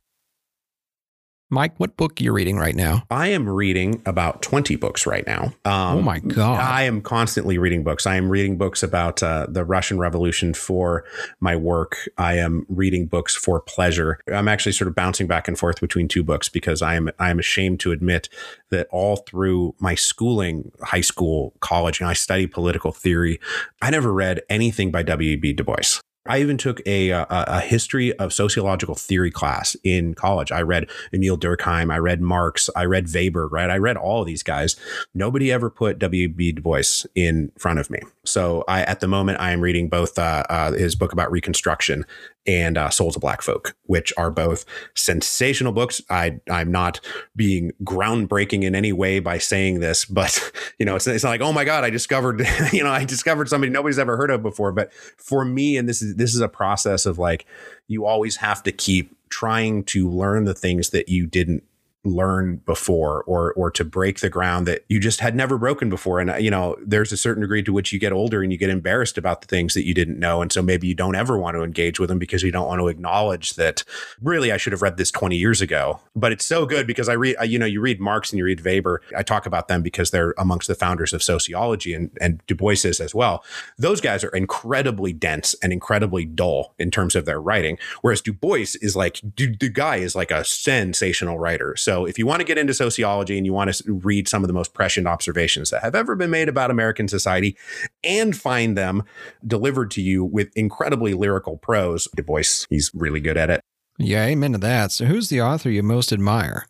Mike, 1.48 1.78
what 1.78 1.96
book 1.96 2.20
you're 2.20 2.32
you 2.32 2.36
reading 2.36 2.56
right 2.56 2.74
now? 2.74 3.04
I 3.08 3.28
am 3.28 3.48
reading 3.48 4.02
about 4.04 4.42
20 4.42 4.74
books 4.74 5.06
right 5.06 5.24
now. 5.28 5.52
Um, 5.64 5.98
oh 5.98 6.02
my 6.02 6.18
God. 6.18 6.58
I 6.58 6.82
am 6.82 7.00
constantly 7.00 7.56
reading 7.56 7.84
books. 7.84 8.04
I 8.04 8.16
am 8.16 8.28
reading 8.28 8.58
books 8.58 8.82
about 8.82 9.22
uh, 9.22 9.46
the 9.48 9.64
Russian 9.64 9.96
Revolution 9.96 10.54
for 10.54 11.04
my 11.38 11.54
work. 11.54 12.08
I 12.18 12.38
am 12.38 12.66
reading 12.68 13.06
books 13.06 13.36
for 13.36 13.60
pleasure. 13.60 14.18
I'm 14.26 14.48
actually 14.48 14.72
sort 14.72 14.88
of 14.88 14.96
bouncing 14.96 15.28
back 15.28 15.46
and 15.46 15.56
forth 15.56 15.80
between 15.80 16.08
two 16.08 16.24
books 16.24 16.48
because 16.48 16.82
I 16.82 16.96
am 16.96 17.10
I 17.20 17.30
am 17.30 17.38
ashamed 17.38 17.78
to 17.80 17.92
admit 17.92 18.28
that 18.70 18.88
all 18.90 19.18
through 19.18 19.76
my 19.78 19.94
schooling, 19.94 20.72
high 20.82 21.00
school, 21.00 21.54
college, 21.60 22.00
and 22.00 22.08
I 22.08 22.14
studied 22.14 22.48
political 22.48 22.90
theory, 22.90 23.38
I 23.80 23.90
never 23.90 24.12
read 24.12 24.42
anything 24.50 24.90
by 24.90 25.04
W.E.B. 25.04 25.52
Du 25.52 25.62
Bois. 25.62 26.00
I 26.28 26.40
even 26.40 26.56
took 26.56 26.80
a, 26.86 27.10
a, 27.10 27.26
a 27.30 27.60
history 27.60 28.16
of 28.18 28.32
sociological 28.32 28.94
theory 28.94 29.30
class 29.30 29.76
in 29.84 30.14
college. 30.14 30.52
I 30.52 30.62
read 30.62 30.88
Emile 31.12 31.38
Durkheim, 31.38 31.92
I 31.92 31.98
read 31.98 32.20
Marx, 32.20 32.68
I 32.76 32.84
read 32.84 33.08
Weber, 33.12 33.48
right? 33.48 33.70
I 33.70 33.76
read 33.78 33.96
all 33.96 34.20
of 34.20 34.26
these 34.26 34.42
guys. 34.42 34.76
Nobody 35.14 35.52
ever 35.52 35.70
put 35.70 35.98
W.B. 35.98 36.52
Du 36.52 36.62
Bois 36.62 37.06
in 37.14 37.52
front 37.58 37.78
of 37.78 37.90
me. 37.90 38.00
So 38.24 38.64
I, 38.68 38.82
at 38.82 39.00
the 39.00 39.08
moment, 39.08 39.40
I 39.40 39.52
am 39.52 39.60
reading 39.60 39.88
both 39.88 40.18
uh, 40.18 40.44
uh, 40.48 40.72
his 40.72 40.94
book 40.94 41.12
about 41.12 41.30
Reconstruction 41.30 42.04
and 42.46 42.78
uh, 42.78 42.90
Souls 42.90 43.16
of 43.16 43.22
Black 43.22 43.42
Folk, 43.42 43.76
which 43.84 44.12
are 44.16 44.30
both 44.30 44.64
sensational 44.94 45.72
books. 45.72 46.00
I, 46.10 46.40
I'm 46.50 46.70
not 46.70 47.00
being 47.34 47.72
groundbreaking 47.84 48.62
in 48.62 48.74
any 48.74 48.92
way 48.92 49.18
by 49.18 49.38
saying 49.38 49.80
this, 49.80 50.04
but 50.04 50.52
you 50.78 50.86
know, 50.86 50.96
it's, 50.96 51.06
it's 51.06 51.24
not 51.24 51.30
like, 51.30 51.40
oh 51.40 51.52
my 51.52 51.64
God, 51.64 51.84
I 51.84 51.90
discovered, 51.90 52.46
you 52.72 52.82
know, 52.82 52.90
I 52.90 53.04
discovered 53.04 53.48
somebody 53.48 53.70
nobody's 53.70 53.98
ever 53.98 54.16
heard 54.16 54.30
of 54.30 54.42
before. 54.42 54.72
But 54.72 54.92
for 54.92 55.44
me, 55.44 55.76
and 55.76 55.88
this 55.88 56.02
is 56.02 56.16
this 56.16 56.34
is 56.34 56.40
a 56.40 56.48
process 56.48 57.06
of 57.06 57.18
like, 57.18 57.46
you 57.88 58.04
always 58.06 58.36
have 58.36 58.62
to 58.64 58.72
keep 58.72 59.16
trying 59.28 59.84
to 59.84 60.08
learn 60.08 60.44
the 60.44 60.54
things 60.54 60.90
that 60.90 61.08
you 61.08 61.26
didn't 61.26 61.64
learn 62.06 62.56
before 62.66 63.22
or 63.24 63.52
or 63.54 63.70
to 63.70 63.84
break 63.84 64.20
the 64.20 64.30
ground 64.30 64.66
that 64.66 64.84
you 64.88 65.00
just 65.00 65.20
had 65.20 65.34
never 65.34 65.58
broken 65.58 65.88
before. 65.88 66.20
And 66.20 66.30
uh, 66.30 66.36
you 66.36 66.50
know 66.50 66.76
there's 66.84 67.12
a 67.12 67.16
certain 67.16 67.42
degree 67.42 67.62
to 67.62 67.72
which 67.72 67.92
you 67.92 67.98
get 67.98 68.12
older 68.12 68.42
and 68.42 68.52
you 68.52 68.58
get 68.58 68.70
embarrassed 68.70 69.18
about 69.18 69.40
the 69.40 69.46
things 69.46 69.74
that 69.74 69.86
you 69.86 69.94
didn't 69.94 70.18
know. 70.18 70.42
And 70.42 70.52
so 70.52 70.62
maybe 70.62 70.86
you 70.86 70.94
don't 70.94 71.14
ever 71.14 71.38
want 71.38 71.56
to 71.56 71.62
engage 71.62 71.98
with 71.98 72.08
them 72.08 72.18
because 72.18 72.42
you 72.42 72.52
don't 72.52 72.68
want 72.68 72.80
to 72.80 72.88
acknowledge 72.88 73.54
that 73.54 73.84
really 74.22 74.52
I 74.52 74.56
should 74.56 74.72
have 74.72 74.82
read 74.82 74.96
this 74.96 75.10
20 75.10 75.36
years 75.36 75.60
ago. 75.60 76.00
But 76.14 76.32
it's 76.32 76.44
so 76.44 76.66
good 76.66 76.86
because 76.86 77.08
I 77.08 77.14
read 77.14 77.36
you 77.44 77.58
know 77.58 77.66
you 77.66 77.80
read 77.80 78.00
Marx 78.00 78.30
and 78.30 78.38
you 78.38 78.44
read 78.44 78.64
Weber. 78.64 79.02
I 79.16 79.22
talk 79.22 79.46
about 79.46 79.68
them 79.68 79.82
because 79.82 80.10
they're 80.10 80.34
amongst 80.38 80.68
the 80.68 80.74
founders 80.74 81.12
of 81.12 81.22
sociology 81.22 81.94
and 81.94 82.10
and 82.20 82.44
Du 82.46 82.54
Bois 82.54 82.84
is 82.84 83.00
as 83.00 83.14
well. 83.14 83.44
Those 83.78 84.00
guys 84.00 84.24
are 84.24 84.30
incredibly 84.30 85.12
dense 85.12 85.54
and 85.62 85.72
incredibly 85.72 86.24
dull 86.24 86.74
in 86.78 86.90
terms 86.90 87.16
of 87.16 87.24
their 87.24 87.40
writing 87.40 87.78
whereas 88.02 88.20
Du 88.20 88.32
Bois 88.32 88.76
is 88.80 88.96
like 88.96 89.20
the 89.36 89.68
guy 89.68 89.96
is 89.96 90.14
like 90.14 90.30
a 90.30 90.44
sensational 90.44 91.38
writer. 91.38 91.76
So 91.76 91.95
so 91.96 92.04
if 92.04 92.18
you 92.18 92.26
want 92.26 92.40
to 92.40 92.44
get 92.44 92.58
into 92.58 92.74
sociology 92.74 93.38
and 93.38 93.46
you 93.46 93.54
want 93.54 93.72
to 93.72 93.94
read 93.94 94.28
some 94.28 94.44
of 94.44 94.48
the 94.48 94.52
most 94.52 94.74
prescient 94.74 95.06
observations 95.06 95.70
that 95.70 95.82
have 95.82 95.94
ever 95.94 96.14
been 96.14 96.28
made 96.28 96.46
about 96.46 96.70
American 96.70 97.08
society 97.08 97.56
and 98.04 98.36
find 98.36 98.76
them 98.76 99.02
delivered 99.46 99.90
to 99.92 100.02
you 100.02 100.22
with 100.22 100.54
incredibly 100.54 101.14
lyrical 101.14 101.56
prose, 101.56 102.06
Du 102.14 102.22
Bois, 102.22 102.66
he's 102.68 102.90
really 102.92 103.20
good 103.20 103.38
at 103.38 103.48
it. 103.48 103.62
Yeah, 103.98 104.26
amen 104.26 104.52
to 104.52 104.58
that. 104.58 104.92
So 104.92 105.06
who's 105.06 105.30
the 105.30 105.40
author 105.40 105.70
you 105.70 105.82
most 105.82 106.12
admire? 106.12 106.66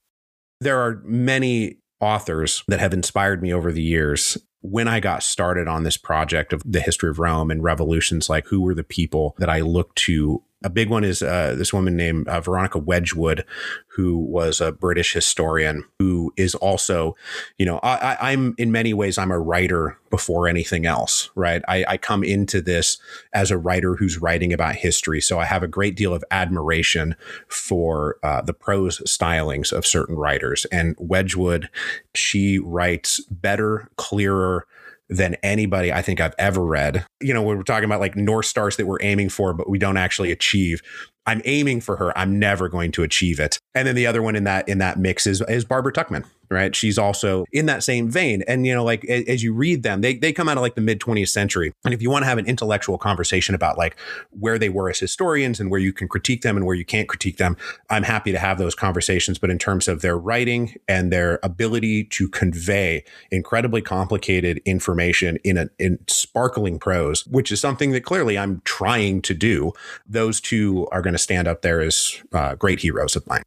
There 0.60 0.78
are 0.78 1.02
many 1.04 1.78
authors 2.00 2.62
that 2.68 2.78
have 2.78 2.94
inspired 2.94 3.42
me 3.42 3.52
over 3.52 3.72
the 3.72 3.82
years 3.82 4.38
when 4.60 4.86
I 4.86 5.00
got 5.00 5.24
started 5.24 5.66
on 5.66 5.82
this 5.82 5.96
project 5.96 6.52
of 6.52 6.62
the 6.64 6.80
history 6.80 7.10
of 7.10 7.18
Rome 7.18 7.50
and 7.50 7.64
revolutions, 7.64 8.30
like 8.30 8.46
who 8.46 8.60
were 8.60 8.74
the 8.74 8.84
people 8.84 9.34
that 9.38 9.50
I 9.50 9.60
looked 9.60 9.98
to 10.04 10.44
A 10.64 10.70
big 10.70 10.88
one 10.88 11.04
is 11.04 11.22
uh, 11.22 11.54
this 11.56 11.72
woman 11.72 11.96
named 11.96 12.28
uh, 12.28 12.40
Veronica 12.40 12.78
Wedgwood, 12.78 13.44
who 13.88 14.18
was 14.18 14.60
a 14.60 14.72
British 14.72 15.12
historian 15.12 15.84
who 15.98 16.32
is 16.36 16.54
also, 16.54 17.14
you 17.58 17.66
know, 17.66 17.78
I, 17.82 18.32
am 18.32 18.54
in 18.56 18.72
many 18.72 18.94
ways 18.94 19.18
I'm 19.18 19.30
a 19.30 19.38
writer 19.38 19.98
before 20.10 20.48
anything 20.48 20.86
else, 20.86 21.28
right? 21.34 21.62
I, 21.68 21.84
I 21.86 21.96
come 21.98 22.24
into 22.24 22.62
this 22.62 22.98
as 23.34 23.50
a 23.50 23.58
writer 23.58 23.96
who's 23.96 24.18
writing 24.18 24.52
about 24.52 24.76
history, 24.76 25.20
so 25.20 25.38
I 25.38 25.44
have 25.44 25.62
a 25.62 25.68
great 25.68 25.94
deal 25.94 26.14
of 26.14 26.24
admiration 26.30 27.16
for 27.48 28.16
uh, 28.22 28.40
the 28.40 28.54
prose 28.54 29.00
stylings 29.00 29.72
of 29.72 29.86
certain 29.86 30.16
writers. 30.16 30.64
And 30.72 30.96
Wedgwood, 30.98 31.68
she 32.14 32.58
writes 32.58 33.20
better, 33.30 33.90
clearer 33.96 34.66
than 35.08 35.36
anybody 35.42 35.92
I 35.92 36.02
think 36.02 36.20
I've 36.20 36.34
ever 36.38 36.64
read. 36.64 37.04
You 37.20 37.34
know, 37.34 37.42
we're 37.42 37.62
talking 37.62 37.84
about 37.84 38.00
like 38.00 38.16
North 38.16 38.46
Stars 38.46 38.76
that 38.76 38.86
we're 38.86 39.02
aiming 39.02 39.28
for, 39.28 39.52
but 39.52 39.68
we 39.68 39.78
don't 39.78 39.96
actually 39.96 40.32
achieve. 40.32 40.82
I'm 41.26 41.42
aiming 41.44 41.80
for 41.80 41.96
her. 41.96 42.16
I'm 42.16 42.38
never 42.38 42.68
going 42.68 42.92
to 42.92 43.02
achieve 43.02 43.40
it. 43.40 43.58
And 43.74 43.86
then 43.86 43.94
the 43.94 44.06
other 44.06 44.22
one 44.22 44.36
in 44.36 44.44
that 44.44 44.68
in 44.68 44.78
that 44.78 44.98
mix 44.98 45.26
is 45.26 45.40
is 45.48 45.64
Barbara 45.64 45.92
Tuchman, 45.92 46.24
right? 46.50 46.74
She's 46.74 46.98
also 46.98 47.44
in 47.52 47.66
that 47.66 47.82
same 47.82 48.10
vein. 48.10 48.42
And 48.46 48.66
you 48.66 48.74
know, 48.74 48.84
like 48.84 49.04
as 49.04 49.42
you 49.42 49.52
read 49.52 49.82
them, 49.82 50.00
they 50.00 50.16
they 50.16 50.32
come 50.32 50.48
out 50.48 50.56
of 50.56 50.62
like 50.62 50.74
the 50.74 50.80
mid 50.80 51.00
20th 51.00 51.28
century. 51.28 51.72
And 51.84 51.94
if 51.94 52.02
you 52.02 52.10
want 52.10 52.22
to 52.22 52.28
have 52.28 52.38
an 52.38 52.46
intellectual 52.46 52.98
conversation 52.98 53.54
about 53.54 53.78
like 53.78 53.96
where 54.30 54.58
they 54.58 54.68
were 54.68 54.90
as 54.90 54.98
historians 54.98 55.60
and 55.60 55.70
where 55.70 55.80
you 55.80 55.92
can 55.92 56.08
critique 56.08 56.42
them 56.42 56.56
and 56.56 56.66
where 56.66 56.74
you 56.74 56.84
can't 56.84 57.08
critique 57.08 57.36
them, 57.36 57.56
I'm 57.90 58.02
happy 58.02 58.32
to 58.32 58.38
have 58.38 58.58
those 58.58 58.74
conversations. 58.74 59.38
But 59.38 59.50
in 59.50 59.58
terms 59.58 59.88
of 59.88 60.02
their 60.02 60.18
writing 60.18 60.74
and 60.88 61.12
their 61.12 61.38
ability 61.42 62.04
to 62.04 62.28
convey 62.28 63.04
incredibly 63.30 63.82
complicated 63.82 64.60
information 64.64 65.38
in 65.44 65.56
a 65.56 65.68
in 65.78 65.98
sparkling 66.08 66.78
prose, 66.78 67.26
which 67.26 67.50
is 67.52 67.60
something 67.60 67.92
that 67.92 68.04
clearly 68.04 68.38
I'm 68.38 68.62
trying 68.64 69.22
to 69.22 69.34
do, 69.34 69.72
those 70.06 70.40
two 70.40 70.86
are 70.92 71.02
going 71.02 71.14
to 71.14 71.18
stand 71.18 71.48
up 71.48 71.62
there 71.62 71.80
as 71.80 72.22
uh, 72.32 72.54
great 72.54 72.80
heroes 72.80 73.16
of 73.16 73.26
mine. 73.26 73.42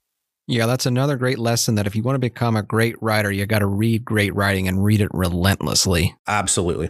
Yeah, 0.50 0.66
that's 0.66 0.88
another 0.88 1.16
great 1.16 1.38
lesson 1.38 1.76
that 1.76 1.86
if 1.86 1.96
you 1.96 2.02
want 2.02 2.16
to 2.16 2.20
become 2.20 2.56
a 2.56 2.64
great 2.64 2.96
writer, 3.04 3.32
you 3.32 3.46
got 3.46 3.60
to 3.60 3.68
read 3.68 4.04
great 4.04 4.34
writing 4.34 4.68
and 4.68 4.84
read 4.84 5.00
it 5.00 5.10
relentlessly. 5.14 6.16
Absolutely. 6.28 6.90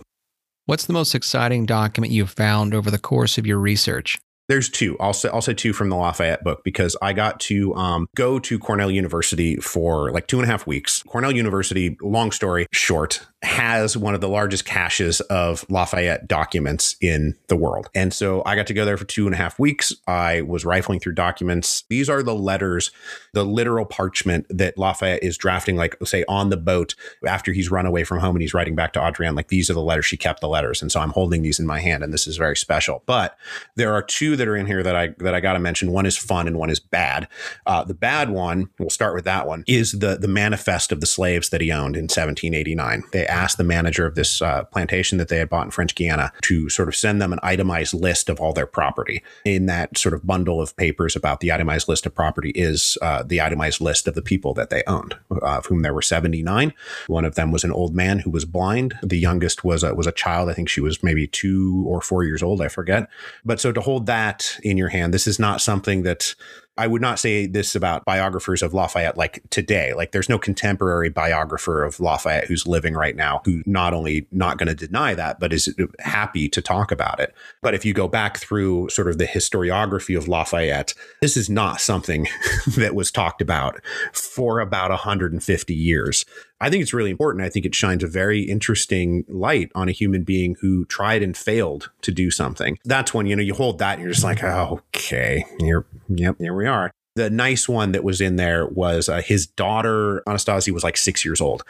What's 0.65 0.85
the 0.85 0.93
most 0.93 1.13
exciting 1.13 1.65
document 1.65 2.13
you've 2.13 2.29
found 2.29 2.73
over 2.73 2.89
the 2.89 2.97
course 2.97 3.37
of 3.37 3.45
your 3.45 3.57
research? 3.57 4.17
There's 4.47 4.69
two. 4.69 4.95
I'll 5.01 5.11
say, 5.11 5.27
I'll 5.27 5.41
say 5.41 5.53
two 5.53 5.73
from 5.73 5.89
the 5.89 5.97
Lafayette 5.97 6.41
book 6.41 6.61
because 6.63 6.95
I 7.01 7.11
got 7.11 7.41
to 7.41 7.75
um, 7.75 8.07
go 8.15 8.39
to 8.39 8.57
Cornell 8.59 8.89
University 8.89 9.57
for 9.57 10.09
like 10.11 10.27
two 10.27 10.39
and 10.39 10.47
a 10.47 10.49
half 10.49 10.65
weeks. 10.65 11.03
Cornell 11.03 11.35
University, 11.35 11.97
long 12.01 12.31
story 12.31 12.65
short, 12.71 13.27
has 13.41 13.95
one 13.95 14.13
of 14.13 14.19
the 14.19 14.27
largest 14.27 14.65
caches 14.65 15.21
of 15.21 15.65
Lafayette 15.69 16.27
documents 16.27 16.97
in 16.99 17.37
the 17.47 17.55
world. 17.55 17.89
And 17.95 18.13
so 18.13 18.43
I 18.45 18.55
got 18.55 18.67
to 18.67 18.73
go 18.73 18.83
there 18.83 18.97
for 18.97 19.05
two 19.05 19.25
and 19.27 19.33
a 19.33 19.37
half 19.37 19.57
weeks. 19.57 19.93
I 20.07 20.41
was 20.41 20.65
rifling 20.65 20.99
through 20.99 21.13
documents. 21.13 21.85
These 21.89 22.09
are 22.09 22.21
the 22.21 22.35
letters, 22.35 22.91
the 23.33 23.45
literal 23.45 23.85
parchment 23.85 24.45
that 24.49 24.77
Lafayette 24.77 25.23
is 25.23 25.37
drafting, 25.37 25.77
like, 25.77 25.95
say, 26.03 26.25
on 26.27 26.49
the 26.49 26.57
boat 26.57 26.95
after 27.25 27.53
he's 27.53 27.71
run 27.71 27.85
away 27.85 28.03
from 28.03 28.19
home 28.19 28.35
and 28.35 28.41
he's 28.41 28.53
writing 28.53 28.75
back 28.75 28.91
to 28.93 29.01
Adrienne. 29.01 29.35
Like, 29.35 29.47
these 29.47 29.69
are 29.69 29.73
the 29.73 29.81
letters. 29.81 30.05
She 30.05 30.17
kept 30.17 30.41
the 30.41 30.49
letters. 30.49 30.81
And 30.81 30.91
so 30.91 30.99
I'm 30.99 31.11
holding 31.11 31.41
these 31.41 31.59
in 31.59 31.65
my 31.65 31.79
hand, 31.79 32.03
and 32.03 32.13
this 32.13 32.27
is 32.27 32.35
very 32.35 32.57
special. 32.57 33.03
But 33.05 33.37
there 33.75 33.93
are 33.93 34.01
two 34.01 34.35
that 34.35 34.49
are 34.49 34.55
in 34.57 34.65
here 34.65 34.83
that 34.83 34.95
I 34.95 35.09
that 35.19 35.33
I 35.33 35.39
got 35.39 35.53
to 35.53 35.59
mention. 35.59 35.91
One 35.91 36.05
is 36.05 36.17
fun 36.17 36.47
and 36.47 36.57
one 36.57 36.69
is 36.69 36.79
bad. 36.79 37.29
Uh, 37.65 37.85
the 37.85 37.93
bad 37.93 38.29
one, 38.29 38.69
we'll 38.79 38.89
start 38.89 39.15
with 39.15 39.25
that 39.25 39.47
one, 39.47 39.63
is 39.65 39.93
the 39.93 40.17
the 40.17 40.27
manifest 40.27 40.91
of 40.91 40.99
the 40.99 41.07
slaves 41.07 41.49
that 41.49 41.61
he 41.61 41.71
owned 41.71 41.95
in 41.95 42.03
1789. 42.03 43.03
They 43.13 43.28
asked 43.29 43.57
the 43.57 43.63
manager 43.63 44.05
of 44.05 44.15
this 44.15 44.41
uh, 44.41 44.63
plantation 44.65 45.17
that 45.17 45.29
they 45.29 45.37
had 45.37 45.49
bought 45.49 45.65
in 45.65 45.71
French 45.71 45.95
Guiana 45.95 46.31
to 46.41 46.69
sort 46.69 46.87
of 46.87 46.95
send 46.95 47.21
them 47.21 47.31
an 47.31 47.39
itemized 47.43 47.93
list 47.93 48.29
of 48.29 48.39
all 48.39 48.53
their 48.53 48.65
property. 48.65 49.23
In 49.45 49.67
that 49.67 49.97
sort 49.97 50.13
of 50.13 50.25
bundle 50.25 50.61
of 50.61 50.75
papers 50.75 51.15
about 51.15 51.39
the 51.39 51.51
itemized 51.51 51.87
list 51.87 52.05
of 52.05 52.13
property 52.13 52.51
is 52.51 52.97
uh, 53.01 53.23
the 53.23 53.41
itemized 53.41 53.81
list 53.81 54.07
of 54.07 54.15
the 54.15 54.21
people 54.21 54.53
that 54.55 54.69
they 54.69 54.83
owned, 54.87 55.15
uh, 55.31 55.57
of 55.57 55.67
whom 55.67 55.81
there 55.81 55.93
were 55.93 56.01
79. 56.01 56.73
One 57.07 57.25
of 57.25 57.35
them 57.35 57.51
was 57.51 57.63
an 57.63 57.71
old 57.71 57.95
man 57.95 58.19
who 58.19 58.31
was 58.31 58.45
blind. 58.45 58.97
The 59.03 59.19
youngest 59.19 59.63
was 59.63 59.83
a, 59.83 59.93
was 59.93 60.07
a 60.07 60.11
child. 60.11 60.49
I 60.49 60.53
think 60.53 60.69
she 60.69 60.81
was 60.81 61.03
maybe 61.03 61.27
two 61.27 61.85
or 61.87 62.01
four 62.01 62.23
years 62.23 62.43
old. 62.43 62.61
I 62.61 62.67
forget. 62.67 63.07
But 63.45 63.59
so 63.59 63.71
to 63.71 63.81
hold 63.81 64.05
that 64.07 64.57
in 64.63 64.77
your 64.77 64.89
hand, 64.89 65.13
this 65.13 65.27
is 65.27 65.39
not 65.39 65.61
something 65.61 66.03
that 66.03 66.35
I 66.79 66.87
would 66.87 67.01
not 67.01 67.19
say 67.19 67.45
this 67.45 67.75
about 67.75 68.05
biographers 68.05 68.61
of 68.61 68.73
Lafayette 68.73 69.17
like 69.17 69.43
today. 69.49 69.93
Like 69.93 70.13
there's 70.13 70.29
no 70.29 70.39
contemporary 70.39 71.09
biographer 71.09 71.83
of 71.83 71.99
Lafayette 71.99 72.45
who's 72.45 72.65
living 72.65 72.93
right 72.93 73.17
now 73.17 73.41
who 73.43 73.61
not 73.65 73.93
only 73.93 74.27
not 74.31 74.57
going 74.57 74.69
to 74.69 74.87
deny 74.87 75.13
that, 75.13 75.41
but 75.41 75.51
is 75.51 75.75
happy 75.99 76.47
to 76.47 76.61
talk 76.61 76.93
about 76.93 77.19
it. 77.19 77.35
But 77.61 77.73
if 77.73 77.83
you 77.83 77.93
go 77.93 78.07
back 78.07 78.37
through 78.37 78.87
sort 78.89 79.09
of 79.09 79.17
the 79.17 79.27
historiography 79.27 80.17
of 80.17 80.29
Lafayette, 80.29 80.93
this 81.19 81.35
is 81.35 81.49
not 81.49 81.81
something 81.81 82.27
that 82.77 82.95
was 82.95 83.11
talked 83.11 83.41
about 83.41 83.81
for 84.13 84.61
about 84.61 84.89
150 84.89 85.75
years. 85.75 86.25
I 86.61 86.69
think 86.69 86.81
it's 86.81 86.93
really 86.93 87.11
important. 87.11 87.45
I 87.45 87.49
think 87.49 87.65
it 87.65 87.73
shines 87.73 88.03
a 88.03 88.07
very 88.07 88.41
interesting 88.41 89.23
light 89.27 89.71
on 89.75 89.87
a 89.87 89.93
human 89.93 90.23
being 90.23 90.55
who 90.61 90.85
tried 90.85 91.23
and 91.23 91.35
failed 91.35 91.89
to 92.01 92.11
do 92.11 92.31
something. 92.31 92.77
That's 92.83 93.13
when, 93.13 93.27
you 93.27 93.35
know, 93.35 93.43
you 93.43 93.53
hold 93.53 93.79
that 93.79 93.93
and 93.93 94.01
you're 94.03 94.11
just 94.11 94.23
like, 94.23 94.43
oh, 94.43 94.81
okay, 94.95 95.45
here, 95.59 95.85
yep, 96.09 96.35
here 96.39 96.53
we 96.53 96.67
are. 96.67 96.91
The 97.15 97.29
nice 97.29 97.67
one 97.67 97.91
that 97.93 98.03
was 98.03 98.21
in 98.21 98.35
there 98.35 98.67
was 98.67 99.09
uh, 99.09 99.21
his 99.21 99.47
daughter, 99.47 100.21
Anastasia, 100.27 100.71
was 100.71 100.83
like 100.83 100.95
six 100.95 101.25
years 101.25 101.41
old 101.41 101.63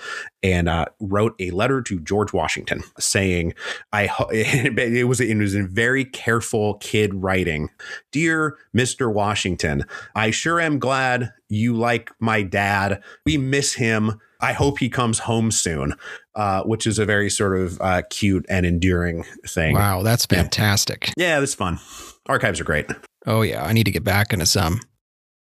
and 0.43 0.67
uh, 0.69 0.85
wrote 0.99 1.33
a 1.39 1.49
letter 1.51 1.81
to 1.83 1.99
George 1.99 2.33
Washington 2.33 2.83
saying, 2.99 3.53
I, 3.91 4.09
it 4.31 5.07
was, 5.07 5.21
it 5.21 5.37
was 5.37 5.55
in 5.55 5.67
very 5.67 6.05
careful 6.05 6.75
kid 6.75 7.15
writing. 7.15 7.69
Dear 8.11 8.57
Mr. 8.75 9.11
Washington, 9.11 9.85
I 10.13 10.31
sure 10.31 10.59
am 10.59 10.77
glad 10.77 11.31
you 11.47 11.75
like 11.75 12.11
my 12.19 12.43
dad. 12.43 13.01
We 13.25 13.37
miss 13.37 13.73
him 13.73 14.19
I 14.39 14.53
hope 14.53 14.79
he 14.79 14.89
comes 14.89 15.19
home 15.19 15.51
soon, 15.51 15.95
uh, 16.35 16.63
which 16.63 16.87
is 16.87 16.97
a 16.97 17.05
very 17.05 17.29
sort 17.29 17.59
of 17.59 17.79
uh, 17.81 18.03
cute 18.09 18.45
and 18.49 18.65
enduring 18.65 19.25
thing. 19.45 19.75
Wow, 19.75 20.01
that's 20.01 20.25
fantastic. 20.25 21.11
Yeah, 21.17 21.27
yeah 21.27 21.39
that's 21.39 21.55
fun. 21.55 21.79
Archives 22.27 22.59
are 22.59 22.65
great. 22.65 22.87
Oh, 23.25 23.41
yeah. 23.41 23.65
I 23.65 23.73
need 23.73 23.83
to 23.85 23.91
get 23.91 24.03
back 24.03 24.31
into 24.31 24.45
some. 24.45 24.79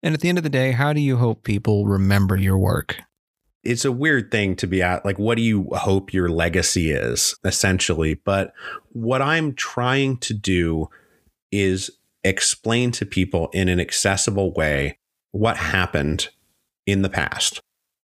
And 0.01 0.13
at 0.13 0.21
the 0.21 0.29
end 0.29 0.37
of 0.37 0.43
the 0.43 0.49
day, 0.49 0.71
how 0.71 0.93
do 0.93 1.01
you 1.01 1.17
hope 1.17 1.43
people 1.43 1.87
remember 1.87 2.37
your 2.37 2.57
work? 2.57 3.01
It's 3.63 3.83
a 3.83 3.91
weird 3.91 4.31
thing 4.31 4.55
to 4.57 4.67
be 4.67 4.81
at. 4.81 5.03
Like, 5.03 5.17
what 5.17 5.35
do 5.35 5.41
you 5.41 5.67
hope 5.73 6.13
your 6.13 6.29
legacy 6.29 6.91
is, 6.91 7.35
essentially? 7.43 8.13
But 8.13 8.53
what 8.91 9.21
I'm 9.21 9.55
trying 9.55 10.17
to 10.17 10.33
do 10.33 10.89
is 11.51 11.89
explain 12.23 12.91
to 12.91 13.05
people 13.05 13.49
in 13.51 13.67
an 13.67 13.79
accessible 13.79 14.53
way 14.53 14.99
what 15.31 15.57
happened 15.57 16.29
in 16.85 17.01
the 17.01 17.09
past 17.09 17.61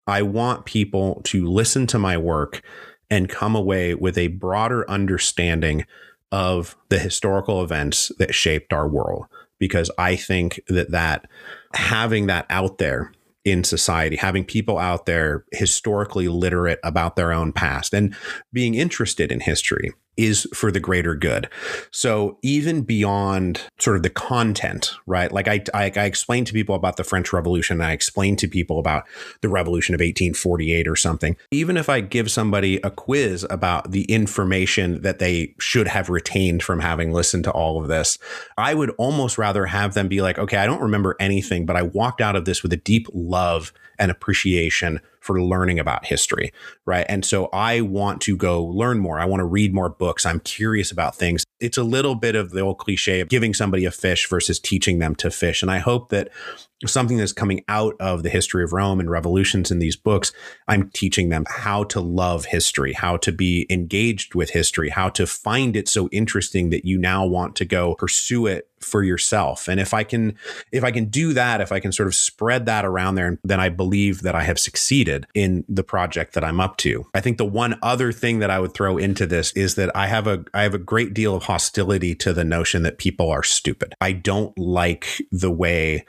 I 0.09 0.21
want 0.21 0.65
people 0.65 1.21
to 1.25 1.47
listen 1.47 1.87
to 1.87 1.99
my 1.99 2.17
work 2.17 2.61
and 3.09 3.29
come 3.29 3.55
away 3.55 3.95
with 3.95 4.17
a 4.17 4.27
broader 4.27 4.89
understanding 4.89 5.85
of 6.31 6.75
the 6.89 6.99
historical 6.99 7.63
events 7.63 8.11
that 8.19 8.35
shaped 8.35 8.73
our 8.73 8.87
world. 8.87 9.25
Because 9.57 9.91
I 9.97 10.15
think 10.15 10.61
that 10.67 10.91
that 10.91 11.27
having 11.73 12.27
that 12.27 12.45
out 12.49 12.77
there 12.77 13.11
in 13.43 13.63
society, 13.63 14.15
having 14.15 14.45
people 14.45 14.77
out 14.77 15.05
there 15.05 15.45
historically 15.51 16.27
literate 16.27 16.79
about 16.83 17.15
their 17.15 17.31
own 17.31 17.51
past 17.51 17.93
and 17.93 18.15
being 18.53 18.75
interested 18.75 19.31
in 19.31 19.39
history 19.41 19.91
is 20.19 20.45
for 20.53 20.69
the 20.69 20.81
greater 20.81 21.15
good. 21.15 21.49
So 21.91 22.37
even 22.41 22.81
beyond 22.81 23.61
sort 23.79 23.95
of 23.95 24.03
the 24.03 24.09
content, 24.09 24.91
right? 25.05 25.31
Like 25.31 25.47
I, 25.47 25.63
I, 25.73 25.85
I 25.95 26.03
explained 26.03 26.47
to 26.47 26.53
people 26.53 26.75
about 26.75 26.97
the 26.97 27.05
French 27.05 27.31
Revolution. 27.31 27.79
I 27.79 27.93
explained 27.93 28.37
to 28.39 28.47
people 28.49 28.79
about 28.79 29.05
the 29.39 29.47
Revolution 29.47 29.95
of 29.95 29.99
1848 29.99 30.89
or 30.89 30.97
something. 30.97 31.37
Even 31.51 31.77
if 31.77 31.87
I 31.87 32.01
give 32.01 32.29
somebody 32.29 32.81
a 32.81 32.91
quiz 32.91 33.47
about 33.49 33.91
the 33.91 34.03
information 34.03 35.03
that 35.03 35.19
they 35.19 35.55
should 35.57 35.87
have 35.87 36.09
retained 36.09 36.63
from 36.63 36.81
having 36.81 37.13
listened 37.13 37.45
to 37.45 37.51
all 37.51 37.81
of 37.81 37.87
this, 37.87 38.17
I 38.57 38.73
would 38.73 38.89
almost 38.97 39.37
rather 39.37 39.67
have 39.67 39.93
them 39.93 40.09
be 40.09 40.21
like, 40.21 40.37
okay, 40.37 40.57
I 40.57 40.65
don't 40.65 40.81
remember 40.81 41.15
anything, 41.21 41.65
but 41.65 41.77
I 41.77 41.83
walked 41.83 42.19
out 42.19 42.35
of 42.35 42.43
this 42.43 42.61
with 42.61 42.73
a 42.73 42.77
deep 42.77 43.07
love 43.13 43.71
and 43.97 44.11
appreciation 44.11 44.99
for 45.29 45.39
learning 45.39 45.77
about 45.77 46.07
history, 46.07 46.51
right? 46.87 47.05
And 47.07 47.23
so 47.23 47.49
I 47.53 47.81
want 47.81 48.19
to 48.21 48.35
go 48.35 48.63
learn 48.63 48.97
more. 48.97 49.19
I 49.19 49.25
want 49.25 49.41
to 49.41 49.45
read 49.45 49.75
more 49.75 49.87
books. 49.87 50.25
I'm 50.25 50.39
curious 50.39 50.91
about 50.91 51.15
things. 51.15 51.45
It's 51.59 51.77
a 51.77 51.83
little 51.83 52.15
bit 52.15 52.35
of 52.35 52.49
the 52.49 52.61
old 52.61 52.79
cliche 52.79 53.19
of 53.19 53.29
giving 53.29 53.53
somebody 53.53 53.85
a 53.85 53.91
fish 53.91 54.27
versus 54.27 54.59
teaching 54.59 54.97
them 54.97 55.13
to 55.17 55.29
fish. 55.29 55.61
And 55.61 55.69
I 55.69 55.77
hope 55.77 56.09
that 56.09 56.29
something 56.85 57.17
that's 57.17 57.33
coming 57.33 57.63
out 57.67 57.95
of 57.99 58.23
the 58.23 58.29
history 58.29 58.63
of 58.63 58.73
Rome 58.73 58.99
and 58.99 59.09
revolutions 59.09 59.71
in 59.71 59.79
these 59.79 59.95
books. 59.95 60.31
I'm 60.67 60.89
teaching 60.89 61.29
them 61.29 61.45
how 61.47 61.83
to 61.85 61.99
love 61.99 62.45
history, 62.45 62.93
how 62.93 63.17
to 63.17 63.31
be 63.31 63.65
engaged 63.69 64.35
with 64.35 64.51
history, 64.51 64.89
how 64.89 65.09
to 65.09 65.27
find 65.27 65.75
it 65.75 65.89
so 65.89 66.07
interesting 66.09 66.69
that 66.69 66.85
you 66.85 66.97
now 66.97 67.25
want 67.25 67.55
to 67.57 67.65
go 67.65 67.95
pursue 67.95 68.47
it 68.47 68.69
for 68.79 69.03
yourself. 69.03 69.67
And 69.67 69.79
if 69.79 69.93
I 69.93 70.03
can 70.03 70.35
if 70.71 70.83
I 70.83 70.91
can 70.91 71.05
do 71.05 71.33
that, 71.33 71.61
if 71.61 71.71
I 71.71 71.79
can 71.79 71.91
sort 71.91 72.07
of 72.07 72.15
spread 72.15 72.65
that 72.65 72.85
around 72.85 73.15
there, 73.15 73.37
then 73.43 73.59
I 73.59 73.69
believe 73.69 74.21
that 74.21 74.35
I 74.35 74.43
have 74.43 74.59
succeeded 74.59 75.25
in 75.33 75.65
the 75.67 75.83
project 75.83 76.33
that 76.33 76.43
I'm 76.43 76.59
up 76.59 76.77
to. 76.77 77.05
I 77.13 77.21
think 77.21 77.37
the 77.37 77.45
one 77.45 77.77
other 77.81 78.11
thing 78.11 78.39
that 78.39 78.49
I 78.49 78.59
would 78.59 78.73
throw 78.73 78.97
into 78.97 79.25
this 79.25 79.51
is 79.53 79.75
that 79.75 79.95
I 79.95 80.07
have 80.07 80.27
a 80.27 80.45
I 80.53 80.63
have 80.63 80.73
a 80.73 80.79
great 80.79 81.13
deal 81.13 81.35
of 81.35 81.43
hostility 81.43 82.15
to 82.15 82.33
the 82.33 82.43
notion 82.43 82.83
that 82.83 82.97
people 82.97 83.29
are 83.29 83.43
stupid. 83.43 83.93
I 84.01 84.13
don't 84.13 84.57
like 84.57 85.21
the 85.31 85.51
way 85.51 86.05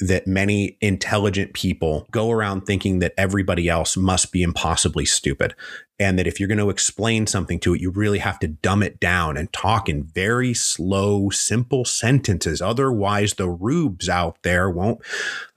that 0.00 0.26
many 0.26 0.76
intelligent 0.80 1.52
people 1.54 2.06
go 2.10 2.30
around 2.30 2.62
thinking 2.62 2.98
that 2.98 3.14
everybody 3.16 3.68
else 3.68 3.96
must 3.96 4.32
be 4.32 4.42
impossibly 4.42 5.04
stupid. 5.04 5.54
And 6.00 6.18
that 6.18 6.26
if 6.26 6.40
you're 6.40 6.48
going 6.48 6.58
to 6.58 6.70
explain 6.70 7.26
something 7.28 7.60
to 7.60 7.74
it, 7.74 7.80
you 7.80 7.90
really 7.90 8.18
have 8.18 8.40
to 8.40 8.48
dumb 8.48 8.82
it 8.82 8.98
down 8.98 9.36
and 9.36 9.52
talk 9.52 9.88
in 9.88 10.02
very 10.02 10.52
slow, 10.52 11.30
simple 11.30 11.84
sentences. 11.84 12.60
Otherwise, 12.60 13.34
the 13.34 13.48
rubes 13.48 14.08
out 14.08 14.38
there 14.42 14.68
won't. 14.68 15.00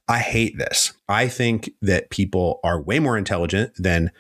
I 0.08 0.20
hate 0.20 0.58
this. 0.58 0.94
I 1.10 1.28
think 1.28 1.72
that 1.82 2.12
people 2.12 2.60
are 2.64 2.80
way 2.80 3.00
more 3.00 3.18
intelligent 3.18 3.74
than 3.78 4.12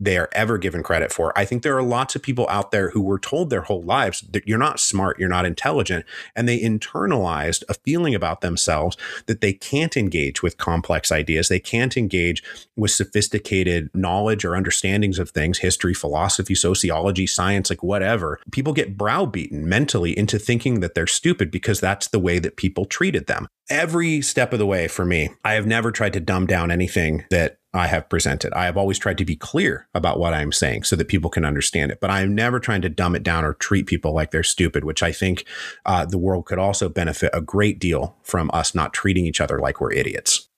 they 0.00 0.16
are 0.16 0.30
ever 0.32 0.56
given 0.56 0.82
credit 0.82 1.12
for. 1.12 1.38
I 1.38 1.44
think 1.44 1.62
there 1.62 1.76
are 1.76 1.82
lots 1.82 2.16
of 2.16 2.22
people 2.22 2.46
out 2.48 2.70
there 2.70 2.90
who 2.90 3.02
were 3.02 3.18
told 3.18 3.50
their 3.50 3.62
whole 3.62 3.82
lives 3.82 4.22
that 4.22 4.48
you're 4.48 4.58
not 4.58 4.80
smart, 4.80 5.18
you're 5.18 5.28
not 5.28 5.44
intelligent, 5.44 6.06
and 6.34 6.48
they 6.48 6.58
internalized 6.58 7.62
a 7.68 7.74
feeling 7.74 8.14
about 8.14 8.40
themselves 8.40 8.96
that 9.26 9.42
they 9.42 9.52
can't 9.52 9.96
engage 9.96 10.42
with 10.42 10.56
complex 10.56 11.12
ideas, 11.12 11.48
they 11.48 11.60
can't 11.60 11.96
engage 11.96 12.42
with 12.76 12.90
sophisticated 12.90 13.90
knowledge 13.94 14.44
or 14.44 14.56
understandings 14.56 15.18
of 15.18 15.30
things, 15.30 15.58
history, 15.58 15.92
philosophy, 15.92 16.54
sociology, 16.54 17.26
science, 17.26 17.68
like 17.68 17.82
whatever. 17.82 18.40
People 18.50 18.72
get 18.72 18.96
browbeaten 18.96 19.68
mentally 19.68 20.16
into 20.18 20.38
thinking 20.38 20.80
that 20.80 20.94
they're 20.94 21.06
stupid 21.06 21.50
because 21.50 21.80
that's 21.80 22.08
the 22.08 22.18
way 22.18 22.38
that 22.38 22.56
people 22.56 22.86
treated 22.86 23.26
them. 23.26 23.46
Every 23.68 24.20
step 24.22 24.52
of 24.52 24.58
the 24.58 24.66
way 24.66 24.88
for 24.88 25.04
me, 25.04 25.30
I 25.44 25.52
have 25.52 25.66
never 25.66 25.92
tried 25.92 26.14
to 26.14 26.20
dumb 26.20 26.46
down 26.46 26.72
anything 26.72 27.24
that 27.30 27.59
I 27.72 27.86
have 27.86 28.08
presented. 28.08 28.52
I 28.52 28.64
have 28.64 28.76
always 28.76 28.98
tried 28.98 29.18
to 29.18 29.24
be 29.24 29.36
clear 29.36 29.86
about 29.94 30.18
what 30.18 30.34
I'm 30.34 30.50
saying 30.50 30.84
so 30.84 30.96
that 30.96 31.08
people 31.08 31.30
can 31.30 31.44
understand 31.44 31.92
it, 31.92 32.00
but 32.00 32.10
I'm 32.10 32.34
never 32.34 32.58
trying 32.58 32.82
to 32.82 32.88
dumb 32.88 33.14
it 33.14 33.22
down 33.22 33.44
or 33.44 33.54
treat 33.54 33.86
people 33.86 34.12
like 34.12 34.32
they're 34.32 34.42
stupid, 34.42 34.84
which 34.84 35.02
I 35.02 35.12
think 35.12 35.44
uh, 35.86 36.04
the 36.04 36.18
world 36.18 36.46
could 36.46 36.58
also 36.58 36.88
benefit 36.88 37.30
a 37.32 37.40
great 37.40 37.78
deal 37.78 38.16
from 38.22 38.50
us 38.52 38.74
not 38.74 38.92
treating 38.92 39.24
each 39.24 39.40
other 39.40 39.60
like 39.60 39.80
we're 39.80 39.92
idiots. 39.92 40.48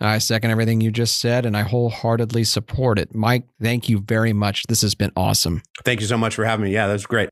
I 0.00 0.18
second 0.18 0.50
everything 0.50 0.80
you 0.80 0.90
just 0.90 1.20
said 1.20 1.46
and 1.46 1.56
I 1.56 1.62
wholeheartedly 1.62 2.44
support 2.44 2.98
it. 2.98 3.14
Mike, 3.14 3.44
thank 3.60 3.88
you 3.88 4.00
very 4.00 4.32
much. 4.32 4.64
This 4.68 4.82
has 4.82 4.94
been 4.94 5.12
awesome. 5.16 5.62
Thank 5.84 6.00
you 6.00 6.06
so 6.06 6.18
much 6.18 6.34
for 6.34 6.44
having 6.44 6.64
me. 6.64 6.72
Yeah, 6.72 6.86
that 6.86 6.92
was 6.92 7.06
great. 7.06 7.30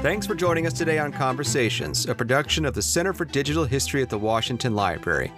Thanks 0.00 0.28
for 0.28 0.36
joining 0.36 0.64
us 0.64 0.74
today 0.74 1.00
on 1.00 1.10
Conversations, 1.10 2.06
a 2.06 2.14
production 2.14 2.64
of 2.64 2.72
the 2.72 2.80
Center 2.80 3.12
for 3.12 3.24
Digital 3.24 3.64
History 3.64 4.00
at 4.00 4.08
the 4.08 4.16
Washington 4.16 4.76
Library. 4.76 5.32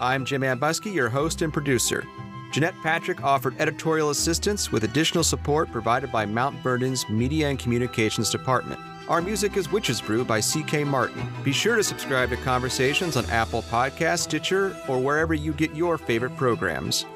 I'm 0.00 0.24
Jim 0.24 0.42
Ambuske, 0.42 0.92
your 0.92 1.08
host 1.08 1.40
and 1.42 1.52
producer. 1.52 2.04
Jeanette 2.50 2.74
Patrick 2.82 3.22
offered 3.22 3.54
editorial 3.60 4.10
assistance 4.10 4.72
with 4.72 4.82
additional 4.82 5.22
support 5.22 5.70
provided 5.70 6.10
by 6.10 6.26
Mount 6.26 6.56
Vernon's 6.64 7.08
Media 7.08 7.48
and 7.48 7.60
Communications 7.60 8.28
Department. 8.28 8.80
Our 9.08 9.22
music 9.22 9.56
is 9.56 9.70
Witch's 9.70 10.00
Brew 10.00 10.24
by 10.24 10.40
C.K. 10.40 10.82
Martin. 10.82 11.22
Be 11.44 11.52
sure 11.52 11.76
to 11.76 11.84
subscribe 11.84 12.30
to 12.30 12.36
Conversations 12.38 13.16
on 13.16 13.24
Apple 13.26 13.62
Podcast, 13.62 14.18
Stitcher, 14.18 14.76
or 14.88 14.98
wherever 14.98 15.32
you 15.32 15.52
get 15.52 15.76
your 15.76 15.96
favorite 15.96 16.36
programs. 16.36 17.06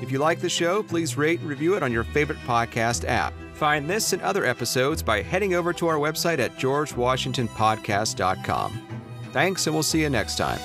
If 0.00 0.12
you 0.12 0.20
like 0.20 0.38
the 0.38 0.48
show, 0.48 0.84
please 0.84 1.16
rate 1.16 1.40
and 1.40 1.48
review 1.48 1.74
it 1.74 1.82
on 1.82 1.90
your 1.90 2.04
favorite 2.04 2.38
podcast 2.46 3.04
app. 3.08 3.32
Find 3.62 3.88
this 3.88 4.12
and 4.12 4.20
other 4.22 4.44
episodes 4.44 5.04
by 5.04 5.22
heading 5.22 5.54
over 5.54 5.72
to 5.74 5.86
our 5.86 5.94
website 5.94 6.40
at 6.40 6.56
georgewashingtonpodcast.com. 6.56 8.88
Thanks, 9.30 9.68
and 9.68 9.76
we'll 9.76 9.84
see 9.84 10.00
you 10.00 10.10
next 10.10 10.36
time. 10.36 10.58